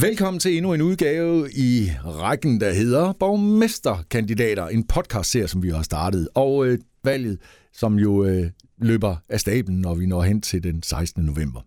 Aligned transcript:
Velkommen 0.00 0.40
til 0.40 0.56
endnu 0.56 0.74
en 0.74 0.82
udgave 0.82 1.50
i 1.52 1.90
rækken, 2.04 2.60
der 2.60 2.72
hedder 2.72 3.12
Borgmesterkandidater. 3.12 4.68
En 4.68 4.86
podcast-serie, 4.86 5.48
som 5.48 5.62
vi 5.62 5.70
har 5.70 5.82
startet. 5.82 6.28
Og 6.34 6.66
øh, 6.66 6.78
valget, 7.04 7.38
som 7.72 7.98
jo 7.98 8.24
øh, 8.24 8.50
løber 8.78 9.16
af 9.28 9.40
stablen, 9.40 9.80
når 9.80 9.94
vi 9.94 10.06
når 10.06 10.22
hen 10.22 10.40
til 10.40 10.62
den 10.62 10.82
16. 10.82 11.24
november. 11.24 11.60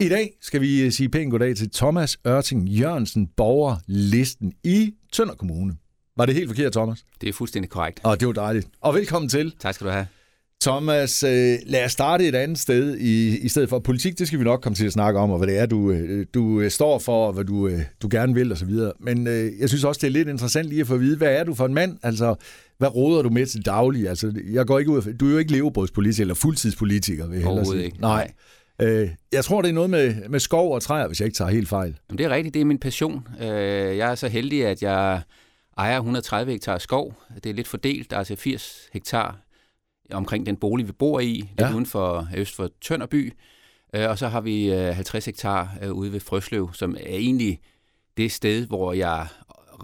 I 0.00 0.08
dag 0.08 0.30
skal 0.40 0.60
vi 0.60 0.82
øh, 0.82 0.92
sige 0.92 1.08
pænt 1.08 1.30
goddag 1.30 1.56
til 1.56 1.70
Thomas 1.70 2.18
Ørting 2.26 2.68
Jørgensen, 2.68 3.26
borgerlisten 3.26 4.52
i 4.64 4.94
Tønder 5.12 5.34
Kommune. 5.34 5.76
Var 6.16 6.26
det 6.26 6.34
helt 6.34 6.48
forkert, 6.48 6.72
Thomas? 6.72 7.04
Det 7.20 7.28
er 7.28 7.32
fuldstændig 7.32 7.70
korrekt. 7.70 8.00
Og 8.04 8.20
det 8.20 8.28
var 8.28 8.34
dejligt. 8.34 8.68
Og 8.80 8.94
velkommen 8.94 9.28
til. 9.28 9.54
Tak 9.60 9.74
skal 9.74 9.86
du 9.86 9.92
have. 9.92 10.06
Thomas, 10.62 11.22
øh, 11.22 11.58
lad 11.66 11.84
os 11.84 11.92
starte 11.92 12.28
et 12.28 12.34
andet 12.34 12.58
sted. 12.58 12.96
I, 12.96 13.38
I 13.38 13.48
stedet 13.48 13.68
for 13.68 13.78
politik, 13.78 14.18
det 14.18 14.26
skal 14.26 14.38
vi 14.38 14.44
nok 14.44 14.60
komme 14.60 14.76
til 14.76 14.86
at 14.86 14.92
snakke 14.92 15.20
om, 15.20 15.30
og 15.30 15.38
hvad 15.38 15.48
det 15.48 15.58
er, 15.58 15.66
du, 15.66 15.90
øh, 15.90 16.26
du 16.34 16.60
øh, 16.60 16.70
står 16.70 16.98
for, 16.98 17.26
og 17.26 17.32
hvad 17.32 17.44
du, 17.44 17.70
du 18.02 18.08
gerne 18.10 18.34
vil, 18.34 18.52
osv. 18.52 18.70
Men 19.00 19.26
jeg 19.60 19.68
synes 19.68 19.84
også, 19.84 19.98
det 19.98 20.06
er 20.06 20.10
lidt 20.10 20.28
interessant 20.28 20.68
lige 20.68 20.80
at 20.80 20.86
få 20.86 20.94
at 20.94 21.00
vide, 21.00 21.16
hvad 21.16 21.28
er 21.28 21.44
du 21.44 21.54
for 21.54 21.66
en 21.66 21.74
mand? 21.74 21.98
Altså, 22.02 22.34
hvad 22.78 22.94
råder 22.96 23.22
du 23.22 23.30
med 23.30 23.46
til 23.46 23.66
daglig? 23.66 24.08
Altså, 24.08 24.32
jeg 24.52 24.66
går 24.66 24.78
ikke 24.78 24.90
ud 24.90 24.96
af, 24.96 25.18
du 25.20 25.26
er 25.26 25.32
jo 25.32 25.38
ikke 25.38 25.52
levebrødspolitiker 25.52 26.22
eller 26.22 26.34
fuldtidspolitiker, 26.34 27.26
vil 27.26 27.40
jeg 27.40 27.66
sige. 27.66 27.84
ikke. 27.84 28.00
Nej. 28.00 28.32
Øh, 28.82 29.08
jeg 29.32 29.44
tror, 29.44 29.62
det 29.62 29.68
er 29.68 29.72
noget 29.72 29.90
med, 29.90 30.14
med 30.28 30.40
skov 30.40 30.74
og 30.74 30.82
træer, 30.82 31.06
hvis 31.06 31.20
jeg 31.20 31.26
ikke 31.26 31.36
tager 31.36 31.50
helt 31.50 31.68
fejl. 31.68 31.98
Jamen, 32.10 32.18
det 32.18 32.26
er 32.26 32.30
rigtigt, 32.30 32.54
det 32.54 32.60
er 32.60 32.64
min 32.64 32.78
passion. 32.78 33.26
Øh, 33.40 33.46
jeg 33.96 34.10
er 34.10 34.14
så 34.14 34.28
heldig, 34.28 34.66
at 34.66 34.82
jeg 34.82 35.22
ejer 35.78 35.96
130 35.96 36.52
hektar 36.52 36.78
skov. 36.78 37.14
Det 37.44 37.50
er 37.50 37.54
lidt 37.54 37.68
fordelt, 37.68 38.10
der 38.10 38.18
altså 38.18 38.36
80 38.36 38.88
hektar 38.92 39.38
omkring 40.12 40.46
den 40.46 40.56
bolig, 40.56 40.86
vi 40.86 40.92
bor 40.92 41.20
i, 41.20 41.32
lidt 41.34 41.50
Ja. 41.60 41.74
uden 41.74 41.86
for, 41.86 42.28
øst 42.36 42.56
for 42.56 42.70
Tønderby. 42.80 43.32
Øh, 43.94 44.08
og 44.08 44.18
så 44.18 44.28
har 44.28 44.40
vi 44.40 44.72
øh, 44.72 44.94
50 44.94 45.24
hektar 45.24 45.76
øh, 45.82 45.92
ude 45.92 46.12
ved 46.12 46.20
Frøsløv, 46.20 46.70
som 46.74 46.94
er 47.00 47.16
egentlig 47.16 47.60
det 48.16 48.32
sted, 48.32 48.66
hvor 48.66 48.92
jeg 48.92 49.26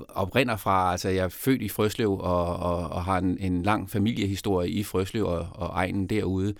oprinder 0.09 0.57
fra. 0.57 0.93
Altså, 0.93 1.09
jeg 1.09 1.25
er 1.25 1.29
født 1.29 1.63
i 1.63 1.69
Frøsløv 1.69 2.13
og, 2.19 2.57
og, 2.57 2.89
og 2.89 3.05
har 3.05 3.19
en, 3.19 3.39
en 3.39 3.63
lang 3.63 3.91
familiehistorie 3.91 4.71
i 4.71 4.83
Frøsløv 4.83 5.25
og, 5.27 5.49
og 5.53 5.71
egnen 5.75 6.07
derude. 6.07 6.55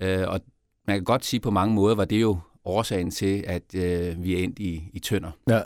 Øh, 0.00 0.28
og 0.28 0.40
man 0.86 0.96
kan 0.96 1.04
godt 1.04 1.24
sige 1.24 1.40
på 1.40 1.50
mange 1.50 1.74
måder, 1.74 1.94
var 1.94 2.04
det 2.04 2.20
jo 2.20 2.38
årsagen 2.64 3.10
til, 3.10 3.44
at 3.46 3.74
øh, 3.74 4.24
vi 4.24 4.34
er 4.34 4.44
endt 4.44 4.58
i, 4.58 4.82
i 4.92 4.98
Tønder. 4.98 5.30
Ja. 5.48 5.60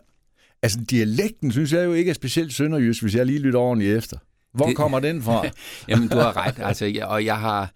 Altså, 0.62 0.78
dialekten 0.90 1.52
synes 1.52 1.72
jeg 1.72 1.84
jo 1.84 1.92
ikke 1.92 2.10
er 2.10 2.14
specielt 2.14 2.54
sønderjysk, 2.54 3.02
hvis 3.02 3.14
jeg 3.14 3.26
lige 3.26 3.38
lytter 3.38 3.58
ordentligt 3.60 3.96
efter. 3.96 4.18
Hvor 4.54 4.66
det... 4.66 4.76
Kommer 4.76 5.00
den 5.00 5.22
fra? 5.22 5.44
Jamen, 5.88 6.08
du 6.08 6.16
har 6.16 6.36
ret. 6.36 6.54
Altså, 6.58 6.86
jeg, 6.86 7.06
og 7.06 7.24
jeg 7.24 7.38
har 7.38 7.72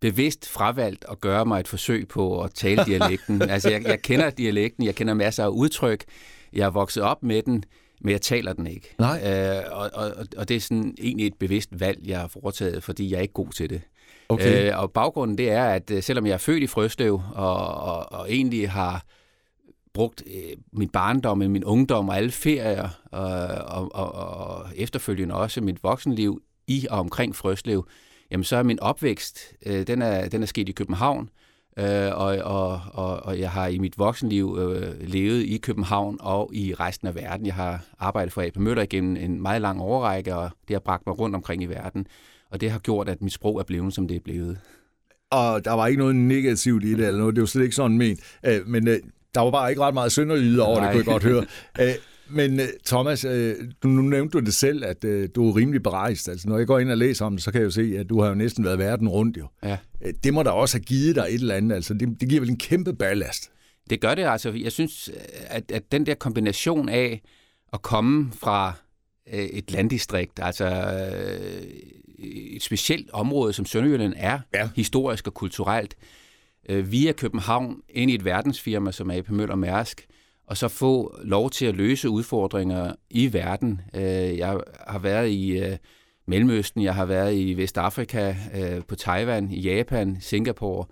bevidst 0.00 0.48
fravalgt 0.48 1.04
at 1.10 1.20
gøre 1.20 1.44
mig 1.44 1.60
et 1.60 1.68
forsøg 1.68 2.08
på 2.08 2.42
at 2.42 2.54
tale 2.54 2.84
dialekten. 2.84 3.42
altså, 3.50 3.70
jeg, 3.70 3.84
jeg 3.84 4.02
kender 4.02 4.30
dialekten, 4.30 4.84
jeg 4.84 4.94
kender 4.94 5.14
masser 5.14 5.44
af 5.44 5.48
udtryk, 5.48 6.04
jeg 6.52 6.64
er 6.64 6.70
vokset 6.70 7.02
op 7.02 7.22
med 7.22 7.42
den, 7.42 7.64
men 8.00 8.12
jeg 8.12 8.20
taler 8.20 8.52
den 8.52 8.66
ikke. 8.66 8.94
Nej. 8.98 9.32
Øh, 9.32 9.62
og, 9.70 9.90
og, 9.94 10.26
og 10.36 10.48
det 10.48 10.56
er 10.56 10.60
sådan 10.60 10.94
egentlig 10.98 11.26
et 11.26 11.34
bevidst 11.34 11.80
valg, 11.80 11.98
jeg 12.04 12.20
har 12.20 12.28
foretaget, 12.28 12.82
fordi 12.82 13.10
jeg 13.10 13.16
er 13.16 13.22
ikke 13.22 13.34
god 13.34 13.52
til 13.52 13.70
det. 13.70 13.80
Okay. 14.28 14.70
Øh, 14.70 14.78
og 14.78 14.92
baggrunden 14.92 15.38
det 15.38 15.50
er, 15.50 15.64
at 15.64 15.90
øh, 15.90 16.02
selvom 16.02 16.26
jeg 16.26 16.32
er 16.32 16.38
født 16.38 16.62
i 16.62 16.66
Frøslev, 16.66 17.22
og, 17.34 17.74
og, 17.74 18.12
og 18.12 18.32
egentlig 18.32 18.70
har 18.70 19.04
brugt 19.94 20.22
øh, 20.26 20.56
min 20.72 20.88
barndom, 20.88 21.38
min 21.38 21.64
ungdom 21.64 22.08
og 22.08 22.16
alle 22.16 22.30
ferier, 22.30 22.88
og, 23.04 23.34
og, 23.66 23.94
og, 23.94 24.12
og 24.12 24.66
efterfølgende 24.76 25.34
også 25.34 25.60
mit 25.60 25.82
voksenliv 25.82 26.42
i 26.66 26.86
og 26.90 26.98
omkring 26.98 27.36
Frøslev, 27.36 27.86
jamen 28.30 28.44
så 28.44 28.56
er 28.56 28.62
min 28.62 28.80
opvækst, 28.80 29.38
øh, 29.66 29.86
den, 29.86 30.02
er, 30.02 30.28
den 30.28 30.42
er 30.42 30.46
sket 30.46 30.68
i 30.68 30.72
København, 30.72 31.30
øh, 31.78 32.10
og, 32.14 32.36
og, 32.36 32.80
og, 32.92 33.20
og 33.22 33.38
jeg 33.38 33.50
har 33.50 33.66
i 33.66 33.78
mit 33.78 33.98
voksenliv 33.98 34.58
øh, 34.60 35.08
levet 35.08 35.42
i 35.42 35.58
København 35.58 36.16
og 36.20 36.50
i 36.54 36.74
resten 36.74 37.08
af 37.08 37.14
verden. 37.14 37.46
Jeg 37.46 37.54
har 37.54 37.84
arbejdet 37.98 38.32
for 38.32 38.42
AP 38.42 38.56
Møller 38.56 38.82
igennem 38.82 39.16
en 39.16 39.42
meget 39.42 39.62
lang 39.62 39.80
overrække, 39.80 40.36
og 40.36 40.50
det 40.68 40.74
har 40.74 40.80
bragt 40.80 41.06
mig 41.06 41.18
rundt 41.18 41.36
omkring 41.36 41.62
i 41.62 41.66
verden. 41.66 42.06
Og 42.50 42.60
det 42.60 42.70
har 42.70 42.78
gjort, 42.78 43.08
at 43.08 43.22
mit 43.22 43.32
sprog 43.32 43.58
er 43.58 43.64
blevet, 43.64 43.94
som 43.94 44.08
det 44.08 44.16
er 44.16 44.20
blevet. 44.20 44.58
og 45.30 45.64
der 45.64 45.72
var 45.72 45.86
ikke 45.86 45.98
noget 45.98 46.16
negativt 46.16 46.84
i 46.84 46.90
det, 46.94 47.06
eller 47.06 47.18
noget. 47.18 47.34
det 47.34 47.40
var 47.40 47.46
slet 47.46 47.62
ikke 47.62 47.76
sådan 47.76 47.98
ment. 47.98 48.20
Øh, 48.46 48.66
men 48.66 48.88
øh, 48.88 48.98
der 49.34 49.40
var 49.40 49.50
bare 49.50 49.70
ikke 49.70 49.82
ret 49.82 49.94
meget 49.94 50.12
sønderjyde 50.12 50.62
over, 50.62 50.74
det 50.74 50.82
Nej. 50.82 50.92
kunne 50.92 50.98
jeg 50.98 51.04
godt 51.06 51.22
høre. 51.22 51.44
Øh, 51.80 51.94
men 52.30 52.60
øh, 52.60 52.66
Thomas, 52.86 53.24
øh, 53.24 53.56
du, 53.82 53.88
nu 53.88 54.02
nævnte 54.02 54.38
du 54.38 54.44
det 54.44 54.54
selv, 54.54 54.84
at 54.84 55.02
du 55.34 55.48
er 55.50 55.56
rimelig 55.56 55.82
berejst. 55.82 56.28
Altså, 56.28 56.48
når 56.48 56.58
jeg 56.58 56.66
går 56.66 56.78
ind 56.78 56.90
og 56.90 56.98
læser 56.98 57.24
om 57.24 57.32
det, 57.36 57.42
så 57.44 57.52
kan 57.52 57.60
jeg 57.60 57.64
jo 57.64 57.70
se, 57.70 57.94
at 57.98 58.08
du 58.08 58.20
har 58.20 58.28
jo 58.28 58.34
næsten 58.34 58.64
været 58.64 58.78
verden 58.78 59.08
rundt. 59.08 59.36
Jo. 59.36 59.46
Ja. 59.62 59.76
Det 60.24 60.34
må 60.34 60.42
da 60.42 60.50
også 60.50 60.76
have 60.76 60.84
givet 60.84 61.16
dig 61.16 61.26
et 61.28 61.34
eller 61.34 61.54
andet. 61.54 61.76
Altså, 61.76 61.94
det, 61.94 62.20
det 62.20 62.28
giver 62.28 62.40
vel 62.40 62.50
en 62.50 62.58
kæmpe 62.58 62.92
ballast. 62.94 63.50
Det 63.90 64.00
gør 64.00 64.14
det 64.14 64.24
altså. 64.24 64.50
Jeg 64.52 64.72
synes, 64.72 65.10
at, 65.46 65.72
at 65.72 65.92
den 65.92 66.06
der 66.06 66.14
kombination 66.14 66.88
af 66.88 67.22
at 67.72 67.82
komme 67.82 68.32
fra 68.40 68.72
øh, 69.32 69.38
et 69.44 69.70
landdistrikt, 69.72 70.38
altså 70.42 70.66
øh, 70.66 71.62
et 72.54 72.62
specielt 72.62 73.10
område, 73.12 73.52
som 73.52 73.66
Sønderjylland 73.66 74.14
er, 74.16 74.38
Ja. 74.54 74.68
historisk 74.76 75.26
og 75.26 75.34
kulturelt, 75.34 75.94
øh, 76.00 76.06
via 76.68 77.12
København 77.12 77.76
ind 77.88 78.10
i 78.10 78.14
et 78.14 78.24
verdensfirma 78.24 78.92
som 78.92 79.10
AP 79.10 79.30
Møller 79.30 79.54
Mærsk, 79.56 80.06
og 80.46 80.56
så 80.56 80.68
få 80.68 81.16
lov 81.24 81.50
til 81.50 81.66
at 81.66 81.74
løse 81.74 82.08
udfordringer 82.10 82.92
i 83.10 83.32
verden. 83.32 83.80
Øh, 83.94 84.02
jeg 84.38 84.60
har 84.86 84.98
været 84.98 85.28
i 85.30 85.58
øh, 85.58 85.76
Mellemøsten, 86.26 86.82
jeg 86.82 86.94
har 86.94 87.04
været 87.04 87.34
i 87.34 87.54
Vestafrika, 87.56 88.34
øh, 88.54 88.82
på 88.88 88.94
Taiwan, 88.94 89.50
i 89.52 89.60
Japan, 89.60 90.16
Singapore, 90.20 90.84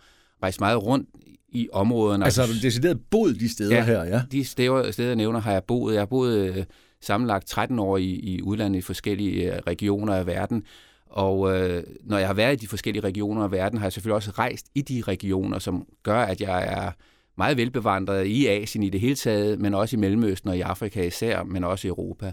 rejst 0.43 0.61
meget 0.61 0.83
rundt 0.87 1.09
i 1.49 1.69
områderne. 1.73 2.25
Altså, 2.25 2.41
har 2.43 2.49
du 2.49 2.55
decideret 2.63 2.99
boet 3.11 3.41
de 3.41 3.49
steder 3.53 3.77
Ja. 3.77 3.85
her, 3.85 4.05
ja? 4.05 4.23
De 4.33 4.45
steder, 4.45 4.91
steder, 4.91 5.09
jeg 5.09 5.17
nævner, 5.17 5.41
har 5.41 5.53
jeg 5.53 5.65
boet. 5.65 5.95
Jeg 5.95 6.01
har 6.01 6.07
boet 6.07 6.39
øh, 6.57 6.65
sammenlagt 7.01 7.47
13 7.47 7.79
år 7.79 7.97
i, 7.97 8.05
i 8.05 8.43
udlandet 8.43 8.79
i 8.79 8.83
forskellige 8.83 9.55
øh, 9.55 9.59
regioner 9.67 10.15
af 10.15 10.27
verden. 10.27 10.63
Og 11.11 11.59
øh, 11.59 11.83
når 12.05 12.19
jeg 12.19 12.27
har 12.27 12.35
været 12.35 12.53
i 12.53 12.57
de 12.57 12.69
forskellige 12.69 13.05
regioner 13.05 13.43
af 13.43 13.51
verden, 13.51 13.79
har 13.79 13.87
jeg 13.87 13.93
selvfølgelig 13.93 14.15
også 14.15 14.31
rejst 14.31 14.67
i 14.75 14.83
de 14.83 15.03
regioner, 15.09 15.59
som 15.59 15.87
gør, 16.03 16.19
at 16.19 16.41
jeg 16.41 16.65
er 16.67 16.91
meget 17.37 17.57
velbevandret 17.57 18.27
i 18.27 18.47
Asien 18.47 18.83
i 18.83 18.91
det 18.91 19.01
hele 19.01 19.15
taget, 19.15 19.61
men 19.61 19.75
også 19.75 19.97
i 19.97 19.99
Mellemøsten 19.99 20.51
og 20.51 20.57
i 20.57 20.61
Afrika 20.61 21.03
især, 21.03 21.43
men 21.43 21.65
også 21.65 21.87
i 21.87 21.89
Europa. 21.89 22.33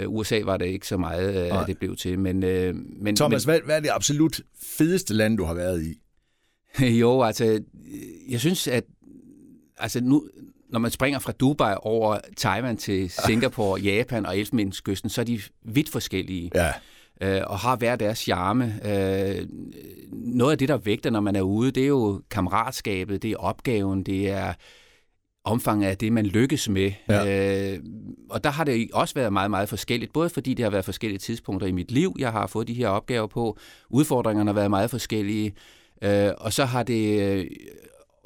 Øh, 0.00 0.12
USA 0.12 0.40
var 0.44 0.56
det 0.56 0.66
ikke 0.66 0.86
så 0.86 0.96
meget, 0.96 1.44
øh, 1.44 1.48
Nej. 1.48 1.64
det 1.66 1.78
blev 1.78 1.96
til. 1.96 2.18
Men, 2.18 2.42
øh, 2.42 2.74
men, 2.74 3.16
Thomas, 3.16 3.44
hvad, 3.44 3.60
hvad 3.64 3.76
er 3.76 3.80
det 3.80 3.90
absolut 3.92 4.40
fedeste 4.62 5.14
land, 5.14 5.36
du 5.36 5.44
har 5.44 5.54
været 5.54 5.82
i? 5.82 5.94
Jo, 7.00 7.22
altså, 7.22 7.62
jeg 8.28 8.40
synes, 8.40 8.68
at 8.68 8.84
altså 9.78 10.00
nu, 10.00 10.28
når 10.68 10.78
man 10.78 10.90
springer 10.90 11.18
fra 11.18 11.32
Dubai 11.32 11.74
over 11.82 12.18
Taiwan 12.36 12.76
til 12.76 13.10
Singapore, 13.26 13.80
Japan 13.80 14.26
og 14.26 14.38
Elfenbenskysten, 14.38 15.10
så 15.10 15.20
er 15.20 15.24
de 15.24 15.40
vidt 15.62 15.88
forskellige 15.88 16.50
Ja. 16.54 16.72
Øh, 17.22 17.40
og 17.46 17.58
har 17.58 17.76
hver 17.76 17.96
deres 17.96 18.18
charme. 18.18 18.80
Øh, 18.84 19.46
noget 20.12 20.52
af 20.52 20.58
det, 20.58 20.68
der 20.68 20.76
vægter, 20.76 21.10
når 21.10 21.20
man 21.20 21.36
er 21.36 21.42
ude, 21.42 21.70
det 21.70 21.82
er 21.82 21.86
jo 21.88 22.22
kammeratskabet, 22.30 23.22
det 23.22 23.30
er 23.32 23.36
opgaven, 23.36 24.02
det 24.02 24.30
er 24.30 24.52
omfanget 25.44 25.88
af 25.88 25.98
det, 25.98 26.12
man 26.12 26.26
lykkes 26.26 26.68
med. 26.68 26.92
Ja. 27.08 27.72
Øh, 27.72 27.78
og 28.30 28.44
der 28.44 28.50
har 28.50 28.64
det 28.64 28.88
også 28.92 29.14
været 29.14 29.32
meget, 29.32 29.50
meget 29.50 29.68
forskelligt, 29.68 30.12
både 30.12 30.30
fordi 30.30 30.54
det 30.54 30.62
har 30.62 30.70
været 30.70 30.84
forskellige 30.84 31.18
tidspunkter 31.18 31.66
i 31.66 31.72
mit 31.72 31.90
liv, 31.90 32.16
jeg 32.18 32.32
har 32.32 32.46
fået 32.46 32.68
de 32.68 32.74
her 32.74 32.88
opgaver 32.88 33.26
på, 33.26 33.58
udfordringerne 33.90 34.48
har 34.48 34.54
været 34.54 34.70
meget 34.70 34.90
forskellige, 34.90 35.54
øh, 36.02 36.30
og 36.38 36.52
så 36.52 36.64
har 36.64 36.82
det 36.82 37.48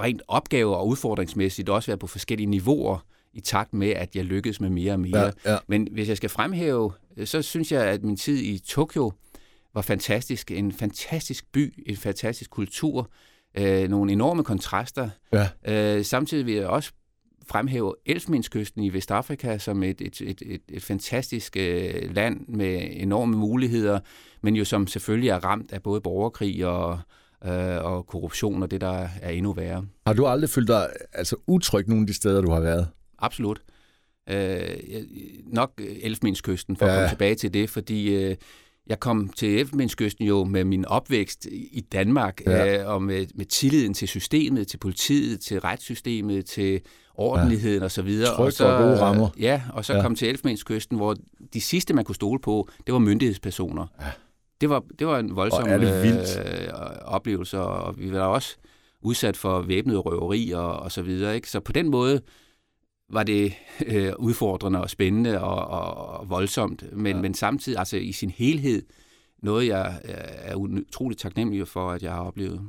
rent 0.01 0.23
opgave- 0.29 0.77
og 0.77 0.89
udfordringsmæssigt 0.89 1.69
også 1.69 1.87
været 1.87 2.01
på 2.01 2.07
forskellige 2.07 2.47
niveauer, 2.47 2.99
i 3.37 3.41
takt 3.41 3.75
med, 3.75 3.89
at 3.89 4.17
jeg 4.17 4.25
lykkes 4.25 4.61
med 4.61 4.71
mere 4.71 4.93
og 4.93 5.01
mere. 5.01 5.33
Ja, 5.45 5.53
ja. 5.53 5.59
Men 5.69 5.89
hvis 5.93 6.09
jeg 6.09 6.17
skal 6.17 6.31
fremhæve, 6.31 6.93
så 7.25 7.43
synes 7.43 7.73
jeg, 7.73 7.83
at 7.85 8.05
min 8.05 8.17
tid 8.17 8.39
i 8.39 8.59
Tokyo 8.59 9.13
var 9.75 9.83
fantastisk. 9.83 10.51
En 10.51 10.73
fantastisk 10.73 11.53
by, 11.53 11.85
en 11.87 11.97
fantastisk 11.97 12.51
kultur, 12.51 13.11
øh, 13.59 13.89
nogle 13.89 14.13
enorme 14.13 14.45
kontraster. 14.45 15.11
Ja. 15.33 15.49
Øh, 15.97 16.05
samtidig 16.05 16.47
vil 16.47 16.55
jeg 16.55 16.67
også 16.67 16.93
fremhæve 17.49 17.95
Elfenbenskysten 18.07 18.83
i 18.83 18.93
Vestafrika 18.93 19.59
som 19.59 19.83
et, 19.83 20.01
et, 20.01 20.21
et, 20.21 20.43
et, 20.47 20.61
et 20.69 20.83
fantastisk 20.83 21.57
øh, 21.57 22.15
land 22.15 22.49
med 22.49 22.89
enorme 22.91 23.37
muligheder, 23.37 24.01
men 24.43 24.57
jo 24.57 24.65
som 24.65 24.87
selvfølgelig 24.87 25.31
er 25.31 25.45
ramt 25.45 25.73
af 25.73 25.83
både 25.83 26.01
borgerkrig 26.01 26.67
og, 26.67 26.99
øh, 27.45 27.85
og 27.85 28.07
korruption 28.07 28.63
og 28.63 28.71
det, 28.71 28.81
der 28.81 29.09
er 29.23 29.31
endnu 29.31 29.53
værre. 29.53 29.87
Har 30.07 30.13
du 30.13 30.27
aldrig 30.27 30.51
følt 30.51 30.69
dig 30.69 30.89
altså, 31.13 31.37
utryg 31.47 31.89
nogen 31.89 32.05
af 32.05 32.07
de 32.07 32.15
steder, 32.15 32.41
du 32.41 32.51
har 32.51 32.61
været? 32.61 32.89
Absolut. 33.19 33.61
Øh, 34.31 34.61
nok 35.47 35.81
Elfenbenskysten, 36.03 36.77
for 36.77 36.87
ja. 36.87 36.93
at 36.93 36.97
komme 36.97 37.09
tilbage 37.09 37.35
til 37.35 37.55
det, 37.55 37.71
fordi 37.71 38.15
øh, 38.15 38.37
jeg 38.87 39.01
kom 39.01 39.29
til 39.29 39.59
Elfenbenskysten 39.59 40.27
jo 40.27 40.45
med 40.45 40.65
min 40.65 40.85
opvækst 40.85 41.47
i 41.53 41.81
Danmark, 41.93 42.41
ja. 42.47 42.81
øh, 42.81 42.89
og 42.89 43.03
med, 43.03 43.27
med 43.35 43.47
tilliden 43.47 43.95
til 43.95 44.09
systemet, 44.09 44.69
til 44.69 44.79
politiet, 44.79 45.41
til 45.41 45.61
retssystemet, 45.61 46.47
til 46.47 46.81
ordentligheden 47.15 47.79
ja. 47.79 47.85
og 47.85 47.91
så 47.91 48.03
videre. 48.03 48.35
Tryk 48.35 48.47
og 48.47 48.53
så, 48.53 48.67
og 48.67 48.83
gode 48.83 49.01
rammer. 49.01 49.29
Ja, 49.39 49.63
og 49.73 49.85
så 49.85 49.95
ja. 49.95 50.03
kom 50.03 50.15
til 50.15 50.29
Elfenbenskysten, 50.29 50.97
hvor 50.97 51.17
de 51.55 51.61
sidste, 51.61 51.95
man 51.95 52.05
kunne 52.05 52.15
stole 52.15 52.41
på, 52.41 52.69
det 52.87 52.93
var 52.93 52.99
myndighedspersoner. 52.99 53.87
Ja. 54.01 54.07
Det 54.61 54.71
var, 54.71 54.85
det 54.99 55.07
var 55.07 55.19
en 55.19 55.37
voldsom 55.37 55.69
øh, 55.69 56.69
oplevelse, 57.05 57.61
og 57.61 57.99
vi 57.99 58.13
var 58.13 58.21
også 58.21 58.57
udsat 59.03 59.37
for 59.37 59.61
væbnede 59.61 59.99
røveri 59.99 60.51
og, 60.51 60.77
og 60.77 60.93
så 60.93 61.03
videre. 61.03 61.35
Ikke? 61.35 61.51
Så 61.51 61.61
på 61.61 61.73
den 61.73 61.91
måde 61.91 62.21
var 63.11 63.23
det 63.23 63.55
øh, 63.87 64.13
udfordrende 64.19 64.81
og 64.81 64.91
spændende 64.91 65.41
og, 65.41 65.67
og, 65.67 66.19
og 66.21 66.31
voldsomt, 66.31 66.85
men, 66.93 67.17
ja. 67.17 67.23
men 67.23 67.35
samtidig 67.35 67.79
altså 67.79 67.97
i 67.97 68.13
sin 68.13 68.31
helhed 68.31 68.83
noget, 69.43 69.69
jeg 69.69 70.01
er 70.05 70.55
utroligt 70.55 71.21
taknemmelig 71.21 71.69
for, 71.69 71.91
at 71.91 72.03
jeg 72.03 72.13
har 72.13 72.21
oplevet. 72.21 72.61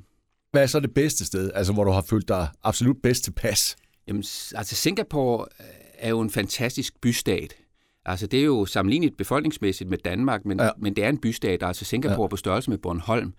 Hvad 0.52 0.64
er 0.64 0.68
så 0.68 0.80
det 0.80 0.94
bedste 0.94 1.26
sted, 1.26 1.52
altså 1.56 1.74
hvor 1.74 1.84
du 1.84 1.92
har 1.92 2.02
følt 2.02 2.28
dig 2.28 2.48
absolut 2.64 2.98
bedst 3.04 3.24
tilpas? 3.24 3.76
Jamen, 4.08 4.24
altså 4.56 4.76
Singapore 4.76 5.46
er 5.98 6.10
jo 6.10 6.20
en 6.20 6.30
fantastisk 6.30 7.02
bystat. 7.02 7.56
Altså 8.06 8.28
det 8.28 8.40
er 8.40 8.44
jo 8.44 8.66
sammenlignet 8.66 9.18
befolkningsmæssigt 9.18 9.90
med 9.90 9.98
Danmark, 9.98 10.46
men, 10.46 10.60
ja. 10.60 10.70
men 10.78 10.96
det 10.96 11.04
er 11.04 11.10
en 11.10 11.18
bystat, 11.18 11.64
altså 11.64 11.86
Singapore 11.86 12.22
ja. 12.22 12.28
på 12.28 12.36
størrelse 12.36 12.70
med 12.70 12.78
Bornholm. 12.78 13.34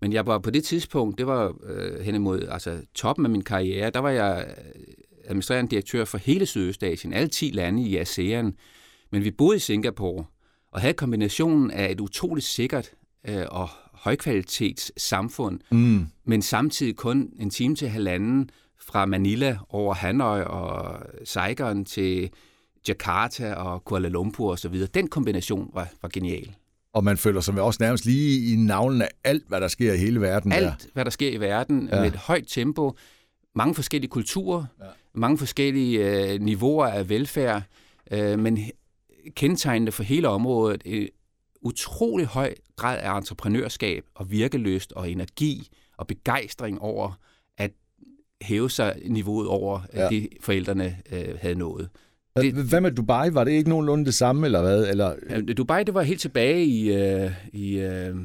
Men 0.00 0.12
jeg 0.12 0.26
var 0.26 0.38
på 0.38 0.50
det 0.50 0.64
tidspunkt, 0.64 1.18
det 1.18 1.26
var 1.26 1.54
øh, 1.64 2.00
hen 2.00 2.14
imod 2.14 2.48
altså, 2.50 2.80
toppen 2.94 3.26
af 3.26 3.30
min 3.30 3.44
karriere, 3.44 3.90
der 3.90 4.00
var 4.00 4.10
jeg 4.10 4.54
administrerende 5.30 5.70
direktør 5.70 6.04
for 6.04 6.18
hele 6.18 6.46
Sydøstasien, 6.46 7.12
alle 7.12 7.28
10 7.28 7.50
lande 7.54 7.82
i 7.82 7.96
ASEAN. 7.96 8.54
Men 9.12 9.24
vi 9.24 9.30
boede 9.30 9.56
i 9.56 9.60
Singapore 9.60 10.24
og 10.72 10.80
havde 10.80 10.94
kombinationen 10.94 11.70
af 11.70 11.90
et 11.90 12.00
utroligt 12.00 12.46
sikkert 12.46 12.90
øh, 13.28 13.44
og 13.50 13.68
højkvalitets 13.94 14.92
samfund, 14.96 15.60
mm. 15.70 16.06
men 16.24 16.42
samtidig 16.42 16.96
kun 16.96 17.32
en 17.38 17.50
time 17.50 17.76
til 17.76 17.88
halvanden 17.88 18.50
fra 18.80 19.06
Manila 19.06 19.58
over 19.68 19.94
Hanoi 19.94 20.42
og 20.42 21.02
Saigon 21.24 21.84
til 21.84 22.30
Jakarta 22.88 23.54
og 23.54 23.84
Kuala 23.84 24.08
Lumpur 24.08 24.52
osv. 24.52 24.86
Den 24.86 25.08
kombination 25.08 25.70
var, 25.74 25.88
var 26.02 26.08
genial. 26.08 26.54
Og 26.92 27.04
man 27.04 27.16
føler 27.16 27.40
sig 27.40 27.62
også 27.62 27.82
nærmest 27.82 28.04
lige 28.04 28.52
i 28.52 28.56
navlen 28.56 29.02
af 29.02 29.08
alt, 29.24 29.48
hvad 29.48 29.60
der 29.60 29.68
sker 29.68 29.92
i 29.92 29.96
hele 29.96 30.20
verden. 30.20 30.52
Alt, 30.52 30.66
der. 30.66 30.88
hvad 30.92 31.04
der 31.04 31.10
sker 31.10 31.30
i 31.30 31.36
verden, 31.36 31.88
ja. 31.92 32.00
med 32.00 32.08
et 32.08 32.16
højt 32.16 32.44
tempo, 32.48 32.96
mange 33.54 33.74
forskellige 33.74 34.10
kulturer, 34.10 34.64
ja. 34.80 34.84
Mange 35.14 35.38
forskellige 35.38 36.30
øh, 36.32 36.40
niveauer 36.40 36.86
af 36.86 37.08
velfærd, 37.08 37.62
øh, 38.10 38.38
men 38.38 38.58
kendetegnende 39.34 39.92
for 39.92 40.02
hele 40.02 40.28
området, 40.28 40.82
et 40.84 41.10
utrolig 41.62 42.26
høj 42.26 42.54
grad 42.76 42.98
af 42.98 43.16
entreprenørskab 43.16 44.04
og 44.14 44.30
virkeløst 44.30 44.92
og 44.92 45.10
energi 45.10 45.68
og 45.96 46.06
begejstring 46.06 46.80
over 46.80 47.18
at 47.58 47.70
hæve 48.42 48.70
sig 48.70 49.02
niveauet 49.06 49.48
over 49.48 49.80
ja. 49.94 50.08
det, 50.08 50.28
forældrene 50.40 50.96
øh, 51.12 51.38
havde 51.40 51.54
nået. 51.54 51.88
Det, 52.36 52.54
hvad 52.54 52.80
med 52.80 52.90
Dubai? 52.90 53.34
Var 53.34 53.44
det 53.44 53.52
ikke 53.52 53.70
nogenlunde 53.70 54.04
det 54.04 54.14
samme, 54.14 54.46
eller 54.46 54.62
hvad? 54.62 54.88
Eller? 54.88 55.16
Dubai, 55.56 55.84
det 55.84 55.94
var 55.94 56.02
helt 56.02 56.20
tilbage 56.20 56.64
i, 56.64 56.92
øh, 56.92 57.30
i, 57.52 57.78
øh, 57.78 58.16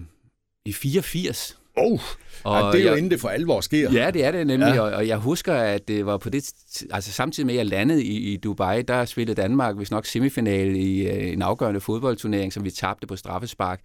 i 0.65 0.73
84. 0.73 1.59
Oh, 1.77 2.00
og 2.44 2.62
ja, 2.62 2.72
det 2.72 2.80
er 2.80 2.83
jo 2.83 2.89
jeg, 2.89 2.98
inden 2.98 3.12
det 3.12 3.19
for 3.19 3.30
alvor 3.30 3.62
sker. 3.62 3.92
Ja, 3.92 4.12
det 4.12 4.25
er 4.25 4.31
det 4.31 4.48
nemlig, 4.48 4.74
ja. 4.75 4.81
og, 4.81 4.92
og 4.92 5.07
jeg 5.07 5.18
husker, 5.18 5.54
at 5.54 5.88
det 5.88 6.06
var 6.06 6.18
på 6.18 6.30
det, 6.30 6.54
altså 6.92 7.12
samtidig 7.12 7.48
med, 7.48 7.54
at 7.54 7.57
jeg 7.57 7.66
landede 7.66 8.04
i, 8.04 8.33
i 8.33 8.38
Dubai, 8.38 8.81
der 8.81 9.06
spillede 9.06 9.42
Danmark, 9.42 9.75
hvis 9.75 9.92
nok 9.92 10.06
semifinale 10.06 10.80
i 10.80 11.07
uh, 11.07 11.33
en 11.33 11.42
afgørende 11.42 11.80
fodboldturnering, 11.80 12.54
som 12.54 12.63
vi 12.63 12.72
tabte 12.72 13.07
på 13.07 13.16
straffespark. 13.16 13.81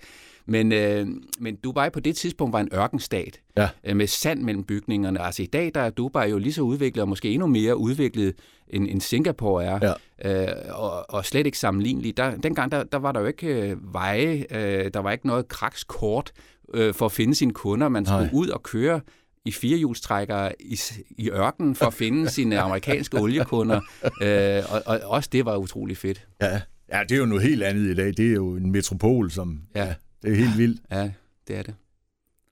Men, 0.46 0.72
øh, 0.72 1.06
men 1.38 1.56
Dubai 1.56 1.90
på 1.90 2.00
det 2.00 2.16
tidspunkt 2.16 2.52
var 2.52 2.60
en 2.60 2.68
ørkenstat 2.74 3.40
ja. 3.56 3.68
øh, 3.84 3.96
med 3.96 4.06
sand 4.06 4.42
mellem 4.42 4.64
bygningerne. 4.64 5.22
Altså 5.22 5.42
i 5.42 5.46
dag 5.46 5.70
der 5.74 5.80
er 5.80 5.90
Dubai 5.90 6.30
jo 6.30 6.38
lige 6.38 6.52
så 6.52 6.62
udviklet, 6.62 7.02
og 7.02 7.08
måske 7.08 7.30
endnu 7.30 7.46
mere 7.46 7.76
udviklet, 7.76 8.34
end, 8.68 8.88
end 8.88 9.00
Singapore 9.00 9.64
er. 9.64 9.94
Ja. 10.24 10.42
Øh, 10.44 10.54
og, 10.70 11.10
og 11.10 11.24
slet 11.24 11.46
ikke 11.46 11.58
sammenligneligt. 11.58 12.16
Der, 12.16 12.36
dengang 12.36 12.72
der, 12.72 12.82
der 12.82 12.98
var 12.98 13.12
der 13.12 13.20
jo 13.20 13.26
ikke 13.26 13.46
øh, 13.46 13.94
veje, 13.94 14.46
øh, 14.50 14.90
der 14.94 15.00
var 15.00 15.12
ikke 15.12 15.26
noget 15.26 15.48
krakskort 15.48 16.32
øh, 16.74 16.94
for 16.94 17.06
at 17.06 17.12
finde 17.12 17.34
sine 17.34 17.52
kunder. 17.52 17.88
Man 17.88 18.06
skulle 18.06 18.24
Nej. 18.24 18.30
ud 18.32 18.48
og 18.48 18.62
køre 18.62 19.00
i 19.44 19.52
firehjulstrækkere 19.52 20.52
i, 20.60 20.80
i 21.10 21.30
ørkenen 21.30 21.74
for 21.74 21.86
at 21.86 21.94
finde 21.94 22.28
sine 22.38 22.60
amerikanske 22.60 23.18
oliekunder. 23.20 23.80
Øh, 24.22 24.62
og, 24.72 24.82
og 24.86 25.00
også 25.04 25.28
det 25.32 25.44
var 25.44 25.56
utrolig 25.56 25.96
fedt. 25.96 26.26
Ja. 26.42 26.60
ja, 26.92 27.02
det 27.02 27.12
er 27.12 27.18
jo 27.18 27.26
noget 27.26 27.44
helt 27.44 27.62
andet 27.62 27.90
i 27.90 27.94
dag. 27.94 28.06
Det 28.06 28.26
er 28.26 28.32
jo 28.32 28.56
en 28.56 28.70
metropol, 28.70 29.30
som... 29.30 29.62
Ja. 29.74 29.84
ja 29.84 29.94
det 30.22 30.32
er 30.32 30.36
helt 30.36 30.58
vildt. 30.58 30.80
Ja, 30.90 31.10
det 31.48 31.56
er 31.56 31.62
det. 31.62 31.74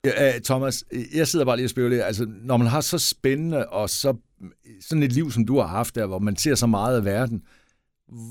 Ja, 0.04 0.38
Thomas, 0.44 0.84
jeg 1.14 1.28
sidder 1.28 1.44
bare 1.44 1.56
lige 1.56 1.66
og 1.66 1.70
spekulerer. 1.70 2.04
Altså, 2.04 2.26
når 2.42 2.56
man 2.56 2.66
har 2.66 2.80
så 2.80 2.98
spændende 2.98 3.68
og 3.68 3.90
så 3.90 4.14
sådan 4.80 5.02
et 5.02 5.12
liv, 5.12 5.30
som 5.30 5.46
du 5.46 5.58
har 5.58 5.66
haft 5.66 5.94
der, 5.94 6.06
hvor 6.06 6.18
man 6.18 6.36
ser 6.36 6.54
så 6.54 6.66
meget 6.66 6.96
af 6.96 7.04
verden, 7.04 7.42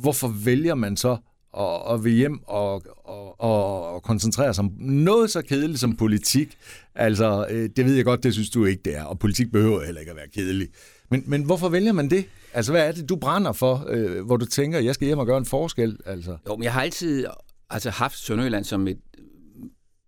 hvorfor 0.01 0.27
vælger 0.27 0.75
man 0.75 0.97
så 0.97 1.17
at, 1.59 1.94
at 1.94 2.04
vil 2.04 2.13
hjem 2.13 2.39
og, 2.48 2.83
og, 3.04 3.42
og, 3.42 3.94
og 3.94 4.04
koncentrere 4.04 4.54
sig 4.54 4.63
om 4.63 4.71
noget 4.80 5.31
så 5.31 5.42
kedeligt 5.42 5.80
som 5.80 5.95
politik? 5.95 6.57
Altså, 6.95 7.48
øh, 7.50 7.69
det 7.75 7.86
ved 7.86 7.95
jeg 7.95 8.06
godt, 8.06 8.24
det 8.24 8.33
synes 8.33 8.50
du 8.50 8.65
ikke, 8.65 8.81
det 8.86 8.95
er, 8.95 9.04
og 9.04 9.19
politik 9.19 9.51
behøver 9.51 9.86
heller 9.86 10.00
ikke 10.00 10.12
at 10.12 10.18
være 10.18 10.27
kedelig. 10.33 10.68
Men, 11.09 11.24
men 11.27 11.44
hvorfor 11.44 11.69
vælger 11.69 11.92
man 11.92 12.09
det? 12.09 12.25
Altså, 12.54 12.71
hvad 12.71 12.88
er 12.88 12.92
det, 12.92 13.09
du 13.09 13.15
brænder 13.15 13.51
for, 13.51 13.86
øh, 13.89 14.25
hvor 14.25 14.38
du 14.38 14.45
tænker, 14.45 14.80
jeg 14.80 14.95
skal 14.95 15.06
hjem 15.06 15.19
og 15.19 15.25
gøre 15.25 15.38
en 15.38 15.45
forskel? 15.45 15.98
Altså? 16.06 16.38
Jo, 16.48 16.56
men 16.56 16.63
jeg 16.63 16.74
har 16.74 16.81
altid 16.81 17.25
altså, 17.69 17.89
haft 17.89 18.18
Sønderjylland 18.18 18.65
som 18.65 18.88
et 18.88 18.98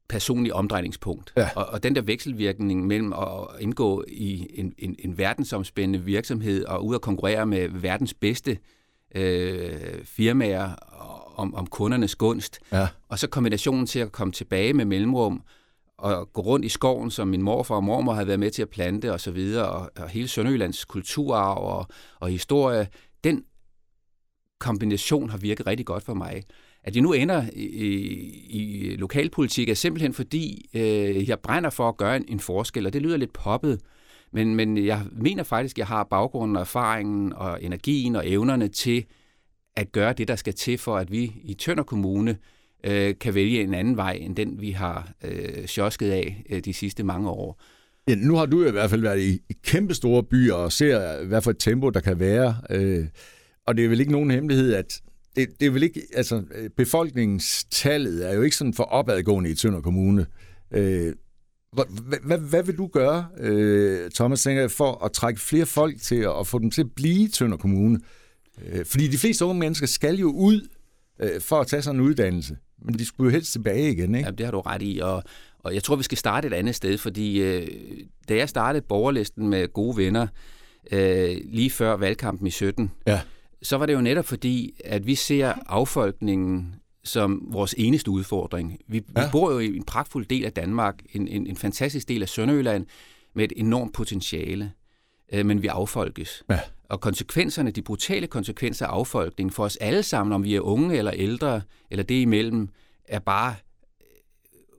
personligt 0.09 0.53
omdrejningspunkt. 0.53 1.33
Ja. 1.37 1.49
Og, 1.55 1.65
og 1.65 1.83
den 1.83 1.95
der 1.95 2.01
vekselvirkning 2.01 2.87
mellem 2.87 3.13
at 3.13 3.47
indgå 3.59 4.03
i 4.07 4.47
en, 4.53 4.73
en, 4.77 4.95
en 4.99 5.17
verdensomspændende 5.17 6.05
virksomhed 6.05 6.65
og 6.65 6.85
ud 6.85 6.95
at 6.95 7.01
konkurrere 7.01 7.45
med 7.45 7.69
verdens 7.69 8.13
bedste 8.13 8.57
øh, 9.15 10.03
firmaer 10.03 10.75
om, 11.35 11.55
om 11.55 11.67
kundernes 11.67 12.15
gunst, 12.15 12.59
ja. 12.71 12.87
og 13.09 13.19
så 13.19 13.27
kombinationen 13.27 13.85
til 13.85 13.99
at 13.99 14.11
komme 14.11 14.33
tilbage 14.33 14.73
med 14.73 14.85
mellemrum 14.85 15.43
og 15.97 16.33
gå 16.33 16.41
rundt 16.41 16.65
i 16.65 16.69
skoven, 16.69 17.11
som 17.11 17.27
min 17.27 17.41
morfar 17.41 17.75
og 17.75 17.83
mormor 17.83 18.13
havde 18.13 18.27
været 18.27 18.39
med 18.39 18.51
til 18.51 18.61
at 18.61 18.69
plante 18.69 19.13
og 19.13 19.19
så 19.19 19.31
videre, 19.31 19.69
og, 19.69 19.91
og 19.97 20.09
hele 20.09 20.27
Sønderjyllands 20.27 20.85
kulturarv 20.85 21.57
og, 21.57 21.87
og 22.19 22.29
historie, 22.29 22.87
den 23.23 23.43
kombination 24.59 25.29
har 25.29 25.37
virket 25.37 25.67
rigtig 25.67 25.85
godt 25.85 26.03
for 26.03 26.13
mig. 26.13 26.43
At 26.83 26.95
jeg 26.95 27.03
nu 27.03 27.13
ender 27.13 27.45
i, 27.53 27.65
i 28.49 28.95
lokalpolitik 28.95 29.69
er 29.69 29.73
simpelthen 29.73 30.13
fordi, 30.13 30.69
øh, 30.73 31.29
jeg 31.29 31.39
brænder 31.39 31.69
for 31.69 31.89
at 31.89 31.97
gøre 31.97 32.17
en, 32.17 32.25
en 32.27 32.39
forskel, 32.39 32.85
og 32.85 32.93
det 32.93 33.01
lyder 33.01 33.17
lidt 33.17 33.33
poppet, 33.33 33.81
men, 34.33 34.55
men 34.55 34.85
jeg 34.85 35.01
mener 35.11 35.43
faktisk, 35.43 35.73
at 35.73 35.77
jeg 35.77 35.87
har 35.87 36.03
baggrunden 36.03 36.55
og 36.55 36.61
erfaringen 36.61 37.33
og 37.33 37.63
energien 37.63 38.15
og 38.15 38.29
evnerne 38.29 38.67
til 38.67 39.05
at 39.75 39.91
gøre 39.91 40.13
det, 40.13 40.27
der 40.27 40.35
skal 40.35 40.53
til 40.53 40.77
for, 40.77 40.97
at 40.97 41.11
vi 41.11 41.33
i 41.43 41.53
Tønder 41.53 41.83
Kommune 41.83 42.37
øh, 42.83 43.15
kan 43.21 43.35
vælge 43.35 43.61
en 43.61 43.73
anden 43.73 43.97
vej, 43.97 44.11
end 44.21 44.35
den 44.35 44.61
vi 44.61 44.71
har 44.71 45.11
øh, 45.23 45.65
sjosket 45.65 46.11
af 46.11 46.43
øh, 46.49 46.59
de 46.59 46.73
sidste 46.73 47.03
mange 47.03 47.29
år. 47.29 47.61
Ja, 48.07 48.15
nu 48.15 48.35
har 48.35 48.45
du 48.45 48.65
i 48.65 48.71
hvert 48.71 48.89
fald 48.89 49.01
været 49.01 49.19
i, 49.19 49.39
i 49.49 49.53
kæmpe 49.63 49.93
store 49.93 50.23
byer 50.23 50.53
og 50.53 50.71
ser, 50.71 51.25
hvad 51.25 51.41
for 51.41 51.51
et 51.51 51.59
tempo 51.59 51.89
der 51.89 51.99
kan 51.99 52.19
være. 52.19 52.55
Øh, 52.69 53.05
og 53.65 53.77
det 53.77 53.85
er 53.85 53.89
vel 53.89 53.99
ikke 53.99 54.11
nogen 54.11 54.31
hemmelighed, 54.31 54.73
at 54.73 55.01
det, 55.35 55.47
det 55.59 55.65
er 55.65 55.71
vel 55.71 55.83
ikke, 55.83 56.01
altså 56.13 56.43
øh, 56.55 56.69
befolkningstallet 56.77 58.29
er 58.29 58.33
jo 58.33 58.41
ikke 58.41 58.55
sådan 58.55 58.73
for 58.73 58.83
opadgående 58.83 59.49
i 59.49 59.55
Tønder 59.55 59.81
Kommune. 59.81 60.25
Øh, 60.71 61.13
hvad, 61.71 62.37
hvad, 62.37 62.63
vil 62.63 62.77
du 62.77 62.87
gøre, 62.87 63.27
øh, 63.37 64.11
Thomas, 64.11 64.43
tænker 64.43 64.61
jeg, 64.61 64.71
for 64.71 65.05
at 65.05 65.11
trække 65.11 65.41
flere 65.41 65.65
folk 65.65 66.01
til 66.01 66.27
at, 66.39 66.47
få 66.47 66.59
dem 66.59 66.71
til 66.71 66.81
at 66.81 66.91
blive 66.95 67.23
i 67.23 67.27
Tønder 67.27 67.57
Kommune? 67.57 67.99
Øh, 68.65 68.85
fordi 68.85 69.07
de 69.07 69.17
fleste 69.17 69.45
unge 69.45 69.59
mennesker 69.59 69.87
skal 69.87 70.15
jo 70.15 70.31
ud 70.31 70.67
øh, 71.19 71.41
for 71.41 71.59
at 71.59 71.67
tage 71.67 71.81
sådan 71.81 71.99
en 71.99 72.05
uddannelse, 72.05 72.57
men 72.81 72.99
de 72.99 73.05
skulle 73.05 73.27
jo 73.27 73.31
helst 73.31 73.51
tilbage 73.51 73.91
igen, 73.91 74.15
ikke? 74.15 74.27
Ja, 74.27 74.31
det 74.31 74.45
har 74.45 74.51
du 74.51 74.59
ret 74.59 74.81
i, 74.81 74.99
og, 75.03 75.23
og 75.59 75.73
jeg 75.73 75.83
tror, 75.83 75.95
vi 75.95 76.03
skal 76.03 76.17
starte 76.17 76.47
et 76.47 76.53
andet 76.53 76.75
sted, 76.75 76.97
fordi 76.97 77.41
øh, 77.41 77.67
da 78.29 78.35
jeg 78.35 78.49
startede 78.49 78.85
borgerlisten 78.89 79.49
med 79.49 79.73
gode 79.73 79.97
venner, 79.97 80.27
øh, 80.91 81.37
lige 81.43 81.69
før 81.69 81.93
valgkampen 81.93 82.47
i 82.47 82.51
17, 82.51 82.91
ja 83.07 83.21
så 83.61 83.77
var 83.77 83.85
det 83.85 83.93
jo 83.93 84.01
netop 84.01 84.25
fordi, 84.25 84.73
at 84.85 85.07
vi 85.07 85.15
ser 85.15 85.53
affolkningen 85.65 86.75
som 87.03 87.47
vores 87.51 87.75
eneste 87.77 88.11
udfordring. 88.11 88.79
Vi, 88.87 89.03
ja. 89.17 89.21
vi 89.21 89.29
bor 89.31 89.51
jo 89.51 89.59
i 89.59 89.77
en 89.77 89.83
pragtfuld 89.83 90.25
del 90.25 90.45
af 90.45 90.53
Danmark, 90.53 90.99
en, 91.13 91.27
en, 91.27 91.47
en 91.47 91.55
fantastisk 91.55 92.07
del 92.07 92.21
af 92.21 92.29
Sønderjylland, 92.29 92.85
med 93.33 93.43
et 93.43 93.53
enormt 93.55 93.93
potentiale, 93.93 94.71
øh, 95.33 95.45
men 95.45 95.61
vi 95.61 95.67
affolkes. 95.67 96.43
Ja. 96.49 96.59
Og 96.89 97.01
konsekvenserne, 97.01 97.71
de 97.71 97.81
brutale 97.81 98.27
konsekvenser 98.27 98.85
af 98.87 98.89
affolkningen 98.89 99.51
for 99.51 99.63
os 99.63 99.75
alle 99.75 100.03
sammen, 100.03 100.33
om 100.33 100.43
vi 100.43 100.55
er 100.55 100.61
unge 100.61 100.97
eller 100.97 101.11
ældre, 101.15 101.61
eller 101.91 102.03
det 102.03 102.21
imellem, 102.21 102.69
er 103.07 103.19
bare 103.19 103.55
øh, 104.01 104.07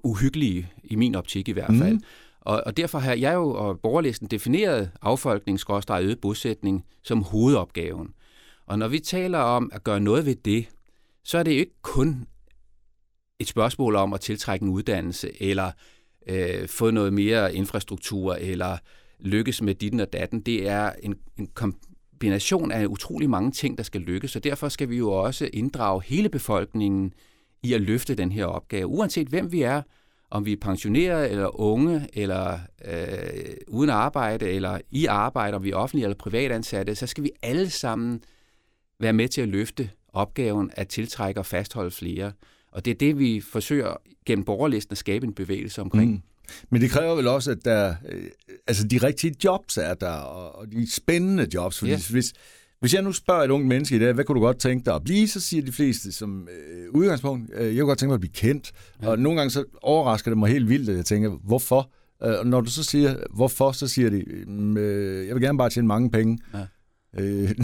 uhyggelige, 0.02 0.72
i 0.84 0.96
min 0.96 1.14
optik 1.14 1.48
i 1.48 1.52
hvert 1.52 1.74
fald. 1.78 1.94
Mm. 1.94 2.02
Og, 2.40 2.62
og 2.66 2.76
derfor 2.76 2.98
har 2.98 3.14
jeg 3.14 3.34
jo 3.34 3.50
og 3.50 3.80
borgerlisten 3.80 4.28
defineret 4.28 4.90
affolkning, 5.02 5.58
øget 5.90 6.20
bosætning, 6.20 6.84
som 7.02 7.22
hovedopgaven. 7.22 8.14
Og 8.66 8.78
når 8.78 8.88
vi 8.88 8.98
taler 8.98 9.38
om 9.38 9.70
at 9.72 9.84
gøre 9.84 10.00
noget 10.00 10.26
ved 10.26 10.34
det, 10.34 10.68
så 11.24 11.38
er 11.38 11.42
det 11.42 11.52
jo 11.52 11.58
ikke 11.58 11.82
kun 11.82 12.26
et 13.38 13.48
spørgsmål 13.48 13.96
om 13.96 14.12
at 14.12 14.20
tiltrække 14.20 14.62
en 14.62 14.70
uddannelse, 14.70 15.42
eller 15.42 15.70
øh, 16.26 16.68
få 16.68 16.90
noget 16.90 17.12
mere 17.12 17.54
infrastruktur, 17.54 18.34
eller 18.34 18.78
lykkes 19.20 19.62
med 19.62 19.74
ditten 19.74 20.00
og 20.00 20.12
datten. 20.12 20.40
Det 20.40 20.68
er 20.68 20.92
en, 21.02 21.14
en 21.38 21.46
kombination 21.46 22.72
af 22.72 22.86
utrolig 22.86 23.30
mange 23.30 23.50
ting, 23.52 23.78
der 23.78 23.84
skal 23.84 24.00
lykkes, 24.00 24.36
og 24.36 24.44
derfor 24.44 24.68
skal 24.68 24.90
vi 24.90 24.96
jo 24.96 25.12
også 25.12 25.50
inddrage 25.52 26.02
hele 26.02 26.28
befolkningen 26.28 27.12
i 27.62 27.72
at 27.72 27.80
løfte 27.80 28.14
den 28.14 28.32
her 28.32 28.44
opgave. 28.44 28.86
Uanset 28.86 29.28
hvem 29.28 29.52
vi 29.52 29.62
er, 29.62 29.82
om 30.30 30.46
vi 30.46 30.52
er 30.52 30.56
pensionerede 30.60 31.28
eller 31.28 31.60
unge, 31.60 32.08
eller 32.12 32.58
øh, 32.84 33.54
uden 33.68 33.90
arbejde, 33.90 34.50
eller 34.50 34.78
i 34.90 35.06
arbejde, 35.06 35.56
om 35.56 35.64
vi 35.64 35.70
er 35.70 35.76
offentlige 35.76 36.04
eller 36.04 36.16
privatansatte, 36.16 36.94
så 36.94 37.06
skal 37.06 37.24
vi 37.24 37.30
alle 37.42 37.70
sammen 37.70 38.22
være 39.00 39.12
med 39.12 39.28
til 39.28 39.40
at 39.40 39.48
løfte 39.48 39.90
opgaven 40.12 40.70
at 40.74 40.88
tiltrække 40.88 41.40
og 41.40 41.46
fastholde 41.46 41.90
flere. 41.90 42.32
Og 42.72 42.84
det 42.84 42.90
er 42.90 42.94
det, 42.94 43.18
vi 43.18 43.40
forsøger 43.40 43.96
gennem 44.26 44.44
borgerlisten 44.44 44.92
at 44.92 44.98
skabe 44.98 45.26
en 45.26 45.34
bevægelse 45.34 45.80
omkring. 45.80 46.10
Mm. 46.10 46.22
Men 46.70 46.80
det 46.80 46.90
kræver 46.90 47.14
vel 47.14 47.26
også, 47.26 47.50
at 47.50 47.64
der, 47.64 47.94
øh, 48.08 48.24
altså 48.66 48.86
de 48.86 48.98
rigtige 48.98 49.34
jobs 49.44 49.76
er 49.76 49.94
der, 49.94 50.12
og 50.12 50.72
de 50.72 50.92
spændende 50.92 51.46
jobs. 51.54 51.78
Fordi 51.78 51.90
yeah. 51.90 52.00
hvis, 52.10 52.32
hvis 52.80 52.94
jeg 52.94 53.02
nu 53.02 53.12
spørger 53.12 53.42
et 53.42 53.50
ungt 53.50 53.66
menneske 53.66 53.96
i 53.96 53.98
dag, 53.98 54.12
hvad 54.12 54.24
kunne 54.24 54.40
du 54.40 54.44
godt 54.44 54.58
tænke 54.58 54.84
dig 54.84 54.94
at 54.94 55.04
blive, 55.04 55.28
så 55.28 55.40
siger 55.40 55.62
de 55.62 55.72
fleste 55.72 56.12
som 56.12 56.48
øh, 56.48 56.90
udgangspunkt, 56.90 57.50
øh, 57.54 57.66
jeg 57.66 57.80
kunne 57.80 57.88
godt 57.88 57.98
tænke 57.98 58.10
mig 58.10 58.14
at 58.14 58.20
blive 58.20 58.32
kendt. 58.32 58.72
Ja. 59.02 59.08
Og 59.08 59.18
nogle 59.18 59.38
gange 59.38 59.50
så 59.50 59.64
overrasker 59.82 60.30
det 60.30 60.38
mig 60.38 60.50
helt 60.50 60.68
vildt, 60.68 60.88
at 60.88 60.96
jeg 60.96 61.04
tænker, 61.04 61.30
hvorfor? 61.30 61.90
Øh, 62.22 62.38
og 62.38 62.46
når 62.46 62.60
du 62.60 62.70
så 62.70 62.84
siger, 62.84 63.16
hvorfor, 63.34 63.72
så 63.72 63.88
siger 63.88 64.10
de, 64.10 64.24
øh, 64.78 65.26
jeg 65.26 65.34
vil 65.34 65.42
gerne 65.42 65.58
bare 65.58 65.70
tjene 65.70 65.88
mange 65.88 66.10
penge. 66.10 66.38
Ja. 66.54 66.66
Øh, 67.18 67.48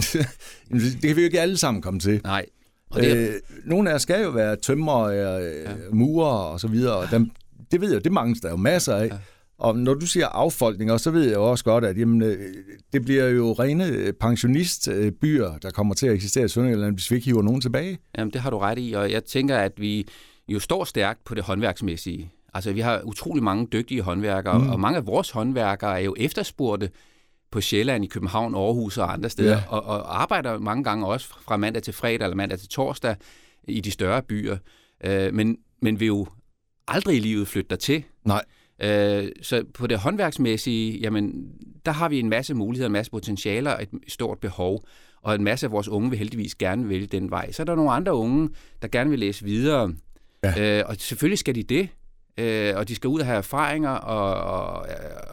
det 0.71 1.01
kan 1.01 1.15
vi 1.15 1.21
jo 1.21 1.25
ikke 1.25 1.41
alle 1.41 1.57
sammen 1.57 1.81
komme 1.81 1.99
til. 1.99 2.21
Nej. 2.23 2.45
Og 2.89 3.01
det 3.01 3.11
er... 3.11 3.27
øh, 3.27 3.33
nogle 3.65 3.89
af 3.89 3.93
jer 3.93 3.97
skal 3.97 4.23
jo 4.23 4.29
være 4.29 4.55
tømmer, 4.55 4.99
øh, 4.99 5.17
ja. 5.17 5.71
murer 5.91 6.27
og 6.27 6.59
så 6.59 6.67
videre, 6.67 6.95
og 6.95 7.11
dem, 7.11 7.31
det 7.71 7.81
ved 7.81 7.91
jeg, 7.93 8.03
det 8.03 8.11
mangler 8.11 8.39
der 8.41 8.49
jo 8.49 8.55
masser 8.55 8.95
af. 8.95 9.07
Ja. 9.07 9.17
Og 9.57 9.77
når 9.77 9.93
du 9.93 10.05
siger 10.05 10.27
affolkning, 10.27 10.99
så 10.99 11.11
ved 11.11 11.23
jeg 11.23 11.35
jo 11.35 11.51
også 11.51 11.63
godt, 11.63 11.85
at 11.85 11.97
jamen, 11.97 12.21
øh, 12.21 12.37
det 12.93 13.05
bliver 13.05 13.27
jo 13.27 13.53
rene 13.53 14.13
pensionistbyer, 14.19 15.57
der 15.57 15.71
kommer 15.71 15.93
til 15.93 16.07
at 16.07 16.13
eksistere 16.13 16.45
i 16.45 16.47
Sønderjylland, 16.47 16.95
hvis 16.95 17.11
vi 17.11 17.15
ikke 17.15 17.25
hiver 17.25 17.41
nogen 17.41 17.61
tilbage. 17.61 17.97
Jamen, 18.17 18.33
det 18.33 18.41
har 18.41 18.49
du 18.49 18.57
ret 18.57 18.79
i, 18.79 18.93
og 18.93 19.11
jeg 19.11 19.23
tænker, 19.23 19.57
at 19.57 19.71
vi 19.77 20.07
jo 20.47 20.59
står 20.59 20.83
stærkt 20.83 21.23
på 21.25 21.35
det 21.35 21.43
håndværksmæssige. 21.43 22.31
Altså, 22.53 22.73
vi 22.73 22.79
har 22.79 23.01
utrolig 23.03 23.43
mange 23.43 23.67
dygtige 23.71 24.01
håndværkere, 24.01 24.59
mm. 24.59 24.69
og 24.69 24.79
mange 24.79 24.97
af 24.97 25.07
vores 25.07 25.31
håndværkere 25.31 25.99
er 26.01 26.03
jo 26.03 26.15
efterspurgte 26.17 26.89
på 27.51 27.61
Sjælland, 27.61 28.03
i 28.03 28.07
København, 28.07 28.55
Aarhus 28.55 28.97
og 28.97 29.13
andre 29.13 29.29
steder, 29.29 29.57
ja. 29.57 29.63
og, 29.67 29.83
og 29.83 30.21
arbejder 30.21 30.59
mange 30.59 30.83
gange 30.83 31.07
også 31.07 31.27
fra 31.27 31.57
mandag 31.57 31.83
til 31.83 31.93
fredag 31.93 32.25
eller 32.25 32.35
mandag 32.35 32.59
til 32.59 32.69
torsdag 32.69 33.15
i 33.67 33.81
de 33.81 33.91
større 33.91 34.21
byer. 34.21 34.57
Øh, 35.03 35.33
men, 35.33 35.57
men 35.81 35.99
vil 35.99 36.07
jo 36.07 36.27
aldrig 36.87 37.17
i 37.17 37.19
livet 37.19 37.47
flytte 37.47 37.69
der 37.69 37.75
til. 37.75 38.03
Nej. 38.25 38.45
Øh, 38.81 39.29
så 39.41 39.63
på 39.73 39.87
det 39.87 39.99
håndværksmæssige, 39.99 40.99
jamen, 40.99 41.51
der 41.85 41.91
har 41.91 42.09
vi 42.09 42.19
en 42.19 42.29
masse 42.29 42.53
muligheder, 42.53 42.85
en 42.85 42.93
masse 42.93 43.11
potentialer, 43.11 43.77
et 43.77 43.89
stort 44.07 44.39
behov, 44.39 44.85
og 45.21 45.35
en 45.35 45.43
masse 45.43 45.65
af 45.65 45.71
vores 45.71 45.87
unge 45.87 46.09
vil 46.09 46.19
heldigvis 46.19 46.55
gerne 46.55 46.89
vælge 46.89 47.07
den 47.07 47.31
vej. 47.31 47.51
Så 47.51 47.63
er 47.63 47.65
der 47.65 47.75
nogle 47.75 47.91
andre 47.91 48.15
unge, 48.15 48.49
der 48.81 48.87
gerne 48.87 49.09
vil 49.09 49.19
læse 49.19 49.45
videre, 49.45 49.93
ja. 50.43 50.79
øh, 50.79 50.83
og 50.87 50.95
selvfølgelig 50.99 51.39
skal 51.39 51.55
de 51.55 51.63
det, 51.63 51.89
øh, 52.37 52.73
og 52.75 52.87
de 52.87 52.95
skal 52.95 53.07
ud 53.07 53.19
og 53.19 53.25
have 53.25 53.37
erfaringer 53.37 53.89
og, 53.89 54.33
og, 54.61 54.87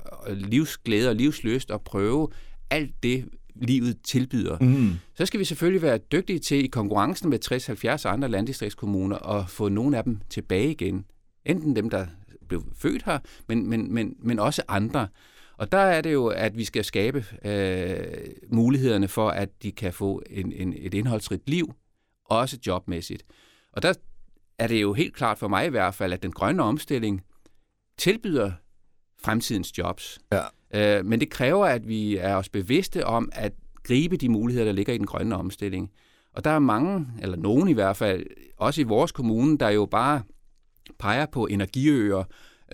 og 0.04 0.37
livsglæde 0.37 1.08
og 1.08 1.14
livsløst 1.14 1.70
og 1.70 1.82
prøve 1.82 2.28
alt 2.70 3.02
det, 3.02 3.25
livet 3.54 3.96
tilbyder. 4.04 4.58
Mm. 4.61 4.92
Så 5.14 5.26
skal 5.26 5.40
vi 5.40 5.44
selvfølgelig 5.44 5.82
være 5.82 5.99
dygtige 5.99 6.38
til 6.38 6.64
i 6.64 6.66
konkurrencen 6.66 7.30
med 7.30 7.38
60-70 8.04 8.08
andre 8.08 8.28
landdistriktskommuner 8.28 9.38
at 9.38 9.49
få 9.49 9.68
nogle 9.68 9.99
af 9.99 10.04
dem 10.04 10.18
tilbage 10.30 10.70
igen. 10.70 11.04
Enten 11.44 11.76
dem, 11.76 11.90
der 11.90 12.06
blev 12.49 12.64
født 12.76 13.02
her, 13.02 13.18
men, 13.49 13.68
men, 13.68 13.94
men, 13.94 14.16
men 14.18 14.38
også 14.38 14.62
andre. 14.68 15.08
Og 15.56 15.73
der 15.73 15.78
er 15.78 16.00
det 16.00 16.12
jo, 16.12 16.26
at 16.26 16.56
vi 16.56 16.64
skal 16.64 16.84
skabe 16.84 17.25
øh, 17.44 17.96
mulighederne 18.49 19.08
for, 19.08 19.28
at 19.28 19.49
de 19.62 19.73
kan 19.73 19.92
få 19.92 20.23
en, 20.30 20.52
en, 20.52 20.75
et 20.76 20.94
indholdsrigt 20.94 21.50
liv, 21.50 21.75
også 22.25 22.58
jobmæssigt. 22.66 23.25
Og 23.73 23.82
der 23.82 23.92
er 24.58 24.66
det 24.66 24.82
jo 24.82 24.92
helt 24.92 25.14
klart 25.14 25.38
for 25.38 25.49
mig 25.49 25.66
i 25.66 25.70
hvert 25.70 25.94
fald, 25.94 26.12
at 26.12 26.23
den 26.23 26.32
grønne 26.32 26.62
omstilling 26.62 27.23
tilbyder 27.99 28.52
fremtidens 29.25 29.78
jobs. 29.78 30.18
Ja. 30.32 30.99
Øh, 30.99 31.04
men 31.04 31.20
det 31.20 31.30
kræver, 31.30 31.66
at 31.66 31.88
vi 31.88 32.16
er 32.16 32.37
os 32.37 32.49
bevidste 32.49 33.06
om 33.06 33.30
at 33.32 33.52
gribe 33.82 34.16
de 34.16 34.28
muligheder, 34.28 34.66
der 34.66 34.73
ligger 34.73 34.92
i 34.92 34.99
den 34.99 35.06
grønne 35.06 35.37
omstilling. 35.37 35.90
Og 36.32 36.44
der 36.44 36.50
er 36.50 36.58
mange, 36.58 37.06
eller 37.23 37.37
nogen 37.37 37.68
i 37.68 37.73
hvert 37.73 37.96
fald, 37.96 38.26
også 38.56 38.80
i 38.80 38.84
vores 38.84 39.12
kommune, 39.12 39.58
der 39.58 39.68
jo 39.68 39.87
bare 39.87 40.23
peger 40.99 41.26
på 41.26 41.46
energiøer, 41.46 42.25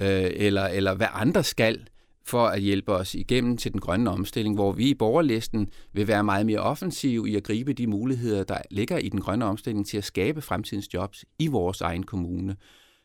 øh, 0.00 0.30
eller, 0.34 0.64
eller 0.66 0.94
hvad 0.94 1.06
andre 1.12 1.44
skal, 1.44 1.86
for 2.30 2.46
at 2.46 2.60
hjælpe 2.60 2.92
os 2.92 3.14
igennem 3.14 3.56
til 3.56 3.72
den 3.72 3.80
grønne 3.80 4.10
omstilling, 4.10 4.54
hvor 4.54 4.72
vi 4.72 4.88
i 4.88 4.94
borgerlisten 4.94 5.68
vil 5.92 6.08
være 6.08 6.24
meget 6.24 6.46
mere 6.46 6.58
offensiv 6.58 7.26
i 7.28 7.36
at 7.36 7.42
gribe 7.42 7.72
de 7.72 7.86
muligheder, 7.86 8.44
der 8.44 8.58
ligger 8.70 8.98
i 8.98 9.08
den 9.08 9.20
grønne 9.20 9.44
omstilling 9.44 9.86
til 9.86 9.98
at 9.98 10.04
skabe 10.04 10.42
fremtidens 10.42 10.94
jobs 10.94 11.24
i 11.38 11.46
vores 11.46 11.80
egen 11.80 12.02
kommune. 12.02 12.56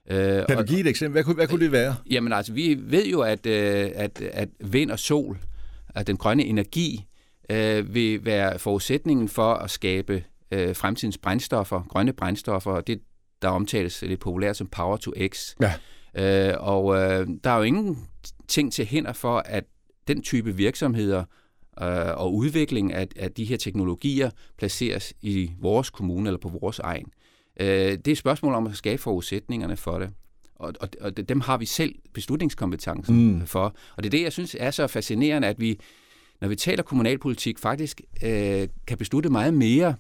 Øh, 0.10 0.46
kan 0.48 0.58
du 0.58 0.64
give 0.64 0.80
et 0.80 0.88
eksempel? 0.88 1.12
Hvad 1.14 1.24
kunne, 1.24 1.36
hvad 1.36 1.48
kunne 1.48 1.64
det 1.64 1.72
være? 1.72 1.96
Jamen 2.12 2.34
altså, 2.34 2.54
vi 2.54 2.78
ved 2.80 3.06
jo, 3.06 3.22
at, 3.22 3.46
øh, 3.46 3.92
at, 3.96 4.22
at 4.22 4.50
vind 4.60 4.92
og 4.92 5.00
sol, 5.00 5.38
at 5.96 6.08
den 6.08 6.18
grønne 6.18 6.46
energi, 6.46 7.06
øh, 7.50 7.94
vil 7.94 8.26
være 8.26 8.60
forudsætningen 8.60 9.30
for 9.30 9.54
at 9.54 9.72
skabe 9.72 10.24
øh, 10.52 10.76
fremtidens 10.76 11.18
brændstoffer, 11.18 11.82
grønne 11.90 12.14
brændstoffer, 12.14 12.72
og 12.72 12.88
det 12.88 13.00
der 13.42 13.48
omtales 13.48 14.02
lidt 14.02 14.20
populært 14.20 14.58
som 14.58 14.68
Power 14.68 14.98
to 14.98 15.12
X. 15.28 15.56
Ja. 15.62 15.74
Øh, 16.18 16.56
og 16.60 16.96
øh, 16.96 17.28
der 17.44 17.50
er 17.50 17.58
jo 17.58 17.64
ingen 17.64 18.08
ting 18.48 18.74
til 18.74 18.86
hænder 18.86 19.14
for, 19.14 19.38
at 19.38 19.64
den 20.08 20.22
type 20.22 20.56
virksomheder 20.56 21.24
øh, 21.82 22.18
og 22.18 22.36
udvikling 22.36 22.94
af, 22.94 23.08
af 23.16 23.32
de 23.32 23.46
her 23.46 23.58
teknologier 23.58 24.30
placeres 24.58 25.14
i 25.22 25.52
vores 25.60 25.90
kommune 25.90 26.30
eller 26.30 26.40
på 26.40 26.50
vores 26.62 26.80
egen. 26.80 27.06
Øh, 27.60 27.68
det 27.68 28.08
er 28.08 28.12
et 28.12 28.18
spørgsmål 28.18 28.54
om 28.54 28.68
at 28.68 28.76
skabe 28.76 29.02
forudsætningerne 29.02 29.78
for 29.78 30.00
det. 30.00 30.10
Og, 30.56 30.74
og, 30.80 30.90
og 31.02 31.30
dem 31.30 31.42
har 31.42 31.58
vi 31.58 31.66
selv 31.66 31.96
beslutningskompetencen 32.14 33.34
mm. 33.34 33.48
for. 33.48 33.76
Og 33.96 34.04
det 34.04 34.06
er 34.06 34.12
det, 34.12 34.22
jeg 34.22 34.32
synes 34.32 34.56
er 34.60 34.72
så 34.72 34.88
fascinerende, 34.88 35.48
at 35.48 35.60
vi, 35.60 35.80
når 36.42 36.48
vi 36.48 36.56
taler 36.56 36.84
kommunalpolitik, 36.84 37.60
faktisk 37.60 38.02
øh, 38.24 38.68
kan 38.88 38.98
beslutte 38.98 39.30
meget 39.30 39.54
mere, 39.54 39.96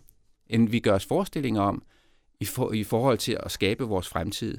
end 0.47 0.69
vi 0.69 0.79
gør 0.79 0.93
os 0.95 1.05
forestillinger 1.05 1.61
om 1.61 1.83
i, 2.39 2.45
for, 2.45 2.71
i 2.71 2.83
forhold 2.83 3.17
til 3.17 3.37
at 3.39 3.51
skabe 3.51 3.83
vores 3.83 4.07
fremtid. 4.07 4.57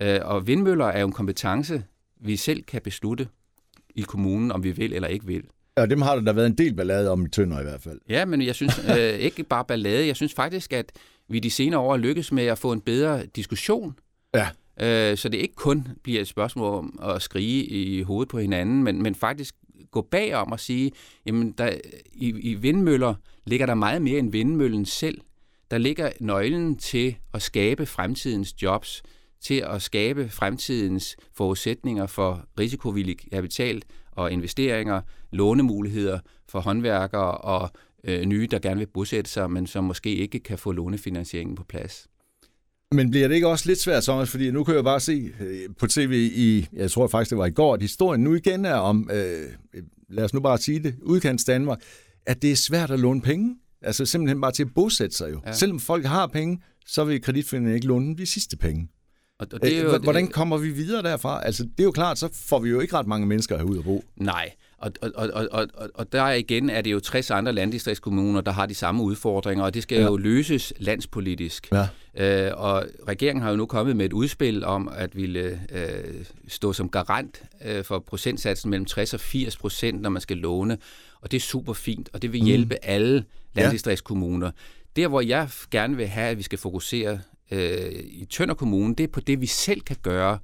Øh, 0.00 0.20
og 0.22 0.46
vindmøller 0.46 0.86
er 0.86 1.00
jo 1.00 1.06
en 1.06 1.12
kompetence, 1.12 1.84
vi 2.20 2.36
selv 2.36 2.62
kan 2.62 2.82
beslutte 2.82 3.28
i 3.94 4.00
kommunen, 4.00 4.52
om 4.52 4.64
vi 4.64 4.70
vil 4.70 4.92
eller 4.92 5.08
ikke 5.08 5.26
vil. 5.26 5.42
Ja, 5.78 5.86
dem 5.86 6.02
har 6.02 6.14
der 6.14 6.22
da 6.22 6.32
været 6.32 6.46
en 6.46 6.58
del 6.58 6.74
ballade 6.74 7.10
om 7.10 7.26
i 7.26 7.28
Tønder 7.28 7.60
i 7.60 7.62
hvert 7.62 7.82
fald. 7.82 8.00
Ja, 8.08 8.24
men 8.24 8.42
jeg 8.42 8.54
synes 8.54 8.80
øh, 8.98 9.14
ikke 9.18 9.42
bare 9.42 9.64
ballade. 9.64 10.06
Jeg 10.06 10.16
synes 10.16 10.34
faktisk, 10.34 10.72
at 10.72 10.92
vi 11.28 11.38
de 11.38 11.50
senere 11.50 11.80
år 11.80 11.96
lykkes 11.96 12.32
med 12.32 12.44
at 12.44 12.58
få 12.58 12.72
en 12.72 12.80
bedre 12.80 13.26
diskussion. 13.26 13.98
Ja. 14.34 14.48
Øh, 14.80 15.16
så 15.16 15.28
det 15.28 15.38
ikke 15.38 15.54
kun 15.54 15.88
bliver 16.02 16.20
et 16.20 16.28
spørgsmål 16.28 16.74
om 16.74 16.98
at 17.02 17.22
skrige 17.22 17.64
i 17.64 18.02
hovedet 18.02 18.28
på 18.28 18.38
hinanden, 18.38 18.82
men, 18.84 19.02
men 19.02 19.14
faktisk 19.14 19.54
gå 19.90 20.02
bagom 20.10 20.52
og 20.52 20.60
sige, 20.60 20.92
jamen 21.26 21.52
der, 21.52 21.70
i, 22.12 22.28
i 22.28 22.54
vindmøller 22.54 23.14
ligger 23.46 23.66
der 23.66 23.74
meget 23.74 24.02
mere 24.02 24.18
end 24.18 24.32
vindmøllen 24.32 24.86
selv 24.86 25.20
der 25.70 25.78
ligger 25.78 26.10
nøglen 26.20 26.76
til 26.76 27.16
at 27.34 27.42
skabe 27.42 27.86
fremtidens 27.86 28.62
jobs, 28.62 29.02
til 29.40 29.64
at 29.66 29.82
skabe 29.82 30.28
fremtidens 30.28 31.16
forudsætninger 31.34 32.06
for 32.06 32.44
risikovillig 32.58 33.16
kapital 33.32 33.82
og 34.12 34.32
investeringer, 34.32 35.00
lånemuligheder 35.32 36.18
for 36.48 36.60
håndværkere 36.60 37.30
og 37.38 37.70
øh, 38.04 38.24
nye, 38.24 38.48
der 38.50 38.58
gerne 38.58 38.78
vil 38.78 38.86
bosætte 38.86 39.30
sig, 39.30 39.50
men 39.50 39.66
som 39.66 39.84
måske 39.84 40.14
ikke 40.14 40.38
kan 40.38 40.58
få 40.58 40.72
lånefinansieringen 40.72 41.56
på 41.56 41.64
plads. 41.64 42.06
Men 42.92 43.10
bliver 43.10 43.28
det 43.28 43.34
ikke 43.34 43.48
også 43.48 43.68
lidt 43.68 43.80
svært, 43.80 44.02
Thomas? 44.02 44.30
Fordi 44.30 44.50
nu 44.50 44.64
kan 44.64 44.74
jeg 44.74 44.84
bare 44.84 45.00
se 45.00 45.32
øh, 45.40 45.68
på 45.78 45.86
tv 45.86 46.30
i, 46.34 46.68
jeg 46.72 46.90
tror 46.90 47.06
faktisk 47.06 47.30
det 47.30 47.38
var 47.38 47.46
i 47.46 47.50
går, 47.50 47.74
at 47.74 47.82
historien 47.82 48.20
nu 48.20 48.34
igen 48.34 48.64
er 48.64 48.74
om, 48.74 49.10
øh, 49.12 49.82
lad 50.08 50.24
os 50.24 50.34
nu 50.34 50.40
bare 50.40 50.58
sige 50.58 50.82
det, 50.82 50.94
udkants 51.02 51.44
Danmark, 51.44 51.80
at 52.26 52.42
det 52.42 52.52
er 52.52 52.56
svært 52.56 52.90
at 52.90 53.00
låne 53.00 53.20
penge. 53.22 53.56
Altså 53.82 54.06
simpelthen 54.06 54.40
bare 54.40 54.52
til 54.52 54.62
at 54.62 54.74
bosætte 54.74 55.16
sig 55.16 55.32
jo. 55.32 55.40
Ja. 55.46 55.52
Selvom 55.52 55.80
folk 55.80 56.04
har 56.04 56.26
penge, 56.26 56.62
så 56.86 57.04
vil 57.04 57.22
kreditforeningen 57.22 57.74
ikke 57.74 57.86
låne 57.86 58.16
de 58.16 58.26
sidste 58.26 58.56
penge. 58.56 58.88
Og 59.38 59.50
det 59.50 59.78
er 59.78 59.82
jo, 59.82 59.98
Hvordan 59.98 60.28
kommer 60.28 60.56
vi 60.56 60.70
videre 60.70 61.02
derfra? 61.02 61.44
Altså, 61.44 61.62
det 61.62 61.80
er 61.80 61.84
jo 61.84 61.90
klart, 61.90 62.18
så 62.18 62.28
får 62.32 62.58
vi 62.58 62.70
jo 62.70 62.80
ikke 62.80 62.96
ret 62.96 63.06
mange 63.06 63.26
mennesker 63.26 63.56
herud 63.56 63.78
at 63.78 63.84
bo. 63.84 64.04
Nej, 64.16 64.52
og, 64.78 64.92
og, 65.02 65.10
og, 65.14 65.48
og, 65.50 65.68
og 65.94 66.12
der 66.12 66.30
igen 66.30 66.70
er 66.70 66.80
det 66.80 66.92
jo 66.92 67.00
60 67.00 67.30
andre 67.30 67.52
landdistriktskommuner, 67.52 68.40
der 68.40 68.52
har 68.52 68.66
de 68.66 68.74
samme 68.74 69.02
udfordringer, 69.02 69.64
og 69.64 69.74
det 69.74 69.82
skal 69.82 69.98
ja. 69.98 70.04
jo 70.04 70.16
løses 70.16 70.72
landspolitisk. 70.78 71.72
Ja. 71.72 71.88
Øh, 72.48 72.52
og 72.56 72.84
regeringen 73.08 73.42
har 73.42 73.50
jo 73.50 73.56
nu 73.56 73.66
kommet 73.66 73.96
med 73.96 74.06
et 74.06 74.12
udspil 74.12 74.64
om 74.64 74.88
at 74.96 75.16
ville 75.16 75.60
øh, 75.72 76.24
stå 76.48 76.72
som 76.72 76.88
garant 76.88 77.42
øh, 77.64 77.84
for 77.84 77.98
procentsatsen 77.98 78.70
mellem 78.70 78.86
60 78.86 79.14
og 79.14 79.20
80 79.20 79.56
procent, 79.56 80.00
når 80.00 80.10
man 80.10 80.22
skal 80.22 80.36
låne. 80.36 80.78
Og 81.20 81.30
det 81.30 81.36
er 81.36 81.40
super 81.40 81.72
fint, 81.72 82.08
og 82.12 82.22
det 82.22 82.32
vil 82.32 82.40
mm. 82.40 82.46
hjælpe 82.46 82.74
mm. 82.74 82.80
alle 82.82 83.24
landdistriktskommuner. 83.54 84.50
Der, 84.96 85.08
hvor 85.08 85.20
jeg 85.20 85.48
gerne 85.70 85.96
vil 85.96 86.06
have, 86.06 86.28
at 86.28 86.38
vi 86.38 86.42
skal 86.42 86.58
fokusere 86.58 87.18
øh, 87.50 87.92
i 88.04 88.24
Tønder 88.30 88.54
Kommune, 88.54 88.94
det 88.94 89.04
er 89.04 89.08
på 89.08 89.20
det, 89.20 89.40
vi 89.40 89.46
selv 89.46 89.80
kan 89.80 89.96
gøre 90.02 90.38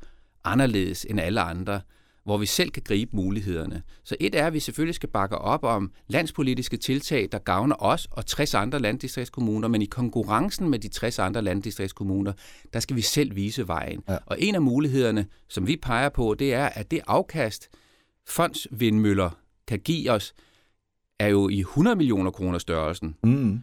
anderledes 0.45 1.07
end 1.11 1.21
alle 1.21 1.41
andre 1.41 1.81
hvor 2.25 2.39
vi 2.39 2.47
selv 2.47 2.71
kan 2.71 2.83
gribe 2.87 3.17
mulighederne. 3.17 3.83
Så 4.05 4.17
et 4.21 4.35
er, 4.35 4.47
at 4.47 4.53
vi 4.53 4.61
selvfølgelig 4.61 4.95
skal 4.95 5.09
bakke 5.09 5.39
op 5.39 5.65
om 5.65 5.93
landspolitiske 6.09 6.77
tiltag, 6.77 7.29
der 7.33 7.39
gavner 7.39 7.77
os 7.79 8.09
og 8.11 8.27
60 8.27 8.55
andre 8.55 8.79
landdistriktskommuner, 8.79 9.69
men 9.69 9.83
i 9.83 9.87
konkurrencen 9.87 10.69
med 10.69 10.79
de 10.79 10.89
60 10.89 11.19
andre 11.19 11.43
landdistriktskommuner, 11.43 12.33
der 12.73 12.81
skal 12.81 12.97
vi 12.97 13.01
selv 13.01 13.37
vise 13.37 13.69
vejen. 13.69 14.03
Ja. 14.09 14.17
Og 14.27 14.37
en 14.41 14.55
af 14.55 14.63
mulighederne, 14.63 15.27
som 15.49 15.67
vi 15.67 15.77
peger 15.77 16.09
på, 16.09 16.35
det 16.39 16.55
er, 16.55 16.67
at 16.67 16.91
det 16.91 17.01
afkast, 17.07 17.69
fondsvindmøller 18.27 19.31
kan 19.69 19.79
give 19.79 20.11
os, 20.11 20.35
er 21.19 21.29
jo 21.29 21.49
i 21.49 21.59
100 21.59 21.97
millioner 21.97 22.31
kroner 22.31 22.59
størrelsen. 22.59 23.17
Mm. 23.23 23.61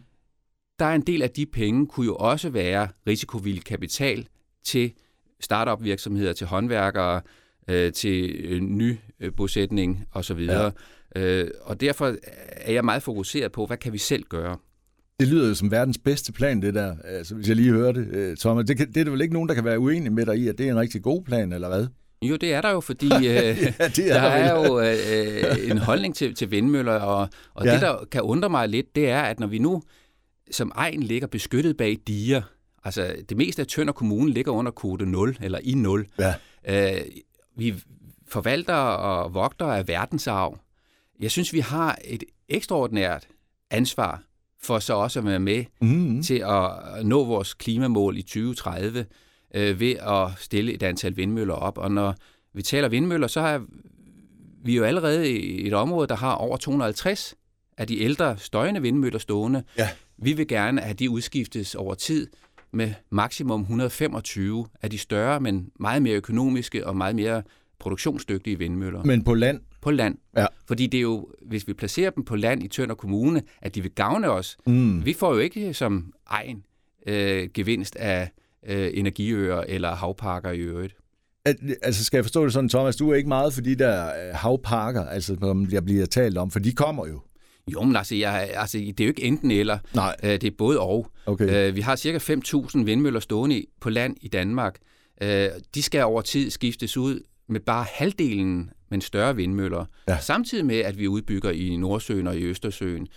Der 0.80 0.86
er 0.86 0.94
en 0.94 1.00
del 1.00 1.22
af 1.22 1.30
de 1.30 1.46
penge, 1.46 1.86
kunne 1.86 2.06
jo 2.06 2.16
også 2.16 2.50
være 2.50 2.88
risikovillig 3.06 3.64
kapital 3.64 4.28
til 4.64 4.92
startup 5.40 5.84
virksomheder, 5.84 6.32
til 6.32 6.46
håndværkere, 6.46 7.20
øh, 7.68 7.92
til 7.92 8.30
øh, 8.44 8.60
nybosætning 8.60 10.04
osv. 10.12 10.38
Ja. 10.38 10.70
Øh, 11.16 11.48
og 11.62 11.80
derfor 11.80 12.16
er 12.50 12.72
jeg 12.72 12.84
meget 12.84 13.02
fokuseret 13.02 13.52
på, 13.52 13.66
hvad 13.66 13.76
kan 13.76 13.92
vi 13.92 13.98
selv 13.98 14.22
gøre? 14.22 14.56
Det 15.20 15.28
lyder 15.28 15.48
jo 15.48 15.54
som 15.54 15.70
verdens 15.70 15.98
bedste 15.98 16.32
plan, 16.32 16.62
det 16.62 16.74
der, 16.74 16.96
altså, 17.04 17.34
hvis 17.34 17.48
jeg 17.48 17.56
lige 17.56 17.70
hører 17.70 17.92
det, 17.92 18.06
øh, 18.06 18.36
Thomas. 18.36 18.66
Det, 18.66 18.76
kan, 18.76 18.88
det 18.88 18.96
er 18.96 19.04
der 19.04 19.10
vel 19.10 19.20
ikke 19.20 19.34
nogen, 19.34 19.48
der 19.48 19.54
kan 19.54 19.64
være 19.64 19.78
uenig 19.78 20.12
med 20.12 20.26
dig 20.26 20.36
i, 20.38 20.48
at 20.48 20.58
det 20.58 20.66
er 20.66 20.70
en 20.70 20.78
rigtig 20.78 21.02
god 21.02 21.22
plan, 21.22 21.52
eller 21.52 21.68
hvad? 21.68 21.86
Jo, 22.22 22.36
det 22.36 22.54
er 22.54 22.60
der 22.60 22.70
jo, 22.70 22.80
fordi 22.80 23.06
øh, 23.16 23.22
ja, 23.22 23.72
er 23.78 23.88
der, 23.88 24.14
der 24.14 24.20
er 24.20 24.66
jo 24.66 24.80
øh, 24.80 25.70
en 25.70 25.78
holdning 25.78 26.14
til, 26.14 26.34
til 26.34 26.50
vindmøller, 26.50 26.92
og, 26.92 27.28
og 27.54 27.64
ja. 27.64 27.72
det, 27.72 27.80
der 27.80 28.04
kan 28.12 28.22
undre 28.22 28.50
mig 28.50 28.68
lidt, 28.68 28.96
det 28.96 29.10
er, 29.10 29.22
at 29.22 29.40
når 29.40 29.46
vi 29.46 29.58
nu 29.58 29.82
som 30.50 30.72
egen 30.74 31.02
ligger 31.02 31.26
beskyttet 31.26 31.76
bag 31.76 31.98
diger, 32.06 32.42
altså 32.84 33.16
det 33.28 33.36
meste 33.36 33.62
af 33.62 33.66
Tønder 33.66 33.92
Kommune 33.92 34.32
ligger 34.32 34.52
under 34.52 34.72
kode 34.72 35.06
0, 35.06 35.36
eller 35.40 35.58
i 35.62 35.74
0, 35.74 36.06
ja. 36.18 36.34
øh, 36.68 37.00
vi 37.56 37.74
forvalter 38.28 38.74
og 38.74 39.34
vogter 39.34 39.66
af 39.66 39.88
verdensarv. 39.88 40.58
Jeg 41.20 41.30
synes, 41.30 41.52
vi 41.52 41.60
har 41.60 41.98
et 42.04 42.24
ekstraordinært 42.48 43.28
ansvar 43.70 44.22
for 44.62 44.78
så 44.78 44.94
også 44.94 45.18
at 45.18 45.24
være 45.24 45.40
med 45.40 45.64
mm-hmm. 45.80 46.22
til 46.22 46.44
at 46.46 46.70
nå 47.06 47.24
vores 47.24 47.54
klimamål 47.54 48.18
i 48.18 48.22
2030 48.22 49.06
øh, 49.54 49.80
ved 49.80 49.96
at 49.96 50.28
stille 50.38 50.72
et 50.72 50.82
antal 50.82 51.16
vindmøller 51.16 51.54
op. 51.54 51.78
Og 51.78 51.90
når 51.92 52.14
vi 52.52 52.62
taler 52.62 52.88
vindmøller, 52.88 53.26
så 53.26 53.40
har 53.40 53.66
vi 54.64 54.76
jo 54.76 54.84
allerede 54.84 55.30
i 55.30 55.66
et 55.66 55.72
område, 55.74 56.08
der 56.08 56.16
har 56.16 56.34
over 56.34 56.56
250 56.56 57.34
af 57.78 57.86
de 57.86 58.00
ældre 58.00 58.38
støjende 58.38 58.82
vindmøller 58.82 59.18
stående. 59.18 59.62
Ja. 59.78 59.88
Vi 60.22 60.32
vil 60.32 60.48
gerne 60.48 60.80
have 60.80 60.94
de 60.94 61.10
udskiftes 61.10 61.74
over 61.74 61.94
tid 61.94 62.26
med 62.72 62.92
maksimum 63.10 63.60
125 63.60 64.66
af 64.82 64.90
de 64.90 64.98
større, 64.98 65.40
men 65.40 65.68
meget 65.80 66.02
mere 66.02 66.14
økonomiske 66.14 66.86
og 66.86 66.96
meget 66.96 67.16
mere 67.16 67.42
produktionsdygtige 67.78 68.58
vindmøller. 68.58 69.04
Men 69.04 69.24
på 69.24 69.34
land? 69.34 69.60
På 69.80 69.90
land. 69.90 70.18
Ja. 70.36 70.46
Fordi 70.66 70.86
det 70.86 70.98
er 70.98 71.02
jo, 71.02 71.28
hvis 71.42 71.68
vi 71.68 71.72
placerer 71.72 72.10
dem 72.10 72.24
på 72.24 72.36
land 72.36 72.62
i 72.62 72.68
Tønder 72.68 72.94
Kommune, 72.94 73.42
at 73.62 73.74
de 73.74 73.82
vil 73.82 73.90
gavne 73.90 74.30
os. 74.30 74.56
Mm. 74.66 75.04
Vi 75.04 75.12
får 75.12 75.34
jo 75.34 75.38
ikke 75.38 75.74
som 75.74 76.12
egen 76.26 76.64
øh, 77.06 77.48
gevinst 77.54 77.96
af 77.96 78.30
øh, 78.66 78.90
energiøer 78.94 79.60
eller 79.68 79.94
havparker 79.94 80.50
i 80.50 80.58
øvrigt. 80.58 80.96
At, 81.44 81.56
altså 81.82 82.04
skal 82.04 82.16
jeg 82.16 82.24
forstå 82.24 82.44
det 82.44 82.52
sådan, 82.52 82.68
Thomas, 82.68 82.96
du 82.96 83.10
er 83.10 83.14
ikke 83.14 83.28
meget 83.28 83.54
for 83.54 83.60
de 83.60 83.74
der 83.74 84.06
øh, 84.06 84.34
havparker, 84.34 85.04
altså, 85.04 85.36
som 85.40 85.66
der 85.66 85.80
bliver 85.80 86.06
talt 86.06 86.38
om, 86.38 86.50
for 86.50 86.58
de 86.58 86.72
kommer 86.72 87.06
jo. 87.06 87.20
Jo, 87.72 87.82
men 87.82 87.96
altså, 87.96 88.14
jeg, 88.14 88.50
altså, 88.54 88.78
det 88.78 89.00
er 89.00 89.04
jo 89.04 89.08
ikke 89.08 89.22
enten 89.22 89.50
eller. 89.50 89.78
Nej. 89.94 90.16
Øh, 90.22 90.30
det 90.30 90.44
er 90.44 90.50
både 90.58 90.80
og. 90.80 91.10
Okay. 91.26 91.68
Øh, 91.68 91.76
vi 91.76 91.80
har 91.80 91.96
cirka 91.96 92.18
5.000 92.18 92.84
vindmøller 92.84 93.20
stående 93.20 93.64
på 93.80 93.90
land 93.90 94.16
i 94.20 94.28
Danmark. 94.28 94.78
Øh, 95.22 95.48
de 95.74 95.82
skal 95.82 96.04
over 96.04 96.22
tid 96.22 96.50
skiftes 96.50 96.96
ud 96.96 97.20
med 97.48 97.60
bare 97.60 97.86
halvdelen, 97.92 98.70
men 98.90 99.00
større 99.00 99.36
vindmøller. 99.36 99.84
Ja. 100.08 100.18
Samtidig 100.20 100.66
med, 100.66 100.78
at 100.78 100.98
vi 100.98 101.08
udbygger 101.08 101.50
i 101.50 101.76
Nordsøen 101.76 102.26
og 102.26 102.36
i 102.36 102.42
Østersøen. 102.42 103.08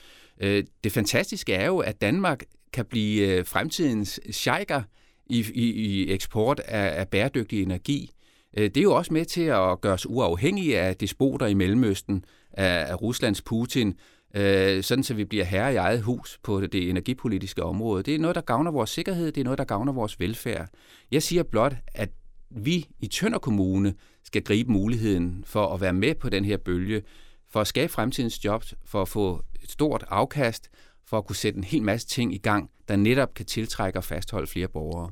Øh, 0.41 0.63
det 0.83 0.91
fantastiske 0.91 1.53
er 1.53 1.65
jo, 1.65 1.77
at 1.77 2.01
Danmark 2.01 2.43
kan 2.73 2.85
blive 2.85 3.27
øh, 3.27 3.45
fremtidens 3.45 4.19
sheiker 4.31 4.81
i, 5.25 5.45
i, 5.53 5.71
i 5.71 6.11
eksport 6.11 6.59
af, 6.59 6.99
af 6.99 7.07
bæredygtig 7.07 7.63
energi. 7.63 8.11
Øh, 8.57 8.63
det 8.63 8.77
er 8.77 8.81
jo 8.81 8.93
også 8.93 9.13
med 9.13 9.25
til 9.25 9.41
at 9.41 9.81
gøre 9.81 9.93
os 9.93 10.05
uafhængige 10.05 10.79
af 10.79 10.95
despoter 10.95 11.47
i 11.47 11.53
Mellemøsten, 11.53 12.25
af, 12.51 12.91
af 12.91 13.01
Ruslands 13.01 13.41
Putin, 13.41 13.93
øh, 14.35 14.83
sådan 14.83 15.03
så 15.03 15.13
vi 15.13 15.25
bliver 15.25 15.45
herre 15.45 15.73
i 15.73 15.75
eget 15.75 16.01
hus 16.01 16.39
på 16.43 16.61
det 16.61 16.89
energipolitiske 16.89 17.63
område. 17.63 18.03
Det 18.03 18.15
er 18.15 18.19
noget, 18.19 18.35
der 18.35 18.41
gavner 18.41 18.71
vores 18.71 18.89
sikkerhed, 18.89 19.31
det 19.31 19.41
er 19.41 19.45
noget, 19.45 19.57
der 19.57 19.65
gavner 19.65 19.93
vores 19.93 20.19
velfærd. 20.19 20.69
Jeg 21.11 21.23
siger 21.23 21.43
blot, 21.43 21.75
at 21.87 22.09
vi 22.49 22.87
i 22.99 23.07
Tønder 23.07 23.39
Kommune 23.39 23.93
skal 24.23 24.43
gribe 24.43 24.71
muligheden 24.71 25.43
for 25.47 25.67
at 25.67 25.81
være 25.81 25.93
med 25.93 26.15
på 26.15 26.29
den 26.29 26.45
her 26.45 26.57
bølge, 26.57 27.01
for 27.51 27.61
at 27.61 27.67
skabe 27.67 27.91
fremtidens 27.93 28.45
jobs, 28.45 28.73
for 28.85 29.01
at 29.01 29.07
få 29.07 29.41
et 29.63 29.71
stort 29.71 30.05
afkast, 30.07 30.69
for 31.07 31.17
at 31.17 31.25
kunne 31.25 31.35
sætte 31.35 31.57
en 31.57 31.63
hel 31.63 31.83
masse 31.83 32.07
ting 32.07 32.33
i 32.33 32.37
gang, 32.37 32.69
der 32.87 32.95
netop 32.95 33.33
kan 33.33 33.45
tiltrække 33.45 33.99
og 33.99 34.03
fastholde 34.03 34.47
flere 34.47 34.67
borgere. 34.67 35.11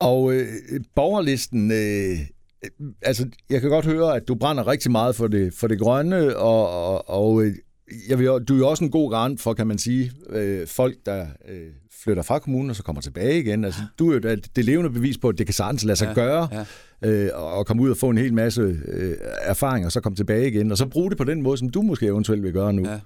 Og 0.00 0.34
øh, 0.34 0.46
borgerlisten, 0.94 1.70
øh, 1.70 2.20
øh 2.62 2.90
altså 3.02 3.28
jeg 3.50 3.60
kan 3.60 3.70
godt 3.70 3.84
høre, 3.86 4.16
at 4.16 4.28
du 4.28 4.34
brænder 4.34 4.66
rigtig 4.66 4.90
meget 4.90 5.16
for 5.16 5.26
det, 5.26 5.54
for 5.54 5.66
det 5.68 5.78
grønne, 5.78 6.36
og, 6.36 6.70
og, 6.70 7.08
og 7.08 7.44
øh, 7.44 7.54
jeg 8.08 8.18
vil, 8.18 8.26
du 8.26 8.54
er 8.54 8.58
jo 8.58 8.68
også 8.68 8.84
en 8.84 8.90
god 8.90 9.10
garant 9.10 9.40
for, 9.40 9.54
kan 9.54 9.66
man 9.66 9.78
sige, 9.78 10.12
øh, 10.30 10.66
folk, 10.66 10.96
der 11.06 11.26
øh, 11.48 11.66
flytter 12.02 12.22
fra 12.22 12.38
kommunen 12.38 12.70
og 12.70 12.76
så 12.76 12.82
kommer 12.82 13.02
tilbage 13.02 13.38
igen. 13.38 13.64
Altså, 13.64 13.80
du 13.98 14.10
er 14.10 14.14
jo 14.14 14.18
det, 14.18 14.56
det 14.56 14.64
levende 14.64 14.90
bevis 14.90 15.18
på, 15.18 15.28
at 15.28 15.38
det 15.38 15.46
kan 15.46 15.54
sagtens 15.54 15.84
lade 15.84 15.96
sig 15.96 16.06
ja, 16.06 16.14
gøre, 16.14 16.48
ja. 17.02 17.10
øh, 17.10 17.30
og 17.34 17.66
komme 17.66 17.82
ud 17.82 17.90
og 17.90 17.96
få 17.96 18.10
en 18.10 18.18
hel 18.18 18.34
masse 18.34 18.80
øh, 18.88 19.16
erfaring, 19.42 19.86
og 19.86 19.92
så 19.92 20.00
komme 20.00 20.16
tilbage 20.16 20.48
igen, 20.48 20.70
og 20.70 20.78
så 20.78 20.86
bruge 20.86 21.10
det 21.10 21.18
på 21.18 21.24
den 21.24 21.42
måde, 21.42 21.58
som 21.58 21.68
du 21.68 21.82
måske 21.82 22.06
eventuelt 22.06 22.42
vil 22.42 22.52
gøre 22.52 22.72
nu. 22.72 22.88
Ja. 22.88 23.00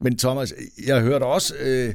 Men 0.00 0.18
Thomas, 0.18 0.54
jeg 0.86 1.00
hørte 1.00 1.24
også... 1.24 1.54
Øh, 1.60 1.94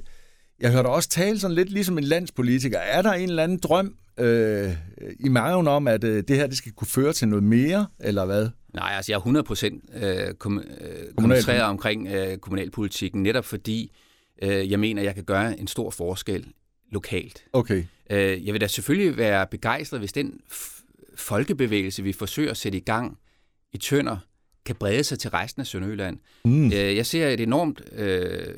jeg 0.60 0.72
hørte 0.72 0.88
også 0.88 1.10
tale 1.10 1.40
sådan 1.40 1.56
lidt 1.56 1.70
ligesom 1.70 1.98
en 1.98 2.04
landspolitiker. 2.04 2.78
Er 2.78 3.02
der 3.02 3.14
en 3.14 3.30
eller 3.30 3.44
anden 3.44 3.58
drøm 3.58 3.96
øh, 4.20 4.72
i 5.20 5.30
maven 5.30 5.68
om, 5.68 5.88
at 5.88 6.04
øh, 6.04 6.24
det 6.28 6.36
her 6.36 6.48
det 6.48 6.58
skal 6.58 6.72
kunne 6.72 6.88
føre 6.88 7.14
til 7.14 7.28
noget 7.28 7.44
mere, 7.44 7.88
eller 8.00 8.26
hvad? 8.26 8.50
Nej, 8.74 8.94
altså 8.96 9.12
jeg 9.12 9.16
er 9.16 9.20
100 9.20 9.44
procent 9.44 9.84
øh, 10.04 10.34
kom, 10.34 10.58
øh, 10.60 11.14
koncentreret 11.18 11.62
omkring 11.62 12.08
øh, 12.08 12.38
kommunalpolitikken, 12.38 13.24
netop 13.24 13.46
fordi 13.46 13.92
øh, 14.42 14.72
jeg 14.72 14.80
mener, 14.80 15.02
at 15.02 15.06
jeg 15.06 15.16
kan 15.16 15.24
gøre 15.24 15.60
en 15.60 15.68
stor 15.68 15.90
forskel 15.90 16.48
lokalt. 16.92 17.44
Okay. 17.54 17.84
Øh, 18.10 18.46
jeg 18.46 18.54
vil 18.54 18.62
da 18.62 18.68
selvfølgelig 18.68 19.18
være 19.18 19.48
begejstret, 19.48 20.00
hvis 20.00 20.14
den 20.14 20.40
folkebevægelse, 21.16 22.04
vi 22.04 22.14
forsøger 22.14 22.52
at 22.52 22.58
sætte 22.58 22.78
i 22.78 22.82
gang 22.82 23.18
i 23.74 23.78
Tønder, 23.78 24.18
kan 24.66 24.76
brede 24.76 25.04
sig 25.04 25.20
til 25.20 25.30
resten 25.30 25.60
af 25.60 25.68
Sønderjylland. 25.68 26.20
Mm. 26.46 26.66
Øh, 26.66 26.96
jeg 26.96 27.06
ser 27.06 27.28
et 27.28 27.40
enormt 27.40 27.82
øh, 27.92 28.56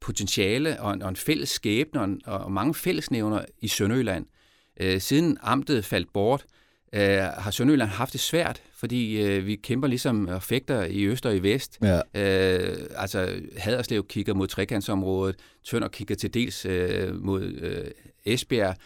potentiale 0.00 0.80
og 0.80 0.92
en, 0.94 1.02
og 1.02 1.08
en 1.08 1.16
fælles 1.16 1.48
skæbne 1.48 2.00
og, 2.00 2.04
en, 2.04 2.20
og 2.24 2.52
mange 2.52 2.74
fællesnævner 2.74 3.44
i 3.58 3.68
Sønderjylland. 3.68 4.26
Øh, 4.80 5.00
siden 5.00 5.38
amtet 5.40 5.84
faldt 5.84 6.12
bort, 6.12 6.44
øh, 6.94 7.18
har 7.18 7.50
Sønderjylland 7.50 7.90
haft 7.90 8.12
det 8.12 8.20
svært, 8.20 8.62
fordi 8.74 9.22
øh, 9.22 9.46
vi 9.46 9.56
kæmper 9.56 9.88
ligesom 9.88 10.28
og 10.28 10.42
fægter 10.42 10.84
i 10.84 11.04
øst 11.04 11.26
og 11.26 11.36
i 11.36 11.38
vest. 11.38 11.78
Ja. 11.82 11.96
Øh, 12.14 12.76
altså 12.96 13.40
Haderslev 13.56 14.06
kigger 14.06 14.34
mod 14.34 14.46
trekantsområdet, 14.46 15.36
Tønder 15.64 15.88
kigger 15.88 16.14
til 16.14 16.34
dels 16.34 16.66
øh, 16.66 17.22
mod 17.24 17.42
øh, 17.42 17.90
Esbjerg, 18.24 18.76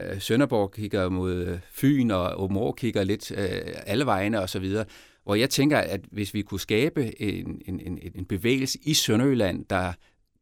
øh, 0.00 0.20
Sønderborg 0.20 0.72
kigger 0.72 1.08
mod 1.08 1.32
øh, 1.32 1.58
Fyn, 1.70 2.10
og 2.10 2.42
Åbenrå 2.42 2.72
kigger 2.72 3.04
lidt 3.04 3.30
øh, 3.30 3.48
alle 3.86 4.06
vegne 4.06 4.40
osv., 4.40 4.74
hvor 5.24 5.34
jeg 5.34 5.50
tænker, 5.50 5.78
at 5.78 6.00
hvis 6.10 6.34
vi 6.34 6.42
kunne 6.42 6.60
skabe 6.60 7.22
en, 7.22 7.62
en, 7.66 7.80
en, 7.80 7.98
en 8.14 8.24
bevægelse 8.24 8.78
i 8.82 8.94
Sønderjylland, 8.94 9.64
der 9.70 9.92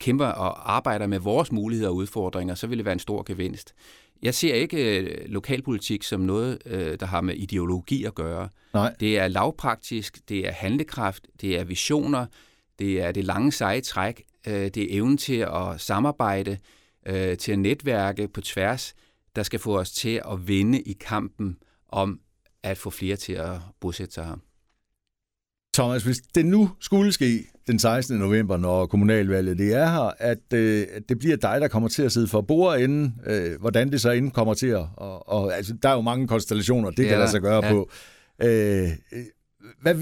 kæmper 0.01 0.27
og 0.27 0.75
arbejder 0.75 1.07
med 1.07 1.19
vores 1.19 1.53
muligheder 1.53 1.91
og 1.91 1.97
udfordringer, 1.97 2.55
så 2.55 2.67
ville 2.67 2.79
det 2.79 2.85
være 2.85 2.93
en 2.93 2.99
stor 2.99 3.23
gevinst. 3.23 3.75
Jeg 4.23 4.35
ser 4.35 4.55
ikke 4.55 5.01
øh, 5.01 5.29
lokalpolitik 5.29 6.03
som 6.03 6.21
noget, 6.21 6.59
øh, 6.67 7.01
der 7.01 7.07
har 7.07 7.21
med 7.21 7.35
ideologi 7.35 8.05
at 8.05 8.15
gøre. 8.15 8.49
Nej. 8.75 8.95
Det 9.01 9.19
er 9.19 9.29
lavpraktisk, 9.29 10.29
det 10.29 10.49
er 10.49 10.53
handlekraft, 10.53 11.27
det 11.41 11.59
er 11.59 11.65
visioner, 11.65 12.27
det 12.79 13.03
er 13.03 13.13
det 13.13 13.25
lange 13.25 13.53
seje 13.53 13.81
træk, 13.81 14.23
øh, 14.47 14.55
det 14.55 14.77
er 14.77 14.87
evnen 14.91 15.17
til 15.17 15.37
at 15.39 15.81
samarbejde, 15.81 16.59
til 17.39 17.53
at 17.53 17.59
netværke 17.59 18.29
på 18.29 18.41
tværs, 18.41 18.95
der 19.37 19.43
skal 19.43 19.61
få 19.61 19.79
os 19.79 19.93
til 19.93 20.23
at 20.31 20.49
vinde 20.49 20.81
i 20.81 20.93
kampen 20.93 21.57
om 21.89 22.21
at 22.63 22.79
få 22.79 22.91
flere 22.91 23.17
til 23.17 23.33
at 23.33 23.61
bosætte 23.81 24.15
sig 24.15 24.25
her. 24.25 24.37
Thomas, 25.75 26.03
hvis 26.03 26.17
det 26.35 26.47
nu 26.47 26.71
skulle 26.81 27.13
ske 27.13 27.45
den 27.67 27.79
16. 27.79 28.19
november, 28.19 28.57
når 28.57 28.87
kommunalvalget 28.87 29.59
det 29.59 29.75
er 29.75 29.87
her, 29.87 30.13
at, 30.19 30.53
øh, 30.55 30.87
det 31.09 31.19
bliver 31.19 31.37
dig, 31.37 31.61
der 31.61 31.69
kommer 31.69 31.89
til 31.89 32.03
at 32.03 32.13
sidde 32.13 32.29
for 32.29 32.41
bordenden, 32.41 33.15
øh, 33.27 33.61
hvordan 33.61 33.93
det 33.93 34.01
så 34.01 34.11
inden 34.11 34.31
kommer 34.31 34.55
til 34.55 34.67
at... 34.67 34.87
Og, 34.97 35.29
og, 35.29 35.57
altså, 35.57 35.75
der 35.83 35.89
er 35.89 35.95
jo 35.95 36.01
mange 36.01 36.29
konstellationer, 36.29 36.89
det, 36.89 36.99
det 36.99 37.09
kan 37.09 37.21
der 37.21 37.27
sig 37.27 37.41
gøre 37.41 37.65
ja. 37.65 37.73
på. 37.73 37.91
Øh, 38.43 38.89
hvad, 39.83 39.95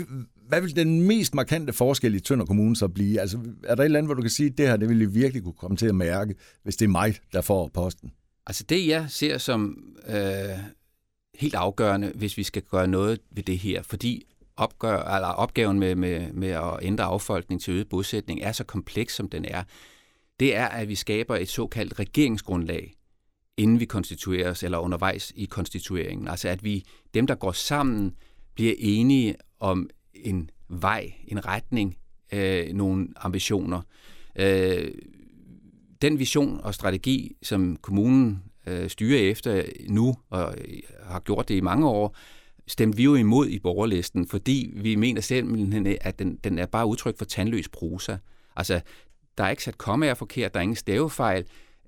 hvad 0.49 0.61
vil 0.61 0.77
den 0.77 1.01
mest 1.03 1.35
markante 1.35 1.73
forskel 1.73 2.15
i 2.15 2.21
Tønder 2.21 2.47
Kommune 2.47 2.77
så 2.77 2.89
blive? 2.89 3.21
Altså, 3.21 3.39
er 3.65 3.75
der 3.75 3.83
et 3.83 3.85
eller 3.85 3.99
andet, 3.99 4.09
hvor 4.09 4.15
du 4.15 4.23
kan 4.23 4.31
sige, 4.31 4.51
at 4.51 4.59
det 4.59 4.69
her 4.69 4.77
det 4.77 4.89
vil 4.89 5.03
I 5.03 5.05
virkelig 5.05 5.43
kunne 5.43 5.55
komme 5.55 5.77
til 5.77 5.87
at 5.87 5.95
mærke, 5.95 6.35
hvis 6.63 6.77
det 6.77 6.85
er 6.85 6.91
mig, 6.91 7.17
der 7.33 7.41
får 7.41 7.71
posten? 7.75 8.13
Altså 8.47 8.65
det, 8.69 8.87
jeg 8.87 9.07
ser 9.09 9.39
som 9.39 9.79
øh, 10.09 10.15
helt 11.35 11.55
afgørende, 11.55 12.13
hvis 12.15 12.37
vi 12.37 12.43
skal 12.43 12.63
gøre 12.63 12.89
noget 12.89 13.21
ved 13.31 13.43
det 13.43 13.59
her, 13.59 13.83
fordi 13.83 14.27
opgør, 14.57 15.15
eller 15.15 15.29
opgaven 15.29 15.79
med, 15.79 15.95
med, 15.95 16.33
med 16.33 16.49
at 16.49 16.79
ændre 16.83 17.05
affolkning 17.05 17.63
til 17.63 17.75
øget 17.75 17.89
bosætning 17.89 18.41
er 18.43 18.53
så 18.53 18.65
kompleks, 18.65 19.15
som 19.15 19.29
den 19.29 19.45
er, 19.45 19.63
det 20.41 20.57
er, 20.57 20.67
at 20.67 20.89
vi 20.89 20.95
skaber 20.95 21.37
et 21.37 21.49
såkaldt 21.49 21.99
regeringsgrundlag, 21.99 22.95
inden 23.57 23.81
vi 23.81 23.85
konstituerer 23.85 24.51
os, 24.51 24.63
eller 24.63 24.79
undervejs 24.79 25.33
i 25.37 25.45
konstitueringen. 25.45 26.29
Altså 26.29 26.49
at 26.49 26.65
vi, 26.65 26.85
dem 27.15 27.27
der 27.27 27.35
går 27.35 27.53
sammen, 27.53 28.15
bliver 28.55 28.75
enige 28.79 29.37
om 29.61 29.91
en 30.15 30.51
vej, 30.69 31.13
en 31.29 31.47
retning, 31.47 31.97
øh, 32.33 32.73
nogle 32.73 33.09
ambitioner. 33.17 33.81
Øh, 34.37 34.91
den 36.03 36.19
vision 36.19 36.61
og 36.61 36.75
strategi, 36.75 37.37
som 37.43 37.77
kommunen 37.77 38.43
øh, 38.67 38.91
styrer 38.91 39.31
efter 39.31 39.63
nu, 39.89 40.15
og 40.31 40.55
har 41.03 41.21
gjort 41.21 41.49
det 41.49 41.55
i 41.55 41.61
mange 41.61 41.89
år, 41.89 42.17
stemte 42.67 42.97
vi 42.97 43.05
jo 43.05 43.15
imod 43.15 43.49
i 43.49 43.59
borgerlisten, 43.59 44.29
fordi 44.29 44.73
vi 44.77 44.95
mener 44.97 45.21
simpelthen, 45.21 45.97
at 46.01 46.19
den, 46.19 46.39
den 46.45 46.59
er 46.59 46.67
bare 46.67 46.87
udtryk 46.87 47.19
for 47.19 47.25
tandløs 47.25 47.69
prosa. 47.69 48.17
Altså, 48.57 48.81
der 49.39 49.45
er 49.45 49.51
ikke 49.51 49.63
sat 49.65 49.79
kommaer 49.79 50.15
forkert, 50.15 50.55
der 50.55 50.61
er 50.61 50.63
ingen 50.63 50.77
stavefejl, 50.77 51.45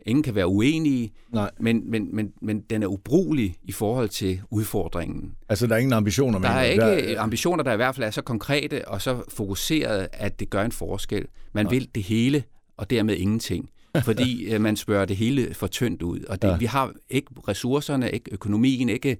ingen 0.07 0.23
kan 0.23 0.35
være 0.35 0.47
uenige, 0.47 1.13
Nej. 1.33 1.51
Men, 1.61 1.91
men, 1.91 2.17
men, 2.17 2.33
men 2.43 2.61
den 2.61 2.83
er 2.83 2.87
ubrugelig 2.87 3.57
i 3.63 3.73
forhold 3.73 4.09
til 4.09 4.41
udfordringen. 4.51 5.33
Altså, 5.49 5.67
der 5.67 5.75
er 5.75 5.79
ingen 5.79 5.93
ambitioner 5.93 6.39
Der 6.39 6.49
er 6.49 6.61
med 6.63 6.71
ikke 6.97 7.15
der, 7.15 7.21
ambitioner, 7.21 7.65
der 7.65 7.73
i 7.73 7.77
hvert 7.77 7.95
fald 7.95 8.07
er 8.07 8.11
så 8.11 8.23
konkrete 8.23 8.89
og 8.89 9.03
så 9.03 9.23
fokuserede, 9.29 10.09
at 10.13 10.41
det 10.41 10.51
gør 10.51 10.63
en 10.63 10.73
forskel. 10.73 11.27
Man 11.53 11.65
Nej. 11.67 11.71
vil 11.71 11.89
det 11.95 12.03
hele, 12.03 12.45
og 12.77 12.91
dermed 12.91 13.17
ingenting. 13.17 13.71
Fordi 14.05 14.53
øh, 14.55 14.61
man 14.61 14.77
spørger 14.77 15.05
det 15.05 15.17
hele 15.17 15.55
for 15.55 15.67
tyndt 15.67 16.03
ud. 16.03 16.21
Og 16.21 16.43
det, 16.43 16.49
Ja. 16.49 16.57
vi 16.57 16.65
har 16.65 16.93
ikke 17.11 17.29
ressourcerne, 17.49 18.11
ikke 18.11 18.31
økonomien, 18.33 18.89
ikke 18.89 19.17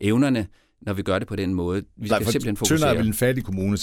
evnerne, 0.00 0.46
når 0.80 0.92
vi 0.92 1.02
gør 1.02 1.18
det 1.18 1.28
på 1.28 1.36
den 1.36 1.54
måde. 1.54 1.82
Vi 1.96 2.08
Nej, 2.08 2.18
skal 2.18 2.24
for 2.24 2.32
simpelthen 2.32 2.56
Tønder 2.56 2.74
er 2.74 2.78
fokusere. 2.78 2.98
vel 2.98 3.06
en 3.06 3.14
fattig 3.14 3.44
kommune. 3.44 3.78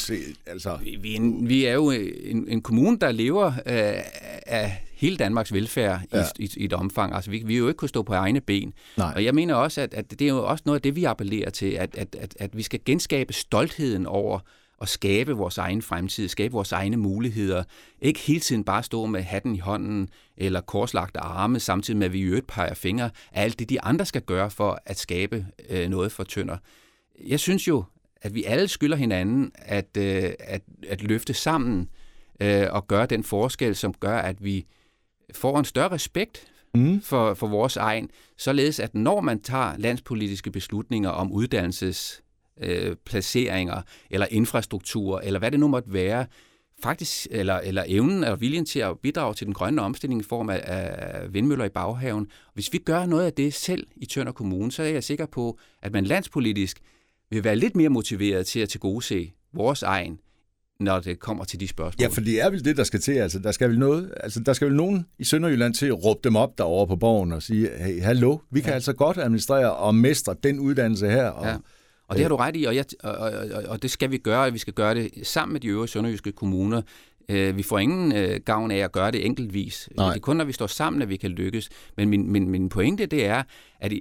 Altså, 0.46 0.78
Vi, 0.84 0.98
vi, 1.02 1.12
er 1.14 1.16
en, 1.16 1.50
vi 1.50 1.66
er 1.66 1.74
jo 1.74 1.92
en, 1.92 2.48
en 2.48 2.62
kommune, 2.62 2.98
der 3.00 3.12
lever 3.12 3.46
øh, 3.48 3.54
af 4.46 4.82
hele 4.94 5.18
Danmarks 5.18 5.54
velfærd 5.54 6.02
ja. 6.14 6.24
i, 6.40 6.44
i, 6.44 6.50
i 6.58 6.66
et 6.66 6.74
omfang. 6.74 7.16
Altså, 7.16 7.32
vi, 7.32 7.44
vi 7.46 7.54
er 7.54 7.58
jo 7.58 7.68
ikke 7.68 7.78
kunne 7.78 7.90
stå 7.90 8.04
på 8.04 8.14
egne 8.14 8.42
ben. 8.42 8.74
Nej. 8.98 9.14
Og 9.16 9.24
jeg 9.24 9.36
mener 9.36 9.56
også, 9.56 9.82
at, 9.82 9.94
at 9.94 10.12
det 10.12 10.22
er 10.22 10.28
jo 10.28 10.46
også 10.46 10.64
noget 10.66 10.78
af 10.78 10.82
det, 10.82 10.96
vi 10.96 11.04
appellerer 11.04 11.50
til, 11.50 11.72
at, 11.72 11.96
at, 11.98 12.16
at, 12.20 12.36
at 12.40 12.58
vi 12.58 12.62
skal 12.64 12.80
genskabe 12.86 13.34
stoltheden 13.34 14.06
over 14.06 14.40
at 14.82 14.90
skabe 14.90 15.32
vores 15.32 15.58
egen 15.58 15.82
fremtid, 15.82 16.28
skabe 16.28 16.52
vores 16.52 16.72
egne 16.72 16.98
muligheder. 16.98 17.64
Ikke 18.02 18.20
hele 18.20 18.40
tiden 18.40 18.64
bare 18.64 18.84
stå 18.84 19.06
med 19.06 19.22
hatten 19.22 19.56
i 19.56 19.60
hånden 19.60 20.10
eller 20.38 20.62
korslagte 20.62 21.20
arme, 21.20 21.60
samtidig 21.60 21.98
med, 21.98 22.06
at 22.06 22.14
vi 22.14 22.20
i 22.20 22.24
øvrigt 22.24 22.48
peger 22.48 22.74
fingre 22.74 23.10
af 23.34 23.44
alt 23.44 23.60
det, 23.60 23.70
de 23.70 23.82
andre 23.82 24.06
skal 24.06 24.22
gøre 24.22 24.52
for 24.52 24.80
at 24.86 25.00
skabe 25.00 25.46
øh, 25.70 25.90
noget 25.90 26.12
for 26.12 26.24
tønder. 26.24 26.58
Jeg 27.28 27.40
synes 27.40 27.68
jo, 27.68 27.84
at 28.22 28.36
vi 28.36 28.44
alle 28.44 28.68
skylder 28.68 28.98
hinanden 28.98 29.52
at, 29.56 29.98
øh, 29.98 30.34
at, 30.40 30.62
at 30.88 31.04
løfte 31.04 31.34
sammen 31.34 31.90
øh, 32.40 32.68
og 32.70 32.88
gøre 32.88 33.06
den 33.06 33.24
forskel, 33.24 33.76
som 33.76 33.94
gør, 33.94 34.18
at 34.18 34.44
vi 34.44 34.66
får 35.34 35.60
en 35.60 35.66
større 35.66 35.92
respekt 35.92 36.48
mm, 36.76 37.02
for, 37.02 37.34
for 37.34 37.48
vores 37.48 37.78
egen, 37.78 38.10
således 38.38 38.80
at 38.80 38.96
når 38.96 39.22
man 39.22 39.42
tager 39.42 39.78
landspolitiske 39.78 40.52
beslutninger 40.52 41.10
om 41.10 41.32
uddannelses 41.32 42.22
øh, 42.62 42.96
placeringer 43.06 43.82
eller 44.10 44.28
infrastruktur, 44.32 45.20
eller 45.20 45.40
hvad 45.40 45.52
det 45.52 45.60
nu 45.60 45.68
måtte 45.68 45.94
være, 45.94 46.26
faktisk, 46.84 47.28
eller, 47.32 47.56
eller 47.56 47.84
evnen 47.88 48.24
eller 48.24 48.36
viljen 48.36 48.66
til 48.66 48.80
at 48.80 49.00
bidrage 49.00 49.34
til 49.34 49.46
den 49.46 49.54
grønne 49.54 49.82
omstilling 49.82 50.22
i 50.22 50.24
form 50.24 50.50
af, 50.50 50.62
af 50.64 51.34
vindmøller 51.34 51.66
i 51.66 51.70
baghaven. 51.70 52.28
Hvis 52.54 52.74
vi 52.74 52.78
gør 52.78 53.06
noget 53.06 53.26
af 53.26 53.34
det 53.34 53.54
selv 53.54 53.88
i 53.96 54.06
Tønder 54.06 54.32
Kommune, 54.32 54.72
så 54.72 54.84
er 54.84 54.88
jeg 54.88 55.04
sikker 55.04 55.26
på, 55.26 55.60
at 55.82 55.94
man 55.94 56.06
landspolitisk 56.06 56.80
vil 57.36 57.44
være 57.44 57.56
lidt 57.56 57.76
mere 57.76 57.90
motiveret 57.90 58.46
til 58.46 58.60
at 58.60 58.70
tilgodese 58.70 59.32
vores 59.54 59.84
egen, 59.84 60.20
når 60.80 61.00
det 61.00 61.20
kommer 61.20 61.44
til 61.44 61.60
de 61.60 61.68
spørgsmål. 61.68 62.04
ja, 62.04 62.08
for 62.08 62.22
det 62.22 62.42
er 62.42 62.50
vel 62.50 62.66
det, 62.66 62.78
der 62.78 62.84
skal 62.84 63.00
til. 63.00 63.12
Altså, 63.12 63.40
der 63.40 63.52
skal 63.52 63.70
vel 63.70 63.80
noget, 63.80 64.14
altså, 64.18 64.40
der 64.40 64.54
skal 64.54 64.68
vel 64.68 64.76
nogen 64.76 65.06
i 65.20 65.24
Sønderjylland 65.24 65.74
til 65.74 65.86
at 65.86 66.04
råbe 66.06 66.20
dem 66.24 66.36
op 66.36 66.58
derovre 66.58 66.88
på 66.88 66.96
borgen 66.96 67.32
og 67.32 67.44
sige, 67.44 67.70
hey, 67.78 68.02
hallo, 68.02 68.38
vi 68.52 68.62
kan 68.62 68.70
ja. 68.70 68.76
altså 68.76 68.94
godt 68.94 69.18
administrere 69.18 69.76
og 69.76 69.96
mestre 69.96 70.36
den 70.44 70.60
uddannelse 70.60 71.10
her. 71.10 71.28
Og, 71.28 71.46
Ja. 71.46 71.56
Og 72.08 72.16
det 72.16 72.24
har 72.24 72.30
du 72.30 72.36
ret 72.36 72.56
i, 72.56 72.64
og, 72.64 72.76
jeg, 72.76 72.86
og, 73.04 73.18
og, 73.18 73.64
og, 73.68 73.82
det 73.82 73.92
skal 73.92 74.12
vi 74.12 74.18
gøre, 74.18 74.46
og 74.46 74.54
vi 74.54 74.58
skal 74.58 74.74
gøre 74.74 74.96
det 74.96 75.12
sammen 75.24 75.54
med 75.54 75.62
de 75.62 75.68
øvrige 75.68 75.90
sønderjyske 75.90 76.32
kommuner. 76.32 76.82
Øh, 77.30 77.58
vi 77.58 77.64
får 77.64 77.80
ingen 77.80 78.16
øh, 78.16 78.40
gavn 78.46 78.72
af 78.72 78.78
at 78.78 78.92
gøre 78.92 79.12
det 79.12 79.26
enkeltvis. 79.26 79.90
Nej. 79.98 80.08
Det 80.08 80.16
er 80.16 80.20
kun, 80.20 80.38
når 80.38 80.46
vi 80.46 80.54
står 80.54 80.68
sammen, 80.68 81.02
at 81.02 81.10
vi 81.10 81.18
kan 81.18 81.32
lykkes. 81.32 81.70
Men 81.98 82.10
min, 82.10 82.32
min, 82.32 82.50
min 82.50 82.70
pointe, 82.70 83.06
det 83.06 83.26
er, 83.26 83.44
at 83.80 83.92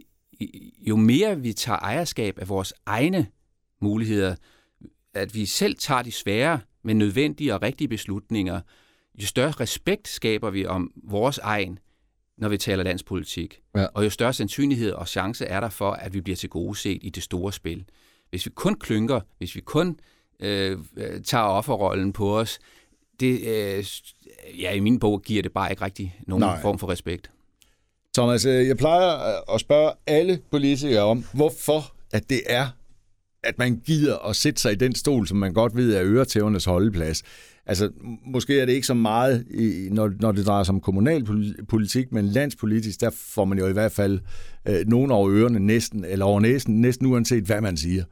jo 0.88 0.96
mere 0.96 1.40
vi 1.40 1.52
tager 1.52 1.78
ejerskab 1.78 2.38
af 2.38 2.48
vores 2.48 2.74
egne 2.86 3.26
muligheder, 3.80 4.36
at 5.14 5.34
vi 5.34 5.46
selv 5.46 5.76
tager 5.76 6.02
de 6.02 6.12
svære, 6.12 6.60
men 6.82 6.98
nødvendige 6.98 7.54
og 7.54 7.62
rigtige 7.62 7.88
beslutninger, 7.88 8.60
jo 9.22 9.26
større 9.26 9.50
respekt 9.50 10.08
skaber 10.08 10.50
vi 10.50 10.66
om 10.66 10.92
vores 10.96 11.38
egen, 11.38 11.78
når 12.38 12.48
vi 12.48 12.58
taler 12.58 12.84
landspolitik. 12.84 13.60
Ja. 13.76 13.86
Og 13.86 14.04
jo 14.04 14.10
større 14.10 14.32
sandsynlighed 14.32 14.92
og 14.92 15.08
chance 15.08 15.44
er 15.44 15.60
der 15.60 15.68
for, 15.68 15.90
at 15.90 16.14
vi 16.14 16.20
bliver 16.20 16.36
tilgodeset 16.36 16.98
i 17.02 17.10
det 17.10 17.22
store 17.22 17.52
spil. 17.52 17.84
Hvis 18.30 18.46
vi 18.46 18.50
kun 18.54 18.74
klynker, 18.74 19.20
hvis 19.38 19.54
vi 19.54 19.60
kun 19.60 19.98
øh, 20.40 20.78
øh, 20.96 21.22
tager 21.22 21.44
offerrollen 21.44 22.12
på 22.12 22.38
os, 22.38 22.58
det, 23.20 23.40
øh, 23.40 23.84
ja, 24.60 24.72
i 24.72 24.80
min 24.80 24.98
bog 24.98 25.22
giver 25.22 25.42
det 25.42 25.52
bare 25.52 25.70
ikke 25.70 25.84
rigtig 25.84 26.18
nogen. 26.26 26.40
Nej. 26.40 26.60
form 26.60 26.78
for 26.78 26.88
respekt. 26.88 27.30
Thomas, 28.14 28.44
øh, 28.44 28.68
jeg 28.68 28.76
plejer 28.76 29.28
øh, 29.28 29.54
at 29.54 29.60
spørge 29.60 29.92
alle 30.06 30.38
politikere 30.50 31.02
om, 31.02 31.24
hvorfor 31.32 31.94
at 32.12 32.30
det 32.30 32.40
er, 32.46 32.66
at 33.42 33.58
man 33.58 33.80
gider 33.86 34.28
at 34.28 34.36
sætte 34.36 34.60
sig 34.60 34.72
i 34.72 34.74
den 34.74 34.94
stol, 34.94 35.26
som 35.26 35.36
man 35.36 35.52
godt 35.52 35.76
ved 35.76 35.94
er 35.94 36.02
øretævernes 36.04 36.64
holdeplads. 36.64 37.22
Altså, 37.66 37.90
måske 38.26 38.60
er 38.60 38.66
det 38.66 38.72
ikke 38.72 38.86
så 38.86 38.94
meget, 38.94 39.46
når, 39.90 40.12
når 40.20 40.32
det 40.32 40.46
drejer 40.46 40.64
sig 40.64 40.74
om 40.74 40.80
kommunalpolitik, 40.80 42.12
men 42.12 42.24
landspolitisk, 42.24 43.00
der 43.00 43.10
får 43.10 43.44
man 43.44 43.58
jo 43.58 43.66
i 43.66 43.72
hvert 43.72 43.92
fald 43.92 44.20
øh, 44.68 44.86
nogen 44.86 45.10
over 45.10 45.30
ørerne 45.30 45.60
næsten, 45.60 46.04
eller 46.04 46.24
over 46.24 46.40
næsen, 46.40 46.80
næsten 46.80 47.06
uanset 47.06 47.44
hvad 47.44 47.60
man 47.60 47.76
siger. 47.76 48.04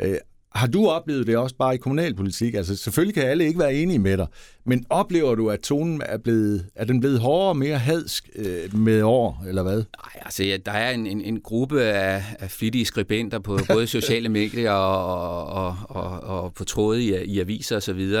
Øh, 0.00 0.16
har 0.54 0.66
du 0.66 0.88
oplevet 0.88 1.26
det 1.26 1.36
også 1.36 1.56
bare 1.56 1.74
i 1.74 1.78
kommunalpolitik? 1.78 2.54
Altså, 2.54 2.76
selvfølgelig 2.76 3.14
kan 3.14 3.22
alle 3.22 3.46
ikke 3.46 3.58
være 3.58 3.74
enige 3.74 3.98
med 3.98 4.16
dig, 4.16 4.26
men 4.64 4.84
oplever 4.90 5.34
du, 5.34 5.50
at 5.50 5.60
tonen 5.60 6.02
er, 6.06 6.18
blevet, 6.18 6.66
er 6.74 6.84
den 6.84 7.00
blevet 7.00 7.20
hårdere 7.20 7.48
og 7.48 7.56
mere 7.56 7.78
hadsk 7.78 8.30
øh, 8.34 8.76
med 8.76 9.02
år, 9.02 9.44
eller 9.48 9.62
hvad? 9.62 9.76
Nej, 9.76 10.22
altså 10.24 10.44
ja, 10.44 10.56
der 10.56 10.72
er 10.72 10.90
en, 10.90 11.06
en, 11.06 11.20
en 11.20 11.40
gruppe 11.40 11.82
af, 11.82 12.24
af 12.38 12.50
flittige 12.50 12.84
skribenter 12.84 13.38
på 13.38 13.58
både 13.68 13.86
sociale 13.98 14.28
medier 14.28 14.72
og, 14.72 15.46
og, 15.46 15.76
og, 15.88 16.20
og 16.20 16.54
på 16.54 16.64
tråde 16.64 17.02
i, 17.02 17.24
i 17.24 17.40
aviser 17.40 17.76
osv. 17.76 18.12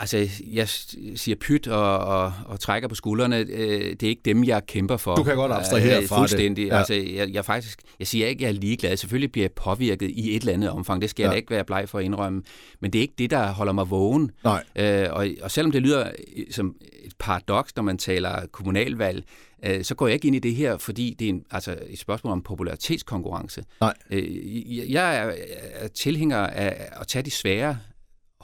Altså, 0.00 0.28
jeg 0.52 0.68
siger 0.68 1.34
pyt 1.40 1.66
og, 1.68 1.98
og, 1.98 2.32
og 2.46 2.60
trækker 2.60 2.88
på 2.88 2.94
skuldrene. 2.94 3.36
Øh, 3.38 3.90
det 3.90 4.02
er 4.02 4.08
ikke 4.08 4.22
dem, 4.24 4.44
jeg 4.44 4.66
kæmper 4.66 4.96
for. 4.96 5.14
Du 5.14 5.22
kan 5.22 5.36
godt 5.36 5.52
abstrahere 5.52 6.02
Øh, 6.02 6.08
fra 6.08 6.16
det. 6.16 6.20
Fuldstændig. 6.20 6.66
Ja. 6.66 6.72
Ja. 6.74 6.78
Altså, 6.78 6.94
jeg, 6.94 7.32
jeg, 7.32 7.44
faktisk, 7.44 7.80
jeg 7.98 8.06
siger 8.06 8.26
ikke, 8.26 8.38
at 8.46 8.50
jeg 8.50 8.56
er 8.56 8.60
ligeglad. 8.60 8.96
Selvfølgelig 8.96 9.32
bliver 9.32 9.44
jeg 9.44 9.52
påvirket 9.52 10.10
i 10.10 10.36
et 10.36 10.40
eller 10.40 10.52
andet 10.52 10.70
omfang. 10.70 11.02
Det 11.02 11.10
skal 11.10 11.22
jeg 11.22 11.28
Ja. 11.28 11.32
da 11.32 11.36
ikke 11.36 11.50
være 11.50 11.64
bleg 11.64 11.88
for 11.88 11.98
at 11.98 12.04
indrømme. 12.04 12.42
Men 12.80 12.92
det 12.92 12.98
er 12.98 13.02
ikke 13.02 13.14
det, 13.18 13.30
der 13.30 13.46
holder 13.52 13.72
mig 13.72 13.90
vågen. 13.90 14.30
Nej. 14.44 14.64
Øh, 14.76 15.06
og, 15.10 15.26
og 15.42 15.50
selvom 15.50 15.72
det 15.72 15.82
lyder 15.82 16.10
øh, 16.36 16.44
som 16.50 16.74
et 17.04 17.12
paradoks, 17.18 17.76
når 17.76 17.82
man 17.82 17.98
taler 17.98 18.46
kommunalvalg, 18.52 19.24
øh, 19.64 19.84
så 19.84 19.94
går 19.94 20.06
jeg 20.06 20.14
ikke 20.14 20.26
ind 20.26 20.36
i 20.36 20.38
det 20.38 20.54
her, 20.54 20.76
fordi 20.78 21.16
det 21.18 21.24
er 21.24 21.28
en, 21.28 21.42
altså 21.50 21.76
et 21.88 21.98
spørgsmål 21.98 22.32
om 22.32 22.42
popularitetskonkurrence. 22.42 23.64
Nej. 23.80 23.94
Øh, 24.10 24.76
jeg- 24.78 24.86
jeg 24.88 25.16
er, 25.16 25.32
er 25.72 25.88
tilhænger 25.88 26.38
af 26.38 26.88
at 27.00 27.06
tage 27.06 27.22
de 27.22 27.30
svære, 27.30 27.78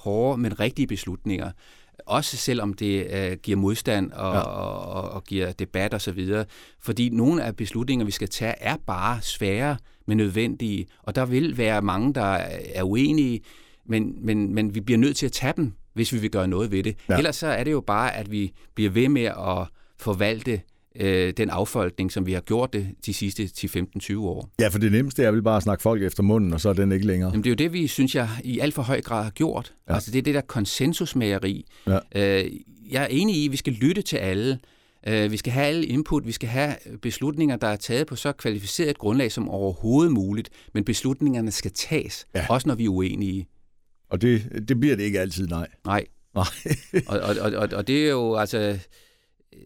hårde, 0.05 0.41
men 0.41 0.61
rigtige 0.61 0.87
beslutninger. 0.87 1.51
Også 2.07 2.37
selvom 2.37 2.75
det 2.75 3.07
øh, 3.13 3.37
giver 3.43 3.57
modstand 3.59 4.13
og, 4.13 4.35
Ja. 4.35 4.41
og, 4.41 5.03
og, 5.03 5.11
og 5.11 5.25
giver 5.25 5.53
debat 5.53 5.95
osv. 5.95 6.29
Fordi 6.83 7.09
nogle 7.09 7.43
af 7.45 7.57
beslutninger, 7.57 8.05
vi 8.07 8.11
skal 8.13 8.29
tage, 8.29 8.55
er 8.61 8.77
bare 8.87 9.23
svære, 9.23 9.77
men 10.07 10.17
nødvendige. 10.17 10.87
Og 11.03 11.15
der 11.15 11.25
vil 11.27 11.59
være 11.59 11.83
mange, 11.83 12.15
der 12.15 12.39
er 12.75 12.83
uenige, 12.83 13.41
men, 13.87 14.15
men, 14.27 14.55
men 14.55 14.75
vi 14.75 14.81
bliver 14.81 14.99
nødt 14.99 15.17
til 15.17 15.27
at 15.27 15.33
tage 15.33 15.53
dem, 15.57 15.73
hvis 15.95 16.13
vi 16.13 16.19
vil 16.19 16.31
gøre 16.31 16.49
noget 16.49 16.71
ved 16.71 16.83
det. 16.83 16.97
Ja. 17.09 17.17
Ellers 17.17 17.37
så 17.37 17.47
er 17.47 17.65
det 17.65 17.73
jo 17.73 17.81
bare, 17.81 18.15
at 18.17 18.31
vi 18.31 18.53
bliver 18.75 18.91
ved 18.91 19.09
med 19.09 19.25
at 19.25 19.67
forvalte 19.99 20.61
øh, 21.01 21.33
den 21.37 21.51
affolkning, 21.51 22.13
som 22.13 22.27
vi 22.27 22.33
har 22.33 22.41
gjort 22.41 22.73
det 22.73 22.87
de 23.07 23.15
sidste 23.15 23.43
10-15-20 23.59 24.17
år. 24.19 24.51
Ja, 24.61 24.69
for 24.69 24.79
det 24.79 24.93
nemmeste 24.93 25.23
er 25.25 25.31
vel 25.31 25.43
bare 25.43 25.57
at 25.57 25.63
snakke 25.63 25.83
folk 25.83 26.03
efter 26.03 26.23
munden, 26.23 26.53
og 26.53 26.61
så 26.61 26.69
er 26.69 26.73
den 26.73 26.93
ikke 26.93 27.07
længere. 27.07 27.31
Jamen, 27.31 27.45
det 27.45 27.51
er 27.51 27.53
jo 27.53 27.69
det, 27.69 27.73
vi 27.73 27.87
synes, 27.87 28.15
jeg 28.15 28.29
i 28.45 28.59
alt 28.59 28.75
for 28.75 28.83
høj 28.83 29.01
grad 29.01 29.25
har 29.25 29.31
gjort. 29.31 29.75
Ja. 29.89 29.95
Altså, 29.95 30.11
det 30.11 30.19
er 30.19 30.23
det 30.23 30.35
der 30.35 30.41
konsensusmageri. 30.41 31.67
Ja. 31.87 31.99
Øh, 32.15 32.51
jeg 32.91 33.03
er 33.03 33.07
enig 33.07 33.37
i, 33.37 33.47
at 33.47 33.53
vi 33.53 33.57
skal 33.57 33.73
lytte 33.73 34.03
til 34.03 34.17
alle. 34.17 34.59
Øh, 35.07 35.33
vi 35.33 35.37
skal 35.37 35.53
have 35.53 35.67
alle 35.67 35.87
input. 35.87 36.27
Vi 36.27 36.33
skal 36.33 36.49
have 36.49 36.75
beslutninger, 37.03 37.57
der 37.57 37.67
er 37.69 37.77
taget 37.77 38.07
på 38.07 38.17
så 38.17 38.33
kvalificeret 38.33 38.91
et 38.91 38.99
grundlag 38.99 39.33
som 39.33 39.49
overhovedet 39.49 40.13
muligt. 40.13 40.51
Men 40.75 40.85
beslutningerne 40.85 41.51
skal 41.51 41.71
tages, 41.75 42.27
Ja. 42.35 42.47
også 42.49 42.69
når 42.69 42.75
vi 42.75 42.85
er 42.85 42.89
uenige. 42.89 43.47
Og 44.11 44.23
det, 44.23 44.43
det 44.69 44.81
bliver 44.81 44.97
det 44.97 45.03
ikke 45.05 45.21
altid, 45.21 45.47
nej. 45.47 45.67
Nej. 45.87 46.05
Nej. 46.35 46.45
og, 47.07 47.21
og, 47.21 47.53
og, 47.53 47.69
og 47.73 47.87
det 47.87 48.05
er 48.07 48.11
jo 48.11 48.35
altså... 48.37 48.79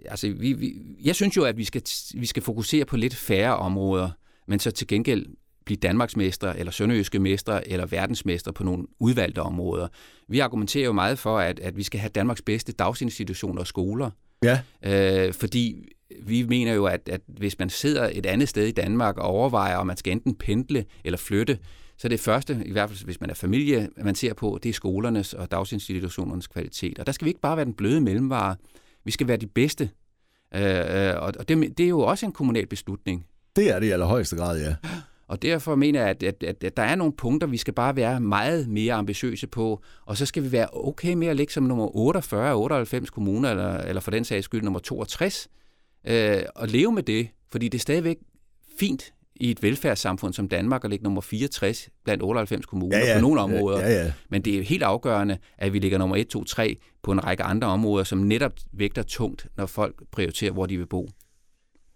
altså, 0.05 0.35
vi, 0.39 0.53
vi, 0.53 0.75
jeg 1.05 1.15
synes 1.15 1.37
jo, 1.37 1.45
at 1.45 1.57
vi 1.57 1.65
skal, 1.65 1.83
vi 2.15 2.27
skal 2.27 2.43
fokusere 2.43 2.85
på 2.85 2.97
lidt 2.97 3.15
færre 3.15 3.57
områder, 3.57 4.11
men 4.47 4.59
så 4.59 4.71
til 4.71 4.87
gengæld 4.87 5.27
blive 5.65 5.77
Danmarksmestre, 5.77 6.59
eller 6.59 6.73
sønderjyske 6.73 7.19
mestre, 7.19 7.69
eller 7.69 7.87
verdensmestre 7.87 8.53
på 8.53 8.65
nogle 8.65 8.87
udvalgte 9.01 9.43
områder. 9.43 9.89
Vi 10.29 10.39
argumenterer 10.39 10.85
jo 10.85 10.93
meget 10.93 11.19
for, 11.19 11.39
at, 11.39 11.61
at 11.61 11.77
vi 11.77 11.83
skal 11.83 12.01
have 12.01 12.11
Danmarks 12.11 12.43
bedste 12.43 12.73
dagsinstitutioner 12.73 13.61
og 13.61 13.67
skoler. 13.67 14.11
Ja. 14.43 14.61
Øh, 14.83 15.35
fordi 15.35 15.89
vi 16.23 16.43
mener 16.43 16.75
jo, 16.75 16.87
at, 16.87 17.09
at 17.09 17.21
hvis 17.27 17.59
man 17.59 17.71
sidder 17.71 18.11
et 18.13 18.27
andet 18.27 18.49
sted 18.49 18.67
i 18.67 18.71
Danmark 18.71 19.19
og 19.19 19.25
overvejer, 19.25 19.77
om 19.77 19.87
man 19.87 19.97
skal 19.97 20.13
enten 20.13 20.35
pendle 20.35 20.85
eller 21.05 21.19
flytte, 21.19 21.59
så 21.99 22.09
det 22.09 22.21
første, 22.21 22.63
i 22.67 22.73
hvert 22.73 22.91
fald 22.91 23.05
hvis 23.05 23.21
man 23.21 23.31
er 23.31 23.35
familie, 23.35 23.89
man 23.97 24.15
ser 24.15 24.35
på, 24.35 24.59
det 24.63 24.69
er 24.69 24.73
skolernes 24.73 25.35
og 25.35 25.51
dagsinstitutionernes 25.51 26.47
kvalitet. 26.47 26.99
Og 26.99 27.07
der 27.07 27.13
skal 27.13 27.25
vi 27.25 27.31
ikke 27.31 27.41
bare 27.41 27.57
være 27.57 27.65
den 27.65 27.75
bløde 27.75 28.01
mellemvare, 28.01 28.57
vi 29.05 29.11
skal 29.11 29.29
være 29.29 29.37
de 29.37 29.47
bedste. 29.47 29.91
Øh, 30.55 31.15
og 31.17 31.49
det, 31.49 31.79
det 31.79 31.85
er 31.85 31.89
jo 31.89 32.01
også 32.01 32.27
en 32.27 32.33
kommunal 32.33 32.67
beslutning. 32.67 33.27
Det 33.57 33.71
er 33.71 33.79
det 33.79 33.87
i 33.87 33.91
allerhøjeste 33.91 34.37
grad, 34.37 34.61
ja. 34.61 34.75
Og 35.29 35.43
derfor 35.43 35.75
mener 35.75 36.01
jeg, 36.01 36.09
at, 36.09 36.23
at, 36.23 36.43
at, 36.43 36.65
at 36.65 36.77
der 36.77 36.83
er 36.83 36.95
nogle 36.95 37.13
punkter, 37.13 37.47
vi 37.47 37.57
skal 37.57 37.75
bare 37.75 37.97
være 37.97 38.21
meget 38.21 38.69
mere 38.69 38.95
ambitiøse 38.95 39.47
på, 39.47 39.83
og 40.07 40.17
så 40.17 40.27
skal 40.27 40.43
vi 40.43 40.53
være 40.53 40.69
okay 40.73 41.15
med 41.15 41.27
at 41.27 41.37
ligge 41.37 41.53
som 41.53 41.63
nummer 41.63 41.97
48, 41.97 42.57
98 42.57 43.11
kommuner, 43.11 43.51
eller, 43.51 43.79
eller 43.79 44.01
for 44.01 44.11
den 44.11 44.25
sags 44.25 44.45
skyld 44.45 44.63
nummer 44.63 44.81
62, 44.81 45.49
øh, 46.07 46.43
og 46.55 46.69
leve 46.69 46.93
med 46.93 47.03
det, 47.03 47.29
fordi 47.53 47.69
det 47.69 47.79
er 47.79 47.83
stadigvæk 47.83 48.19
fint 48.79 49.13
i 49.41 49.51
et 49.51 49.63
velfærdssamfund 49.63 50.35
som 50.35 50.49
Danmark 50.49 50.85
at 50.85 50.91
ligge 50.91 51.03
nummer 51.03 51.21
64 51.21 51.89
blandt 52.05 52.23
98 52.23 52.67
kommuner 52.67 52.99
ja, 52.99 53.07
ja. 53.07 53.15
på 53.15 53.21
nogle 53.21 53.41
områder. 53.41 53.81
Ja, 53.81 54.05
ja. 54.05 54.13
Men 54.31 54.43
det 54.43 54.59
er 54.59 54.63
helt 54.63 54.83
afgørende, 54.83 55.39
at 55.59 55.73
vi 55.73 55.79
ligger 55.79 55.99
nummer 55.99 56.17
1, 56.17 56.29
2, 56.29 56.45
3 56.45 56.77
på 57.03 57.13
en 57.13 57.25
række 57.25 57.43
andre 57.43 57.69
områder, 57.69 58.05
som 58.05 58.19
netop 58.19 58.53
vægter 58.73 59.03
tungt, 59.03 59.47
når 59.57 59.67
folk 59.67 59.95
prioriterer, 60.13 60.53
hvor 60.53 60.67
de 60.67 60.79
vil 60.79 60.87
bo. 60.87 61.09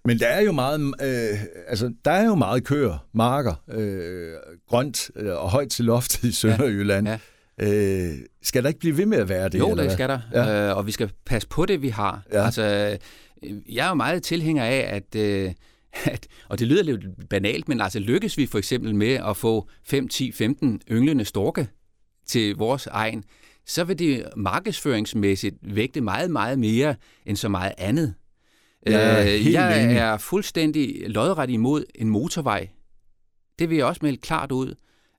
Men 0.05 0.18
der 0.18 0.26
er 0.26 0.40
jo 0.40 0.52
meget, 0.52 0.81
øh, 0.81 1.38
altså, 1.68 1.92
der 2.05 2.11
er 2.11 2.24
jo 2.24 2.35
meget 2.35 2.64
køer, 2.64 3.07
marker, 3.12 3.55
øh, 3.70 4.33
grønt 4.68 5.11
øh, 5.16 5.33
og 5.33 5.50
højt 5.50 5.70
til 5.70 5.85
loftet 5.85 6.24
i 6.24 6.33
Sønderjylland. 6.33 7.09
Ja, 7.09 7.12
ja. 7.12 7.18
Øh, 7.59 8.12
skal 8.42 8.62
der 8.62 8.68
ikke 8.68 8.81
blive 8.81 8.96
ved 8.96 9.07
med 9.07 9.18
at 9.18 9.28
være 9.28 9.48
det? 9.48 9.59
Jo, 9.59 9.70
eller 9.70 9.83
det 9.83 9.92
skal 9.92 10.09
der. 10.09 10.20
Ja. 10.33 10.68
Øh, 10.68 10.76
og 10.76 10.87
vi 10.87 10.92
skal 10.92 11.11
passe 11.26 11.48
på 11.48 11.66
det, 11.66 11.83
vi 11.83 11.88
har. 11.88 12.22
Ja. 12.33 12.44
Altså, 12.44 12.62
jeg 13.68 13.85
er 13.85 13.88
jo 13.88 13.94
meget 13.94 14.22
tilhænger 14.22 14.64
af, 14.64 14.88
at, 14.88 15.20
øh, 15.20 15.52
at, 16.05 16.28
og 16.48 16.59
det 16.59 16.66
lyder 16.66 16.83
lidt 16.83 17.28
banalt, 17.31 17.68
men 17.68 17.81
altså 17.81 17.98
lykkes 17.98 18.38
vi 18.38 18.46
for 18.46 18.59
eksempel 18.59 18.94
med 18.94 19.12
at 19.12 19.37
få 19.37 19.68
5, 19.85 20.09
10, 20.09 20.33
15 20.33 20.81
ynglende 20.90 21.24
storke 21.24 21.68
til 22.26 22.57
vores 22.57 22.87
egen, 22.87 23.24
så 23.66 23.85
vil 23.85 23.98
det 23.98 24.24
markedsføringsmæssigt 24.37 25.57
vægte 25.62 26.00
meget, 26.00 26.31
meget 26.31 26.59
mere 26.59 26.94
end 27.26 27.37
så 27.37 27.48
meget 27.48 27.72
andet. 27.78 28.14
Ja, 28.87 29.24
øh, 29.24 29.52
jeg 29.52 29.85
enig. 29.85 29.96
er 29.96 30.18
fuldstændig 30.18 31.11
lodret 31.11 31.50
imod 31.50 31.85
en 31.94 32.09
motorvej. 32.09 32.68
Det 33.59 33.70
vil 33.70 33.76
jeg 33.76 33.87
også 33.87 34.00
melde 34.02 34.18
klart 34.18 34.52
ud. 34.52 34.74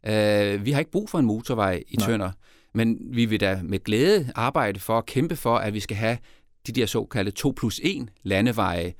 Øh, 0.07 0.65
vi 0.65 0.71
har 0.71 0.79
ikke 0.79 0.91
brug 0.91 1.09
for 1.09 1.19
en 1.19 1.25
motorvej 1.25 1.83
i 1.87 1.95
Nej. 1.95 2.07
Tønder, 2.07 2.31
men 2.73 2.97
vi 3.11 3.25
vil 3.25 3.39
da 3.39 3.59
med 3.63 3.83
glæde 3.83 4.31
arbejde 4.35 4.79
for 4.79 4.97
at 4.97 5.05
kæmpe 5.05 5.35
for, 5.35 5.55
at 5.57 5.73
vi 5.73 5.79
skal 5.79 5.97
have 5.97 6.17
de 6.67 6.71
der 6.71 6.85
såkaldte 6.85 7.31
2 7.31 7.53
plus 7.57 7.79
1 7.83 8.09
landeveje, 8.23 8.93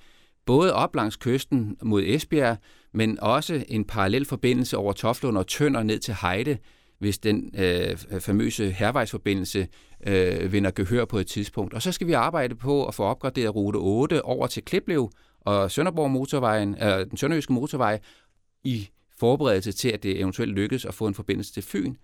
både 0.46 0.74
op 0.74 0.96
langs 0.96 1.16
kysten 1.16 1.78
mod 1.82 2.04
Esbjerg, 2.06 2.58
men 2.94 3.20
også 3.20 3.66
en 3.68 3.86
parallel 3.86 4.26
forbindelse 4.26 4.78
over 4.78 4.94
Toflund 4.94 5.38
og 5.38 5.48
Tønder 5.48 5.84
ned 5.84 6.00
til 6.00 6.16
Heide, 6.22 6.58
hvis 7.00 7.18
den 7.18 7.52
øh, 7.58 7.98
famøse 8.20 8.72
hervejsforbindelse 8.72 9.68
øh, 10.08 10.52
vinder 10.52 10.72
gehør 10.72 11.06
på 11.06 11.18
et 11.18 11.28
tidspunkt. 11.28 11.74
Og 11.74 11.82
så 11.82 11.92
skal 11.92 12.08
vi 12.08 12.14
arbejde 12.14 12.56
på 12.56 12.86
at 12.86 12.96
få 12.96 13.04
opgraderet 13.04 13.56
rute 13.56 13.78
8 13.78 14.26
over 14.26 14.48
til 14.48 14.64
Kliplev 14.64 15.12
og 15.42 15.72
Sønderborg 15.72 16.12
motorvejen, 16.12 16.76
øh, 16.84 17.10
den 17.10 17.18
sønderjyske 17.18 17.54
motorvej 17.54 18.00
i 18.64 18.90
forberedelse 19.20 19.72
til, 19.72 19.90
at 19.90 20.04
det 20.04 20.20
eventuelt 20.20 20.52
lykkes 20.52 20.86
at 20.86 20.94
få 20.94 21.08
en 21.08 21.14
forbindelse 21.14 21.54
til 21.54 21.64
Fyn. 21.64 21.96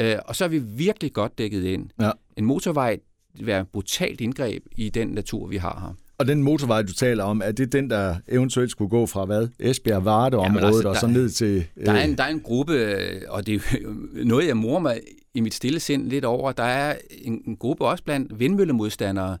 Øh, 0.00 0.16
og 0.24 0.36
så 0.36 0.44
er 0.44 0.48
vi 0.48 0.58
virkelig 0.58 1.12
godt 1.12 1.38
dækket 1.38 1.64
ind. 1.64 1.90
Ja. 2.00 2.10
En 2.36 2.44
motorvej 2.44 2.98
vil 3.34 3.46
være 3.46 3.60
et 3.60 3.68
brutalt 3.68 4.20
indgreb 4.20 4.64
i 4.76 4.88
den 4.88 5.08
natur, 5.08 5.46
vi 5.46 5.56
har 5.56 5.80
her. 5.80 5.94
Og 6.20 6.26
den 6.26 6.42
motorvej, 6.42 6.82
du 6.82 6.92
taler 6.92 7.24
om, 7.24 7.42
er 7.44 7.52
det 7.52 7.72
den, 7.72 7.90
der 7.90 8.16
eventuelt 8.28 8.70
skulle 8.70 8.88
gå 8.88 9.06
fra 9.06 9.24
hvad? 9.24 9.48
Esbjerg, 9.58 10.04
Varde-området 10.04 10.66
altså, 10.66 10.88
og 10.88 10.96
så 10.96 11.06
ned 11.06 11.30
til... 11.30 11.66
Øh... 11.76 11.86
Der, 11.86 11.92
er 11.92 12.04
en, 12.04 12.18
der 12.18 12.24
er 12.24 12.28
en 12.28 12.40
gruppe, 12.40 12.96
og 13.28 13.46
det 13.46 13.54
er 13.54 13.60
noget, 14.24 14.46
jeg 14.46 14.56
morer 14.56 14.80
mig 14.80 15.00
i 15.34 15.40
mit 15.40 15.54
stille 15.54 15.80
sind 15.80 16.08
lidt 16.08 16.24
over. 16.24 16.52
Der 16.52 16.62
er 16.62 16.96
en, 17.10 17.42
en 17.46 17.56
gruppe 17.56 17.84
også 17.84 18.04
blandt 18.04 18.40
vindmøllemodstandere, 18.40 19.38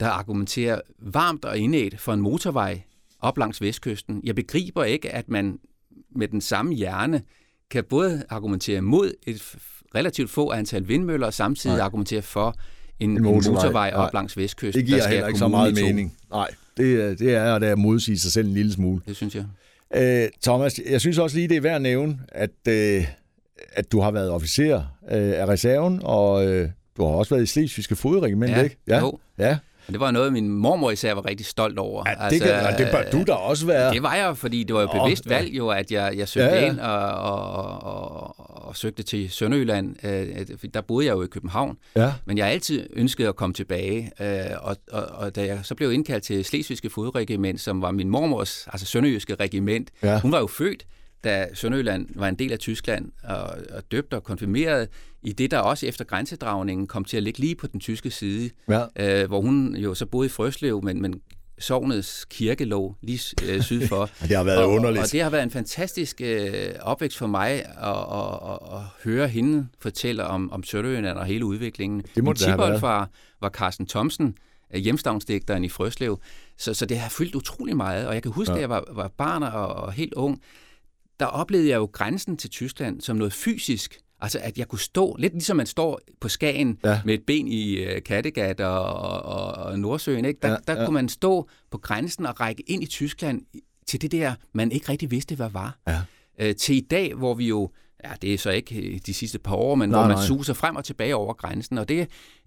der 0.00 0.08
argumenterer 0.08 0.80
varmt 0.98 1.44
og 1.44 1.58
indædt 1.58 2.00
for 2.00 2.12
en 2.12 2.20
motorvej 2.20 2.82
op 3.20 3.38
langs 3.38 3.60
vestkysten. 3.60 4.20
Jeg 4.24 4.34
begriber 4.34 4.84
ikke, 4.84 5.10
at 5.10 5.28
man 5.28 5.58
med 6.16 6.28
den 6.28 6.40
samme 6.40 6.74
hjerne 6.74 7.22
kan 7.70 7.84
både 7.84 8.24
argumentere 8.28 8.80
mod 8.80 9.14
et 9.26 9.54
relativt 9.94 10.30
få 10.30 10.50
antal 10.50 10.88
vindmøller, 10.88 11.26
og 11.26 11.34
samtidig 11.34 11.76
Nej. 11.76 11.84
argumentere 11.84 12.22
for 12.22 12.56
en, 13.00 13.10
en 13.10 13.22
motorvej, 13.22 13.62
motorvej 13.62 13.92
op 13.94 14.14
langs 14.14 14.36
vestkysten. 14.36 14.80
Det 14.80 14.88
giver 14.88 15.08
heller 15.08 15.26
ikke 15.26 15.38
så 15.38 15.48
meget 15.48 15.74
mening. 15.74 16.16
Nej, 16.30 16.48
det, 16.76 17.18
det 17.18 17.34
er 17.34 17.54
at 17.54 17.78
modsige 17.78 18.18
sig 18.18 18.32
selv 18.32 18.46
en 18.46 18.54
lille 18.54 18.72
smule. 18.72 19.00
Det 19.06 19.16
synes 19.16 19.34
jeg. 19.34 19.44
Øh, 19.96 20.28
Thomas, 20.42 20.80
jeg 20.90 21.00
synes 21.00 21.18
også 21.18 21.36
lige, 21.36 21.48
det 21.48 21.56
er 21.56 21.60
værd 21.60 21.76
at 21.76 21.82
nævne, 21.82 22.18
at, 22.28 22.50
øh, 22.68 23.06
at 23.72 23.92
du 23.92 24.00
har 24.00 24.10
været 24.10 24.30
officer 24.30 24.76
øh, 25.10 25.40
af 25.40 25.46
reserven, 25.46 26.00
og 26.02 26.46
øh, 26.46 26.68
du 26.96 27.04
har 27.04 27.10
også 27.10 27.34
været 27.34 27.42
i 27.42 27.46
Slesvigske 27.46 27.96
Fodregiment, 27.96 28.52
ja, 28.52 28.62
ikke? 28.62 28.76
Ja, 28.86 28.98
jo. 28.98 29.18
Ja, 29.38 29.58
og 29.86 29.92
det 29.92 30.00
var 30.00 30.10
noget, 30.10 30.32
min 30.32 30.48
mormor 30.48 30.90
især 30.90 31.14
var 31.14 31.26
rigtig 31.26 31.46
stolt 31.46 31.78
over. 31.78 32.04
Ja, 32.06 32.14
det, 32.14 32.42
altså, 32.42 32.76
kan, 32.76 32.86
det 32.86 32.92
bør 32.92 33.10
du 33.10 33.24
da 33.26 33.32
også 33.32 33.66
være. 33.66 33.94
Det 33.94 34.02
var 34.02 34.14
jeg, 34.14 34.36
fordi 34.36 34.62
det 34.62 34.74
var 34.74 34.80
jo 34.80 34.88
bevidst 35.02 35.26
ja. 35.26 35.34
valg, 35.34 35.56
jo, 35.56 35.68
at 35.68 35.92
jeg, 35.92 36.14
jeg 36.16 36.28
søgte 36.28 36.48
ja, 36.48 36.60
ja. 36.60 36.70
ind 36.70 36.80
og, 36.80 37.08
og, 37.08 37.82
og, 37.82 38.68
og 38.68 38.76
søgte 38.76 39.02
til 39.02 39.30
Sønderjylland. 39.30 39.96
Øh, 40.04 40.26
der 40.74 40.80
boede 40.80 41.06
jeg 41.06 41.12
jo 41.12 41.22
i 41.22 41.26
København. 41.26 41.76
Ja. 41.96 42.12
Men 42.24 42.38
jeg 42.38 42.46
har 42.46 42.52
altid 42.52 42.86
ønsket 42.92 43.26
at 43.26 43.36
komme 43.36 43.54
tilbage. 43.54 44.10
Øh, 44.20 44.26
og, 44.60 44.76
og, 44.92 45.02
og 45.02 45.36
da 45.36 45.46
jeg 45.46 45.58
så 45.62 45.74
blev 45.74 45.92
indkaldt 45.92 46.24
til 46.24 46.44
Slesvigske 46.44 46.90
Fodregiment, 46.90 47.60
som 47.60 47.82
var 47.82 47.90
min 47.90 48.08
mormors, 48.08 48.66
altså 48.72 48.86
sønderjyske 48.86 49.34
regiment, 49.34 49.90
ja. 50.02 50.20
hun 50.20 50.32
var 50.32 50.38
jo 50.38 50.46
født 50.46 50.86
da 51.24 51.46
Sønderjylland 51.54 52.06
var 52.14 52.28
en 52.28 52.34
del 52.34 52.52
af 52.52 52.58
Tyskland 52.58 53.12
og, 53.24 53.42
og 53.72 53.82
døbt 53.92 54.14
og 54.14 54.24
konfirmeret 54.24 54.88
i 55.22 55.32
det, 55.32 55.50
der 55.50 55.58
også 55.58 55.86
efter 55.86 56.04
grænsedragningen 56.04 56.86
kom 56.86 57.04
til 57.04 57.16
at 57.16 57.22
ligge 57.22 57.40
lige 57.40 57.54
på 57.54 57.66
den 57.66 57.80
tyske 57.80 58.10
side, 58.10 58.50
ja. 58.68 58.84
øh, 58.96 59.28
hvor 59.28 59.40
hun 59.40 59.76
jo 59.76 59.94
så 59.94 60.06
boede 60.06 60.26
i 60.26 60.28
Frøslev, 60.28 60.82
men, 60.84 61.02
men 61.02 61.20
sovnets 61.58 62.24
kirke 62.30 62.64
lå 62.64 62.96
lige 63.02 63.20
øh, 63.48 63.62
syd 63.62 63.86
for. 63.86 64.10
det 64.28 64.36
har 64.36 64.44
været 64.44 64.58
og, 64.58 64.70
underligt. 64.70 65.04
Og, 65.04 65.12
det 65.12 65.22
har 65.22 65.30
været 65.30 65.42
en 65.42 65.50
fantastisk 65.50 66.20
øh, 66.20 66.52
opvækst 66.80 67.18
for 67.18 67.26
mig 67.26 67.50
at, 67.50 67.64
at, 68.12 68.50
at, 68.50 68.76
at 68.76 68.82
høre 69.04 69.28
hende 69.28 69.68
fortælle 69.78 70.24
om, 70.24 70.52
om 70.52 70.62
Sønderjylland 70.62 71.18
og 71.18 71.24
hele 71.24 71.44
udviklingen. 71.44 72.02
Det 72.14 72.24
må 72.24 72.34
været. 72.46 72.82
var, 72.82 73.10
var 73.40 73.48
Carsten 73.48 73.86
Thomsen, 73.86 74.34
øh, 74.74 74.80
hjemstavnsdigteren 74.80 75.64
i 75.64 75.68
Frøslev. 75.68 76.20
Så, 76.58 76.74
så 76.74 76.86
det 76.86 76.98
har 76.98 77.08
fyldt 77.08 77.34
utrolig 77.34 77.76
meget, 77.76 78.06
og 78.06 78.14
jeg 78.14 78.22
kan 78.22 78.32
huske, 78.32 78.52
ja. 78.52 78.56
at 78.56 78.60
jeg 78.60 78.70
var, 78.70 78.84
var 78.92 79.08
barn 79.08 79.42
og, 79.42 79.66
og 79.66 79.92
helt 79.92 80.14
ung, 80.14 80.40
der 81.20 81.26
oplevede 81.26 81.68
jeg 81.68 81.76
jo 81.76 81.88
grænsen 81.92 82.36
til 82.36 82.50
Tyskland 82.50 83.00
som 83.00 83.16
noget 83.16 83.32
fysisk. 83.32 84.00
Altså, 84.20 84.38
at 84.42 84.58
jeg 84.58 84.68
kunne 84.68 84.78
stå, 84.78 85.16
lidt 85.18 85.32
ligesom 85.32 85.56
man 85.56 85.66
står 85.66 86.00
på 86.20 86.28
Skagen 86.28 86.78
ja. 86.84 87.00
med 87.04 87.14
et 87.14 87.22
ben 87.26 87.48
i 87.48 87.86
uh, 87.86 88.02
Kattegat 88.06 88.60
og, 88.60 88.84
og, 89.24 89.52
og 89.52 89.78
Nordsøen, 89.78 90.24
ikke? 90.24 90.38
der, 90.42 90.48
ja, 90.48 90.56
der 90.66 90.80
ja. 90.80 90.84
kunne 90.84 90.94
man 90.94 91.08
stå 91.08 91.48
på 91.70 91.78
grænsen 91.78 92.26
og 92.26 92.40
række 92.40 92.62
ind 92.66 92.82
i 92.82 92.86
Tyskland 92.86 93.42
til 93.86 94.02
det 94.02 94.12
der, 94.12 94.34
man 94.52 94.72
ikke 94.72 94.88
rigtig 94.88 95.10
vidste, 95.10 95.34
hvad 95.34 95.50
var. 95.50 95.78
Ja. 95.86 96.00
Uh, 96.48 96.56
til 96.56 96.76
i 96.76 96.80
dag, 96.80 97.14
hvor 97.14 97.34
vi 97.34 97.48
jo, 97.48 97.70
ja, 98.04 98.10
det 98.22 98.34
er 98.34 98.38
så 98.38 98.50
ikke 98.50 98.80
øh, 98.80 99.00
de 99.06 99.14
sidste 99.14 99.38
par 99.38 99.54
år, 99.54 99.74
men 99.74 99.90
nej, 99.90 99.98
hvor 99.98 100.08
man 100.08 100.16
nej. 100.16 100.26
suser 100.26 100.54
frem 100.54 100.76
og 100.76 100.84
tilbage 100.84 101.16
over 101.16 101.34
grænsen, 101.34 101.78
og 101.78 101.88
det 101.88 102.00
er 102.00 102.06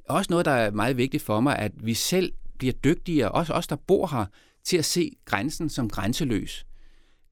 også 0.10 0.28
noget, 0.30 0.46
der 0.46 0.52
er 0.52 0.72
meget 0.72 0.98
vigtigt 0.98 1.24
for 1.24 1.40
mig, 1.40 1.60
at 1.60 1.72
vi 1.76 1.94
selv 1.94 2.34
bliver 2.58 2.74
dygtigere, 2.74 3.32
også 3.32 3.54
os, 3.54 3.68
der 3.68 3.76
bor 3.76 4.08
her, 4.08 4.26
til 4.64 4.78
at 4.78 4.86
se 4.86 5.12
grænsen 5.26 5.70
som 5.70 5.90
grænseløs 5.90 6.66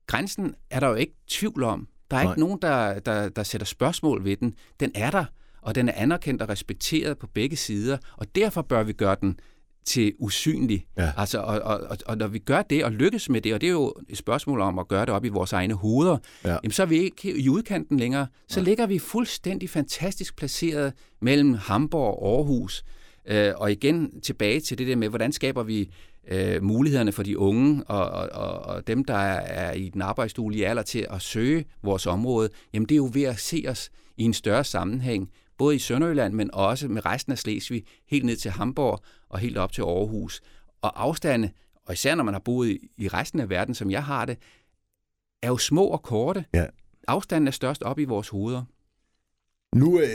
grænsen 0.07 0.55
er 0.69 0.79
der 0.79 0.87
jo 0.87 0.95
ikke 0.95 1.13
tvivl 1.27 1.63
om. 1.63 1.87
Der 2.11 2.17
er 2.17 2.23
Nej. 2.23 2.31
ikke 2.31 2.39
nogen, 2.39 2.59
der, 2.61 2.99
der, 2.99 3.29
der 3.29 3.43
sætter 3.43 3.65
spørgsmål 3.65 4.23
ved 4.23 4.37
den. 4.37 4.53
Den 4.79 4.91
er 4.95 5.11
der, 5.11 5.25
og 5.61 5.75
den 5.75 5.89
er 5.89 5.93
anerkendt 5.95 6.41
og 6.41 6.49
respekteret 6.49 7.17
på 7.17 7.27
begge 7.27 7.55
sider, 7.55 7.97
og 8.17 8.35
derfor 8.35 8.61
bør 8.61 8.83
vi 8.83 8.93
gøre 8.93 9.15
den 9.21 9.39
til 9.85 10.13
usynlig. 10.19 10.85
Ja. 10.97 11.11
Altså, 11.17 11.39
og, 11.39 11.61
og, 11.61 11.97
og 12.05 12.17
når 12.17 12.27
vi 12.27 12.39
gør 12.39 12.61
det 12.61 12.85
og 12.85 12.91
lykkes 12.91 13.29
med 13.29 13.41
det, 13.41 13.53
og 13.53 13.61
det 13.61 13.67
er 13.67 13.71
jo 13.71 13.93
et 14.09 14.17
spørgsmål 14.17 14.61
om 14.61 14.79
at 14.79 14.87
gøre 14.87 15.01
det 15.01 15.09
op 15.09 15.25
i 15.25 15.29
vores 15.29 15.53
egne 15.53 15.73
hoveder, 15.73 16.17
ja. 16.45 16.49
jamen, 16.49 16.71
så 16.71 16.81
er 16.81 16.87
vi 16.87 16.97
ikke 16.97 17.37
i 17.37 17.49
udkanten 17.49 17.99
længere. 17.99 18.27
Så 18.47 18.59
ja. 18.59 18.63
ligger 18.63 18.85
vi 18.85 18.99
fuldstændig 18.99 19.69
fantastisk 19.69 20.35
placeret 20.35 20.93
mellem 21.21 21.53
Hamburg 21.53 22.23
og 22.23 22.37
Aarhus. 22.37 22.83
Øh, 23.25 23.53
og 23.57 23.71
igen 23.71 24.21
tilbage 24.21 24.59
til 24.59 24.77
det 24.77 24.87
der 24.87 24.95
med, 24.95 25.09
hvordan 25.09 25.31
skaber 25.31 25.63
vi 25.63 25.91
øh, 26.27 26.63
mulighederne 26.63 27.11
for 27.11 27.23
de 27.23 27.37
unge 27.37 27.83
og, 27.83 28.29
og, 28.31 28.59
og 28.59 28.87
dem, 28.87 29.05
der 29.05 29.13
er 29.13 29.73
i 29.73 29.89
den 29.89 30.01
arbejdsduelige 30.01 30.67
alder 30.67 30.83
til 30.83 31.07
at 31.09 31.21
søge 31.21 31.65
vores 31.83 32.07
område, 32.07 32.49
jamen 32.73 32.89
det 32.89 32.95
er 32.95 32.97
jo 32.97 33.09
ved 33.13 33.23
at 33.23 33.39
se 33.39 33.65
os 33.67 33.91
i 34.17 34.23
en 34.23 34.33
større 34.33 34.63
sammenhæng, 34.63 35.31
både 35.57 35.75
i 35.75 35.79
Sønderjylland, 35.79 36.33
men 36.33 36.49
også 36.53 36.87
med 36.87 37.05
resten 37.05 37.31
af 37.31 37.37
Slesvig, 37.37 37.83
helt 38.07 38.25
ned 38.25 38.35
til 38.35 38.51
Hamburg 38.51 38.99
og 39.29 39.39
helt 39.39 39.57
op 39.57 39.71
til 39.71 39.81
Aarhus. 39.81 40.41
og 40.81 41.03
afstande, 41.03 41.49
og 41.85 41.93
især 41.93 42.15
når 42.15 42.23
man 42.23 42.33
har 42.33 42.41
boet 42.45 42.77
i, 42.97 43.07
resten 43.07 43.39
af 43.39 43.49
verden, 43.49 43.75
som 43.75 43.91
jeg 43.91 44.03
har 44.03 44.25
det, 44.25 44.37
er 45.43 45.47
jo 45.47 45.57
små 45.57 45.85
og 45.85 46.03
korte. 46.03 46.45
Ja. 46.53 46.65
Afstanden 47.07 47.47
er 47.47 47.51
størst 47.51 47.83
op 47.83 47.99
i 47.99 48.03
vores 48.03 48.29
hoveder. 48.29 48.63
Nu, 49.75 49.99
øh, 49.99 50.07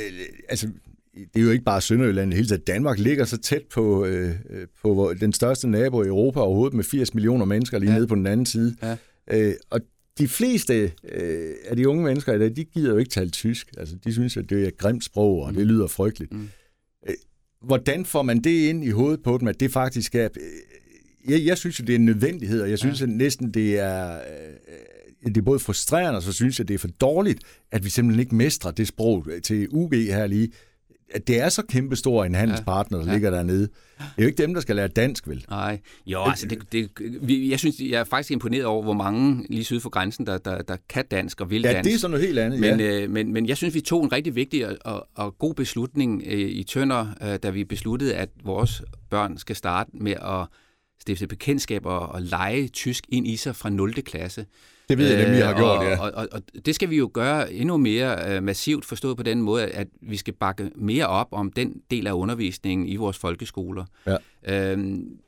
altså, 0.49 0.71
det 1.17 1.41
er 1.41 1.45
jo 1.45 1.51
ikke 1.51 1.65
bare 1.65 1.81
Sønderjylland, 1.81 2.33
hele 2.33 2.49
taget 2.49 2.67
Danmark 2.67 2.99
ligger 2.99 3.25
så 3.25 3.37
tæt 3.39 3.63
på, 3.71 4.05
øh, 4.05 4.35
på 4.83 5.15
den 5.21 5.33
største 5.33 5.69
nabo 5.69 6.03
i 6.03 6.07
Europa 6.07 6.41
overhovedet 6.41 6.75
med 6.75 6.85
80 6.85 7.15
millioner 7.15 7.45
mennesker 7.45 7.79
lige 7.79 7.91
ja. 7.91 7.97
nede 7.97 8.07
på 8.07 8.15
den 8.15 8.27
anden 8.27 8.47
side. 8.47 8.77
Ja. 8.83 8.97
Øh, 9.31 9.55
og 9.71 9.81
de 10.19 10.29
fleste 10.29 10.93
øh, 11.13 11.55
af 11.65 11.77
de 11.77 11.89
unge 11.89 12.05
mennesker 12.05 12.35
i 12.35 12.39
dag, 12.39 12.57
de 12.57 12.65
gider 12.65 12.91
jo 12.91 12.97
ikke 12.97 13.11
tale 13.11 13.31
tysk. 13.31 13.71
Altså, 13.77 13.97
de 14.05 14.13
synes, 14.13 14.37
at 14.37 14.51
det 14.51 14.63
er 14.63 14.69
et 14.69 14.79
grimt 14.79 15.05
sprog, 15.05 15.43
og 15.43 15.51
mm. 15.51 15.57
det 15.57 15.67
lyder 15.67 15.87
frygteligt. 15.87 16.33
Mm. 16.33 16.49
Øh, 17.09 17.15
hvordan 17.63 18.05
får 18.05 18.23
man 18.23 18.41
det 18.41 18.69
ind 18.69 18.85
i 18.85 18.91
hovedet 18.91 19.23
på 19.23 19.39
dem, 19.39 19.49
at 19.49 19.61
det 19.61 19.73
faktisk 19.73 20.15
er... 20.15 20.29
Øh, 20.41 21.33
jeg, 21.33 21.47
jeg 21.47 21.59
synes 21.59 21.81
jo, 21.81 21.85
det 21.85 21.93
er 21.93 21.99
en 21.99 22.05
nødvendighed, 22.05 22.63
og 22.63 22.71
jeg 22.71 22.79
synes 22.79 23.01
ja. 23.01 23.07
at 23.07 23.11
næsten, 23.11 23.51
det 23.51 23.79
er... 23.79 24.15
Øh, 24.15 24.53
det 25.25 25.37
er 25.37 25.43
både 25.43 25.59
frustrerende, 25.59 26.17
og 26.17 26.23
så 26.23 26.33
synes 26.33 26.59
jeg, 26.59 26.69
det 26.69 26.75
er 26.75 26.79
for 26.79 26.89
dårligt, 26.89 27.41
at 27.73 27.85
vi 27.85 27.91
simpelthen 27.91 28.21
ikke 28.21 28.35
mestrer 28.35 28.71
det 28.71 28.89
sprog 28.89 29.27
til 29.43 29.69
UG 29.71 29.93
her 29.95 30.27
lige 30.27 30.53
at 31.11 31.27
det 31.27 31.41
er 31.41 31.49
så 31.49 31.63
kæmpestor 31.63 32.25
en 32.25 32.35
handelspartner, 32.35 32.99
der 32.99 33.07
ja. 33.07 33.13
ligger 33.13 33.31
dernede. 33.31 33.61
Det 33.63 34.05
er 34.19 34.23
jo 34.23 34.27
ikke 34.27 34.43
dem, 34.43 34.55
der 34.55 34.61
skal 34.61 34.77
lære 34.77 34.89
dansk, 34.89 35.29
vel? 35.29 35.45
Nej, 35.51 35.81
jo, 36.07 36.23
altså 36.23 36.47
det, 36.47 36.73
det, 36.73 37.51
jeg 37.51 37.59
synes, 37.59 37.81
jeg 37.81 38.01
er 38.01 38.05
faktisk 38.05 38.31
imponeret 38.31 38.65
over, 38.65 38.83
hvor 38.83 38.93
mange 38.93 39.47
lige 39.51 39.65
syd 39.65 39.81
for 39.81 39.91
grænsen, 39.91 40.27
der, 40.27 40.39
der, 40.39 40.63
der 40.63 40.77
kan 40.89 41.05
dansk 41.11 41.41
og 41.41 41.51
vil 41.51 41.63
ja, 41.63 41.73
dansk. 41.73 41.89
det 41.89 41.95
er 41.95 41.99
sådan 41.99 42.11
noget 42.11 42.27
helt 42.27 42.39
andet, 42.39 42.61
men, 42.61 42.81
ja. 42.81 43.03
øh, 43.03 43.11
men, 43.11 43.33
men 43.33 43.49
jeg 43.49 43.57
synes, 43.57 43.75
vi 43.75 43.81
tog 43.81 44.05
en 44.05 44.13
rigtig 44.13 44.35
vigtig 44.35 44.67
og, 44.69 44.77
og, 44.85 45.09
og 45.15 45.39
god 45.39 45.55
beslutning 45.55 46.23
øh, 46.27 46.39
i 46.39 46.63
Tønder, 46.63 47.07
øh, 47.23 47.39
da 47.43 47.51
vi 47.51 47.65
besluttede, 47.65 48.15
at 48.15 48.29
vores 48.45 48.83
børn 49.11 49.39
skal 49.39 49.57
starte 49.57 49.91
med 49.95 50.13
at 50.13 50.47
stifte 51.01 51.27
bekendtskab 51.27 51.87
og, 51.87 52.09
og 52.09 52.23
lege 52.23 52.69
tysk 52.69 53.05
ind 53.09 53.27
i 53.27 53.37
sig 53.37 53.57
fra 53.57 53.71
0. 53.71 53.93
klasse. 53.93 54.47
Det 54.89 54.99
ved 54.99 55.17
jeg, 55.17 55.33
vi 55.33 55.41
har 55.41 55.55
gjort, 55.57 55.87
ja. 55.87 56.01
Og, 56.01 56.13
og, 56.15 56.29
og 56.33 56.43
det 56.67 56.75
skal 56.75 56.91
vi 56.91 56.97
jo 56.97 57.11
gøre 57.15 57.53
endnu 57.53 57.77
mere 57.77 58.37
uh, 58.37 58.45
massivt 58.45 58.85
forstået 58.85 59.17
på 59.17 59.23
den 59.23 59.43
måde, 59.43 59.67
at 59.67 59.89
vi 60.03 60.17
skal 60.17 60.35
bakke 60.35 60.71
mere 60.75 61.07
op 61.07 61.29
om 61.31 61.53
den 61.53 61.81
del 61.91 62.07
af 62.07 62.13
undervisningen 62.13 62.89
i 62.89 62.97
vores 62.97 63.19
folkeskoler. 63.19 63.85
Ja. 64.07 64.73
Øhm, 64.73 65.19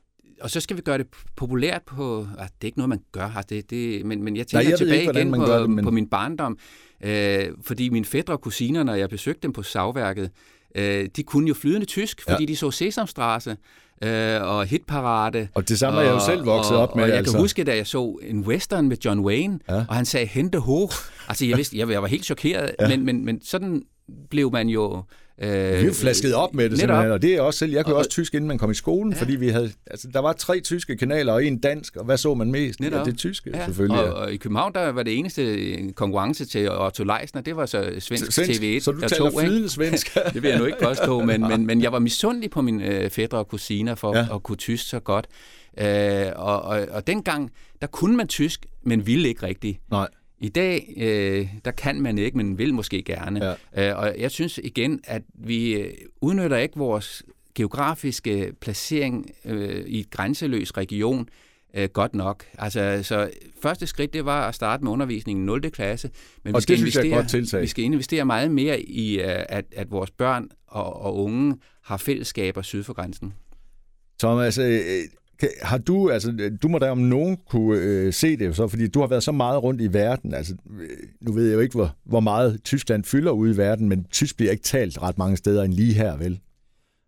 og 0.41 0.51
så 0.51 0.61
skal 0.61 0.77
vi 0.77 0.83
gøre 0.83 0.99
det 0.99 1.07
populært 1.37 1.83
på... 1.83 2.27
Ah, 2.39 2.47
det 2.47 2.63
er 2.63 2.67
ikke 2.67 2.79
noget, 2.79 2.89
man 2.89 3.01
gør. 3.13 3.25
Altså 3.37 3.47
det, 3.49 3.71
det, 3.71 4.07
men, 4.07 4.23
men 4.23 4.37
jeg 4.37 4.47
tænker 4.47 4.63
Nej, 4.63 4.71
jeg 4.71 4.79
tilbage 4.79 5.01
ikke, 5.01 5.13
igen 5.13 5.33
på, 5.33 5.45
det, 5.47 5.71
men... 5.71 5.85
på 5.85 5.91
min 5.91 6.09
barndom. 6.09 6.59
Øh, 7.05 7.47
fordi 7.63 7.89
mine 7.89 8.05
fædre 8.05 8.35
og 8.35 8.41
kusiner, 8.41 8.83
når 8.83 8.95
jeg 8.95 9.09
besøgte 9.09 9.41
dem 9.43 9.53
på 9.53 9.63
savværket, 9.63 10.31
øh, 10.75 11.09
de 11.17 11.23
kunne 11.23 11.49
jo 11.49 11.55
flydende 11.55 11.87
tysk, 11.87 12.23
fordi 12.23 12.43
ja. 12.43 12.47
de 12.47 12.57
så 12.57 12.71
Sesamstrasse 12.71 13.57
øh, 14.03 14.43
og 14.43 14.65
hitparade. 14.67 15.49
Og 15.55 15.69
det 15.69 15.79
samme 15.79 15.99
er 15.99 16.05
jeg 16.05 16.13
jo 16.13 16.21
selv 16.27 16.47
vokset 16.47 16.77
og, 16.77 16.83
op 16.83 16.97
med. 16.97 17.05
Og 17.05 17.09
jeg 17.09 17.19
altså. 17.19 17.33
kan 17.33 17.41
huske, 17.41 17.65
da 17.65 17.77
jeg 17.77 17.87
så 17.87 18.19
en 18.23 18.41
western 18.41 18.89
med 18.89 18.97
John 19.05 19.21
Wayne, 19.21 19.59
ja. 19.69 19.85
og 19.89 19.95
han 19.95 20.05
sagde, 20.05 20.27
hente 20.27 20.59
hoch. 20.59 20.97
Altså, 21.29 21.47
jeg, 21.47 21.57
vidste, 21.57 21.79
jeg, 21.79 21.91
jeg 21.91 22.03
var 22.03 22.09
helt 22.09 22.25
chokeret, 22.25 22.71
ja. 22.81 22.89
men, 22.89 23.05
men, 23.05 23.25
men 23.25 23.41
sådan 23.43 23.83
blev 24.31 24.53
man 24.53 24.69
jo 24.69 25.03
Øh, 25.43 25.83
vi 25.83 25.87
er 25.87 25.93
flasket 25.93 26.35
op 26.35 26.55
med 26.55 26.71
det 26.71 26.79
simpelthen, 26.79 27.11
og 27.11 27.23
det 27.23 27.35
er 27.35 27.41
også 27.41 27.59
selv. 27.59 27.73
Jeg 27.73 27.85
kunne 27.85 27.95
og, 27.95 27.99
også 27.99 28.11
tysk, 28.11 28.35
inden 28.35 28.49
man 28.49 28.59
kom 28.59 28.71
i 28.71 28.75
skolen, 28.75 29.13
ja. 29.13 29.21
fordi 29.21 29.37
vi 29.37 29.49
havde, 29.49 29.73
altså, 29.87 30.09
der 30.13 30.21
var 30.21 30.33
tre 30.33 30.61
tyske 30.61 30.97
kanaler 30.97 31.33
og 31.33 31.45
en 31.45 31.59
dansk, 31.59 31.97
og 31.97 32.05
hvad 32.05 32.17
så 32.17 32.35
man 32.35 32.51
mest? 32.51 32.81
Netop. 32.81 32.99
Ja, 32.99 33.05
det 33.05 33.19
tyske, 33.19 33.51
ja. 33.55 33.65
selvfølgelig. 33.65 34.05
Og, 34.05 34.15
og, 34.15 34.33
i 34.33 34.37
København, 34.37 34.73
der 34.75 34.93
var 34.93 35.03
det 35.03 35.19
eneste 35.19 35.93
konkurrence 35.93 36.45
til 36.45 36.71
Otto 36.71 37.05
Leisner, 37.05 37.43
det 37.43 37.57
var 37.57 37.67
så 37.67 37.93
svensk, 37.99 38.33
svensk 38.33 38.61
TV1. 38.61 38.81
Så 38.81 38.93
du 38.93 39.01
taler 39.01 39.31
tog, 39.31 39.41
flydende 39.41 39.69
svensk? 39.69 40.15
det 40.35 40.43
vil 40.43 40.49
jeg 40.49 40.59
nu 40.59 40.65
ikke 40.65 40.79
påstå, 40.83 41.21
men, 41.31 41.41
men, 41.41 41.67
men 41.67 41.83
jeg 41.83 41.93
var 41.93 41.99
misundelig 41.99 42.51
på 42.51 42.63
mine 42.63 42.85
øh, 42.85 43.11
fædre 43.11 43.39
og 43.39 43.49
kusiner 43.49 43.95
for 43.95 44.17
ja. 44.17 44.35
at 44.35 44.43
kunne 44.43 44.57
tysk 44.57 44.89
så 44.89 45.01
godt. 45.01 45.27
Øh, 45.81 46.27
og, 46.37 46.63
og, 46.63 46.87
og 46.91 47.07
dengang, 47.07 47.51
der 47.81 47.87
kunne 47.87 48.17
man 48.17 48.29
tysk, 48.29 48.67
men 48.83 49.07
ville 49.07 49.29
ikke 49.29 49.47
rigtigt. 49.47 49.79
Nej. 49.91 50.09
I 50.41 50.49
dag, 50.49 50.95
øh, 50.97 51.49
der 51.65 51.71
kan 51.71 52.01
man 52.01 52.19
ikke, 52.19 52.37
men 52.37 52.59
vil 52.59 52.75
måske 52.75 53.03
gerne. 53.03 53.57
Ja. 53.75 53.91
Øh, 53.91 53.99
og 53.99 54.15
jeg 54.19 54.31
synes 54.31 54.61
igen, 54.65 55.01
at 55.05 55.23
vi 55.35 55.73
øh, 55.73 55.93
udnytter 56.21 56.57
ikke 56.57 56.79
vores 56.79 57.23
geografiske 57.55 58.53
placering 58.61 59.31
øh, 59.45 59.85
i 59.87 60.01
et 60.01 60.11
grænseløs 60.11 60.77
region 60.77 61.29
øh, 61.75 61.89
godt 61.89 62.15
nok. 62.15 62.45
Altså, 62.59 63.01
så 63.03 63.31
første 63.63 63.87
skridt, 63.87 64.13
det 64.13 64.25
var 64.25 64.49
at 64.49 64.55
starte 64.55 64.85
med 64.85 64.93
undervisningen 64.93 65.45
i 65.45 65.47
0. 65.47 65.71
klasse. 65.71 66.11
Men 66.45 66.55
og 66.55 66.59
vi 66.59 66.63
skal, 66.63 66.77
det 66.77 66.81
investere, 66.81 67.15
godt 67.15 67.29
tiltag. 67.29 67.63
vi 67.63 67.67
skal 67.67 67.85
investere 67.85 68.25
meget 68.25 68.51
mere 68.51 68.81
i, 68.81 69.21
øh, 69.21 69.45
at, 69.49 69.65
at 69.73 69.91
vores 69.91 70.11
børn 70.11 70.49
og, 70.67 70.97
og 70.97 71.17
unge 71.17 71.57
har 71.83 71.97
fællesskaber 71.97 72.63
syd 72.63 72.83
for 72.83 72.93
grænsen. 72.93 73.35
Thomas, 74.21 74.59
øh, 74.59 74.81
har 75.63 75.79
du, 75.79 76.11
altså, 76.11 76.51
du 76.63 76.69
må 76.69 76.79
da 76.79 76.91
om 76.91 76.99
nogen 76.99 77.39
kunne 77.51 77.81
øh, 77.81 78.13
se 78.13 78.37
det, 78.37 78.57
så, 78.57 78.69
fordi 78.69 78.89
du 78.89 79.01
har 79.01 79.07
været 79.07 79.23
så 79.23 79.33
meget 79.33 79.63
rundt 79.63 79.81
i 79.81 79.93
verden. 79.93 80.35
Altså, 80.35 80.55
øh, 80.81 80.89
nu 81.21 81.33
ved 81.33 81.47
jeg 81.47 81.55
jo 81.55 81.61
ikke, 81.61 81.75
hvor, 81.75 81.97
hvor 82.05 82.21
meget 82.21 82.61
Tyskland 82.65 83.05
fylder 83.05 83.31
ude 83.31 83.55
i 83.55 83.57
verden, 83.57 83.89
men 83.89 84.05
tysk 84.05 84.37
bliver 84.37 84.53
ikke 84.53 84.63
talt 84.63 85.03
ret 85.03 85.19
mange 85.19 85.37
steder 85.37 85.63
end 85.63 85.73
lige 85.73 85.95
her, 85.95 86.17
vel? 86.17 86.41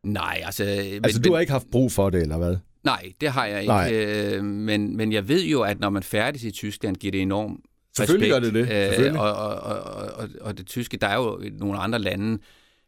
Nej, 0.05 0.43
altså... 0.45 0.65
Altså, 0.65 1.21
men, 1.21 1.25
du 1.25 1.33
har 1.33 1.41
ikke 1.41 1.53
haft 1.53 1.71
brug 1.71 1.93
for 1.93 2.11
det, 2.11 2.23
eller 2.23 2.37
hvad? 2.39 2.57
Nej, 2.85 3.13
det 3.21 3.29
har 3.29 3.47
jeg 3.47 3.61
ikke. 3.61 3.73
Nej. 3.73 3.93
Øh, 3.95 4.45
men, 4.45 4.97
men 4.97 5.13
jeg 5.13 5.29
ved 5.29 5.45
jo, 5.45 5.63
at 5.63 5.81
når 5.81 5.91
man 5.91 6.03
færdes 6.03 6.45
i 6.45 6.51
Tyskland, 6.51 6.97
giver 6.97 7.11
det 7.11 7.23
enorm 7.23 7.61
Selvfølgelig 7.97 8.37
respekt. 8.37 8.55
gør 8.55 8.61
det 8.61 8.99
det. 9.01 9.07
Øh, 9.07 9.21
og, 9.21 9.33
og, 9.33 9.55
og, 9.55 10.09
og, 10.15 10.29
og 10.41 10.59
det 10.59 10.67
tyske, 10.67 10.97
der 10.97 11.07
er 11.07 11.17
jo 11.17 11.43
nogle 11.59 11.79
andre 11.79 11.99
lande, 11.99 12.39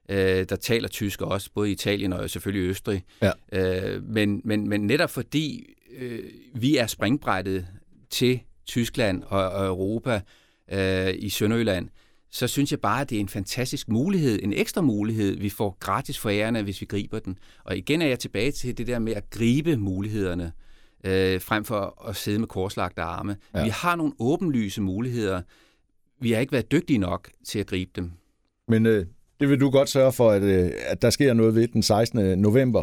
øh, 0.08 0.46
der 0.48 0.56
taler 0.56 0.88
tysk 0.88 1.22
også, 1.22 1.50
både 1.54 1.68
i 1.68 1.72
Italien 1.72 2.12
og 2.12 2.30
selvfølgelig 2.30 2.68
Østrig. 2.68 3.04
Ja. 3.22 3.32
Øh, 3.52 4.02
men, 4.02 4.40
men, 4.44 4.68
men 4.68 4.80
netop 4.80 5.10
fordi 5.10 5.74
øh, 5.96 6.24
vi 6.54 6.76
er 6.76 6.86
springbrættet 6.86 7.66
til 8.10 8.40
Tyskland 8.66 9.22
og, 9.22 9.50
og 9.50 9.66
Europa 9.66 10.20
øh, 10.72 11.14
i 11.18 11.28
Sønderjylland, 11.28 11.88
så 12.30 12.46
synes 12.46 12.70
jeg 12.70 12.80
bare, 12.80 13.00
at 13.00 13.10
det 13.10 13.16
er 13.16 13.20
en 13.20 13.28
fantastisk 13.28 13.88
mulighed, 13.88 14.38
en 14.42 14.52
ekstra 14.52 14.80
mulighed, 14.80 15.36
vi 15.36 15.48
får 15.48 15.76
gratis 15.80 16.18
for 16.18 16.30
ærerne, 16.30 16.62
hvis 16.62 16.80
vi 16.80 16.86
griber 16.86 17.18
den. 17.18 17.38
Og 17.64 17.76
igen 17.76 18.02
er 18.02 18.06
jeg 18.06 18.18
tilbage 18.18 18.52
til 18.52 18.78
det 18.78 18.86
der 18.86 18.98
med 18.98 19.12
at 19.12 19.30
gribe 19.30 19.76
mulighederne, 19.76 20.52
øh, 21.04 21.40
frem 21.40 21.64
for 21.64 22.08
at 22.08 22.16
sidde 22.16 22.38
med 22.38 22.48
korslagte 22.48 23.02
arme. 23.02 23.36
Ja. 23.54 23.64
Vi 23.64 23.68
har 23.68 23.96
nogle 23.96 24.12
åbenlyse 24.18 24.80
muligheder. 24.82 25.42
Vi 26.20 26.32
har 26.32 26.40
ikke 26.40 26.52
været 26.52 26.72
dygtige 26.72 26.98
nok 26.98 27.30
til 27.44 27.58
at 27.58 27.66
gribe 27.66 27.90
dem. 27.96 28.10
Men 28.68 28.86
øh, 28.86 29.06
det 29.42 29.50
vil 29.50 29.60
du 29.60 29.70
godt 29.70 29.88
sørge 29.88 30.12
for, 30.12 30.30
at, 30.30 30.42
øh, 30.42 30.70
at 30.86 31.02
der 31.02 31.10
sker 31.10 31.34
noget 31.34 31.54
ved 31.54 31.68
den 31.68 31.82
16. 31.82 32.38
november, 32.38 32.82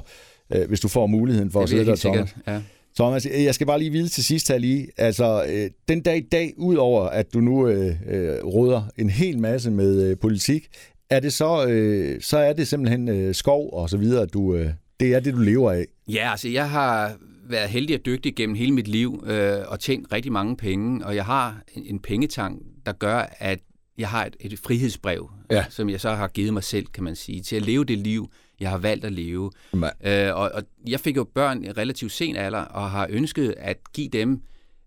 øh, 0.55 0.67
hvis 0.67 0.79
du 0.79 0.87
får 0.87 1.07
muligheden 1.07 1.51
for 1.51 1.61
at 1.61 1.69
sidde 1.69 1.85
der, 1.85 1.95
Thomas. 1.95 2.35
Ja. 2.47 2.61
Thomas, 2.95 3.25
jeg 3.25 3.55
skal 3.55 3.67
bare 3.67 3.79
lige 3.79 3.91
vide 3.91 4.07
til 4.07 4.23
sidst 4.23 4.47
her 4.47 4.57
lige, 4.57 4.87
altså 4.97 5.45
øh, 5.49 5.69
den 5.87 6.01
dag 6.01 6.17
i 6.17 6.27
dag, 6.31 6.53
udover 6.57 7.03
at 7.03 7.33
du 7.33 7.39
nu 7.39 7.67
øh, 7.67 7.95
råder 8.43 8.81
en 8.97 9.09
hel 9.09 9.39
masse 9.39 9.71
med 9.71 10.03
øh, 10.03 10.17
politik, 10.17 10.67
er 11.09 11.19
det 11.19 11.33
så, 11.33 11.65
øh, 11.67 12.21
så 12.21 12.37
er 12.37 12.53
det 12.53 12.67
simpelthen 12.67 13.09
øh, 13.09 13.35
skov 13.35 13.69
og 13.73 13.89
så 13.89 13.97
videre, 13.97 14.25
du, 14.25 14.55
øh, 14.55 14.69
det 14.99 15.13
er 15.13 15.19
det, 15.19 15.33
du 15.33 15.39
lever 15.39 15.71
af? 15.71 15.85
Ja, 16.07 16.31
altså 16.31 16.49
jeg 16.49 16.69
har 16.69 17.13
været 17.49 17.69
heldig 17.69 17.95
og 17.95 18.05
dygtig 18.05 18.35
gennem 18.35 18.55
hele 18.55 18.71
mit 18.71 18.87
liv 18.87 19.23
øh, 19.27 19.57
og 19.67 19.79
tjent 19.79 20.11
rigtig 20.11 20.31
mange 20.31 20.57
penge, 20.57 21.05
og 21.05 21.15
jeg 21.15 21.25
har 21.25 21.61
en, 21.75 21.85
en 21.85 21.99
pengetang, 21.99 22.61
der 22.85 22.91
gør, 22.91 23.35
at 23.39 23.59
jeg 23.97 24.07
har 24.07 24.25
et, 24.25 24.35
et 24.39 24.59
frihedsbrev, 24.59 25.29
ja. 25.51 25.65
som 25.69 25.89
jeg 25.89 26.01
så 26.01 26.09
har 26.09 26.27
givet 26.27 26.53
mig 26.53 26.63
selv, 26.63 26.85
kan 26.85 27.03
man 27.03 27.15
sige, 27.15 27.41
til 27.41 27.55
at 27.55 27.61
leve 27.61 27.85
det 27.85 27.97
liv, 27.97 28.31
jeg 28.59 28.69
har 28.69 28.77
valgt 28.77 29.05
at 29.05 29.11
leve. 29.11 29.51
Øh, 29.73 30.35
og, 30.35 30.51
og 30.53 30.63
jeg 30.87 30.99
fik 30.99 31.17
jo 31.17 31.23
børn 31.23 31.63
i 31.63 31.71
relativt 31.71 32.11
sen 32.11 32.35
alder, 32.35 32.59
og 32.59 32.91
har 32.91 33.07
ønsket 33.09 33.55
at 33.57 33.77
give 33.93 34.09
dem 34.09 34.41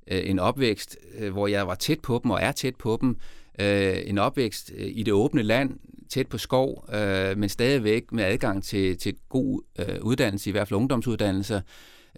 øh, 0.07 0.31
en 0.31 0.39
opvækst, 0.39 0.97
øh, 1.19 1.33
hvor 1.33 1.47
jeg 1.47 1.67
var 1.67 1.75
tæt 1.75 2.01
på 2.01 2.21
dem 2.23 2.31
og 2.31 2.41
er 2.43 2.53
tæt 2.53 2.77
på 2.77 2.99
dem. 3.01 3.17
Øh, 3.59 3.97
en 4.05 4.19
opvækst 4.19 4.73
øh, 4.77 4.91
i 4.95 5.03
det 5.03 5.15
åbne 5.15 5.43
land, 5.43 5.79
tæt 6.09 6.27
på 6.27 6.39
skov, 6.39 6.89
øh, 6.95 7.39
men 7.39 7.49
stadigvæk 7.49 8.13
med 8.13 8.25
adgang 8.25 8.65
til, 8.65 8.99
til 8.99 9.15
god 9.29 9.63
øh, 9.79 9.99
uddannelse, 10.03 10.51
i 10.51 10.53
hvert 10.53 10.69
fald 10.69 10.79
ungdomsuddannelser. 10.79 11.61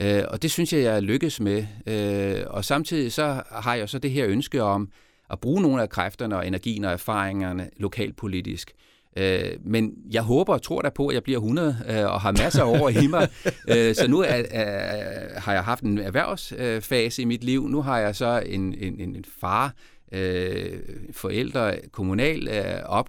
Øh, 0.00 0.22
og 0.28 0.42
det 0.42 0.50
synes 0.50 0.72
jeg, 0.72 0.82
jeg 0.82 1.02
lykkes 1.02 1.40
med. 1.40 1.66
Øh, 1.86 2.44
og 2.46 2.64
samtidig 2.64 3.12
så 3.12 3.42
har 3.50 3.74
jeg 3.74 3.88
så 3.88 3.98
det 3.98 4.10
her 4.10 4.26
ønske 4.26 4.62
om, 4.62 4.88
at 5.34 5.40
bruge 5.40 5.62
nogle 5.62 5.82
af 5.82 5.88
kræfterne 5.88 6.36
og 6.36 6.46
energien 6.46 6.84
og 6.84 6.92
erfaringerne 6.92 7.70
lokalpolitisk. 7.76 8.72
Øh, 9.16 9.50
men 9.64 9.92
jeg 10.10 10.22
håber 10.22 10.52
og 10.52 10.62
tror 10.62 10.82
da 10.82 10.88
på, 10.88 11.06
at 11.06 11.14
jeg 11.14 11.22
bliver 11.22 11.38
100 11.38 11.76
øh, 11.88 12.04
og 12.04 12.20
har 12.20 12.32
masser 12.32 12.62
af 12.62 12.80
år 12.80 12.88
i 12.88 13.06
mig. 13.06 13.28
øh, 13.76 13.94
så 13.94 14.06
nu 14.08 14.20
er, 14.20 14.42
er, 14.50 15.40
har 15.40 15.52
jeg 15.52 15.64
haft 15.64 15.82
en 15.82 15.98
erhvervsfase 15.98 17.22
i 17.22 17.24
mit 17.24 17.44
liv. 17.44 17.68
Nu 17.68 17.82
har 17.82 17.98
jeg 17.98 18.16
så 18.16 18.42
en, 18.46 18.74
en, 18.74 19.00
en 19.00 19.24
far, 19.40 19.74
øh, 20.12 20.78
forældre, 21.12 21.76
kommunal 21.92 22.48
øh, 22.48 22.64
og, 22.84 23.06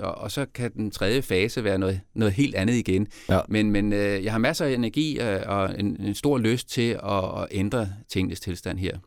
og 0.00 0.30
så 0.30 0.46
kan 0.54 0.72
den 0.72 0.90
tredje 0.90 1.22
fase 1.22 1.64
være 1.64 1.78
noget, 1.78 2.00
noget 2.14 2.34
helt 2.34 2.54
andet 2.54 2.74
igen. 2.74 3.06
Ja. 3.28 3.40
Men, 3.48 3.70
men 3.70 3.92
øh, 3.92 4.24
jeg 4.24 4.32
har 4.32 4.38
masser 4.38 4.64
af 4.64 4.72
energi 4.72 5.20
øh, 5.20 5.42
og 5.46 5.74
en, 5.78 5.96
en 6.00 6.14
stor 6.14 6.38
lyst 6.38 6.70
til 6.70 6.98
at, 7.02 7.42
at 7.42 7.48
ændre 7.50 7.88
tingenes 8.08 8.40
tilstand 8.40 8.78
her 8.78 8.98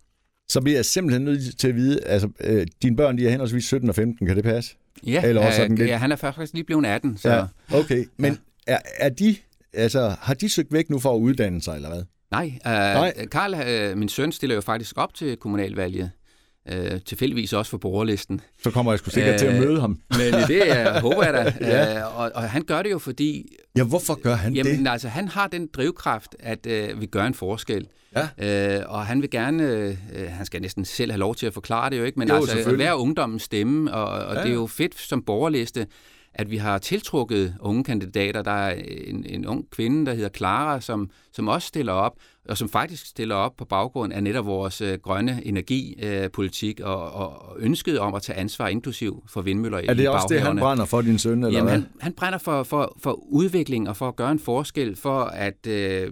så 0.49 0.61
bliver 0.61 0.77
jeg 0.77 0.85
simpelthen 0.85 1.25
nødt 1.25 1.57
til 1.59 1.67
at 1.67 1.75
vide, 1.75 2.05
altså 2.05 2.29
øh, 2.39 2.67
dine 2.83 2.95
børn, 2.95 3.17
de 3.17 3.25
er 3.25 3.29
henholdsvis 3.29 3.65
17 3.65 3.89
og 3.89 3.95
15, 3.95 4.27
kan 4.27 4.35
det 4.35 4.43
passe? 4.43 4.75
Ja, 5.05 5.21
Eller 5.23 5.41
også 5.41 5.57
sådan 5.57 5.75
lidt? 5.75 5.89
ja 5.89 5.97
han 5.97 6.11
er 6.11 6.15
faktisk 6.15 6.53
lige 6.53 6.63
blevet 6.63 6.85
18. 6.85 7.17
Så. 7.17 7.29
Ja, 7.29 7.45
okay, 7.77 8.05
men 8.17 8.37
ja. 8.67 8.73
er, 8.73 8.79
er 8.97 9.09
de, 9.09 9.35
altså, 9.73 10.15
har 10.19 10.33
de 10.33 10.49
søgt 10.49 10.73
væk 10.73 10.89
nu 10.89 10.99
for 10.99 11.15
at 11.15 11.19
uddanne 11.19 11.61
sig, 11.61 11.75
eller 11.75 11.89
hvad? 11.89 12.03
Nej, 12.31 12.51
øh, 12.65 12.71
Nej. 12.71 13.25
Karl, 13.31 13.53
øh, 13.67 13.97
min 13.97 14.09
søn, 14.09 14.31
stiller 14.31 14.55
jo 14.55 14.61
faktisk 14.61 14.97
op 14.97 15.13
til 15.13 15.37
kommunalvalget. 15.37 16.11
Øh, 16.71 17.01
tilfældigvis 17.05 17.53
også 17.53 17.69
for 17.69 17.77
borgerlisten. 17.77 18.41
Så 18.63 18.71
kommer 18.71 18.91
jeg 18.91 18.99
sgu 18.99 19.09
sikkert 19.09 19.33
øh, 19.33 19.39
til 19.39 19.45
at 19.45 19.53
øh, 19.55 19.59
møde 19.59 19.79
ham. 19.79 19.99
Men 20.09 20.33
det 20.33 20.67
jeg 20.67 20.99
håber 21.01 21.23
jeg 21.23 21.33
da. 21.33 21.53
ja. 21.67 21.99
øh, 21.99 22.19
og, 22.19 22.31
og 22.35 22.49
han 22.49 22.63
gør 22.63 22.81
det 22.81 22.91
jo, 22.91 22.99
fordi... 22.99 23.55
Ja, 23.77 23.83
hvorfor 23.83 24.21
gør 24.21 24.35
han 24.35 24.53
jamen, 24.53 24.85
det? 24.85 24.91
altså, 24.91 25.07
han 25.07 25.27
har 25.27 25.47
den 25.47 25.67
drivkraft, 25.73 26.35
at 26.39 26.65
øh, 26.65 27.01
vi 27.01 27.05
gør 27.05 27.23
en 27.23 27.33
forskel. 27.33 27.87
Ja. 28.15 28.79
Øh, 28.79 28.83
og 28.87 29.05
han 29.05 29.21
vil 29.21 29.29
gerne, 29.29 29.63
øh, 29.63 30.29
han 30.29 30.45
skal 30.45 30.61
næsten 30.61 30.85
selv 30.85 31.11
have 31.11 31.19
lov 31.19 31.35
til 31.35 31.45
at 31.45 31.53
forklare 31.53 31.89
det 31.89 31.97
jo 31.99 32.03
ikke, 32.03 32.19
men 32.19 32.27
jo, 32.27 32.35
altså 32.35 32.75
være 32.75 32.97
ungdommens 32.97 33.43
stemme, 33.43 33.93
og, 33.93 34.25
og 34.27 34.35
ja. 34.35 34.41
det 34.41 34.49
er 34.49 34.53
jo 34.53 34.67
fedt 34.67 34.99
som 34.99 35.21
borgerliste, 35.21 35.87
at 36.39 36.51
vi 36.51 36.57
har 36.57 36.77
tiltrukket 36.77 37.55
unge 37.59 37.83
kandidater. 37.83 38.41
Der 38.41 38.51
er 38.51 38.73
en, 39.07 39.25
en 39.29 39.47
ung 39.47 39.69
kvinde, 39.69 40.05
der 40.05 40.13
hedder 40.13 40.29
Clara, 40.29 40.81
som, 40.81 41.09
som 41.31 41.47
også 41.47 41.67
stiller 41.67 41.93
op, 41.93 42.15
og 42.49 42.57
som 42.57 42.69
faktisk 42.69 43.05
stiller 43.05 43.35
op 43.35 43.55
på 43.57 43.65
baggrund 43.65 44.13
af 44.13 44.23
netop 44.23 44.45
vores 44.45 44.81
øh, 44.81 44.99
grønne 45.03 45.41
energipolitik 45.45 46.79
øh, 46.79 46.87
og, 46.87 47.11
og 47.11 47.57
ønsket 47.59 47.99
om 47.99 48.13
at 48.13 48.21
tage 48.21 48.39
ansvar 48.39 48.67
inklusiv 48.67 49.23
for 49.29 49.41
vindmøller 49.41 49.79
i 49.79 49.85
Er 49.87 49.93
det 49.93 50.09
også 50.09 50.27
det, 50.29 50.41
han 50.41 50.57
brænder 50.57 50.85
for 50.85 51.01
din 51.01 51.17
søn? 51.17 51.43
Eller 51.43 51.57
Jamen, 51.57 51.63
hvad? 51.63 51.73
Han, 51.73 51.87
han 51.99 52.13
brænder 52.13 52.39
for, 52.39 52.63
for, 52.63 52.97
for 53.03 53.11
udvikling 53.11 53.89
og 53.89 53.97
for 53.97 54.07
at 54.07 54.15
gøre 54.15 54.31
en 54.31 54.39
forskel, 54.39 54.95
for 54.95 55.23
at 55.23 55.67
øh, 55.67 56.11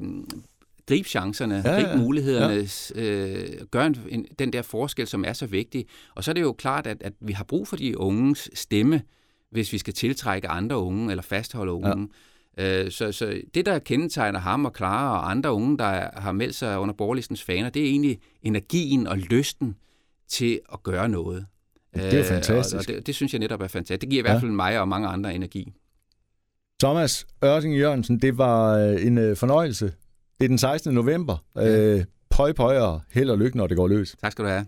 gribe 0.87 1.09
chancerne, 1.09 1.61
ja, 1.65 1.71
gribe 1.71 2.03
mulighederne, 2.03 2.67
ja. 2.95 3.01
øh, 3.01 3.65
gøre 3.71 3.85
en, 3.85 3.95
en, 4.09 4.25
den 4.39 4.53
der 4.53 4.61
forskel, 4.61 5.07
som 5.07 5.25
er 5.27 5.33
så 5.33 5.45
vigtig. 5.45 5.85
Og 6.15 6.23
så 6.23 6.31
er 6.31 6.33
det 6.33 6.41
jo 6.41 6.53
klart, 6.53 6.87
at, 6.87 6.97
at 7.01 7.13
vi 7.21 7.33
har 7.33 7.43
brug 7.43 7.67
for 7.67 7.75
de 7.75 7.99
unges 7.99 8.49
stemme, 8.53 9.01
hvis 9.51 9.73
vi 9.73 9.77
skal 9.77 9.93
tiltrække 9.93 10.47
andre 10.47 10.77
unge 10.77 11.11
eller 11.11 11.23
fastholde 11.23 11.71
unge. 11.71 12.07
Ja. 12.57 12.83
Øh, 12.83 12.91
så, 12.91 13.11
så 13.11 13.41
det, 13.53 13.65
der 13.65 13.79
kendetegner 13.79 14.39
ham 14.39 14.65
og 14.65 14.73
Clara 14.77 15.17
og 15.17 15.31
andre 15.31 15.53
unge, 15.53 15.77
der 15.77 16.09
har 16.19 16.31
meldt 16.31 16.55
sig 16.55 16.79
under 16.79 16.93
borgerlistens 16.93 17.43
faner, 17.43 17.69
det 17.69 17.81
er 17.81 17.85
egentlig 17.85 18.19
energien 18.43 19.07
og 19.07 19.17
lysten 19.17 19.75
til 20.27 20.59
at 20.73 20.83
gøre 20.83 21.09
noget. 21.09 21.45
Det 21.93 22.13
er 22.13 22.23
fantastisk. 22.23 22.73
Øh, 22.73 22.77
og, 22.77 22.79
og 22.79 22.87
det, 22.87 23.07
det 23.07 23.15
synes 23.15 23.33
jeg 23.33 23.39
netop 23.39 23.61
er 23.61 23.67
fantastisk. 23.67 24.01
Det 24.01 24.09
giver 24.09 24.21
i 24.21 24.27
hvert 24.27 24.39
fald 24.39 24.51
ja. 24.51 24.55
mig 24.55 24.79
og 24.79 24.87
mange 24.87 25.07
andre 25.07 25.35
energi. 25.35 25.73
Thomas 26.79 27.27
Ørting 27.43 27.77
Jørgensen, 27.77 28.19
det 28.19 28.37
var 28.37 28.77
øh, 28.77 29.05
en 29.05 29.17
øh, 29.17 29.35
fornøjelse. 29.35 29.85
Det 30.39 30.45
er 30.45 30.47
den 30.47 30.57
16. 30.57 30.93
november. 30.93 31.37
Ja. 31.55 31.95
Øh, 31.95 32.05
pøj, 32.29 32.53
pøj 32.53 32.77
og 32.77 33.01
held 33.11 33.29
og 33.29 33.37
lykke, 33.37 33.57
når 33.57 33.67
det 33.67 33.77
går 33.77 33.87
løs. 33.87 34.15
Tak 34.21 34.31
skal 34.31 34.45
du 34.45 34.49
have. 34.49 34.65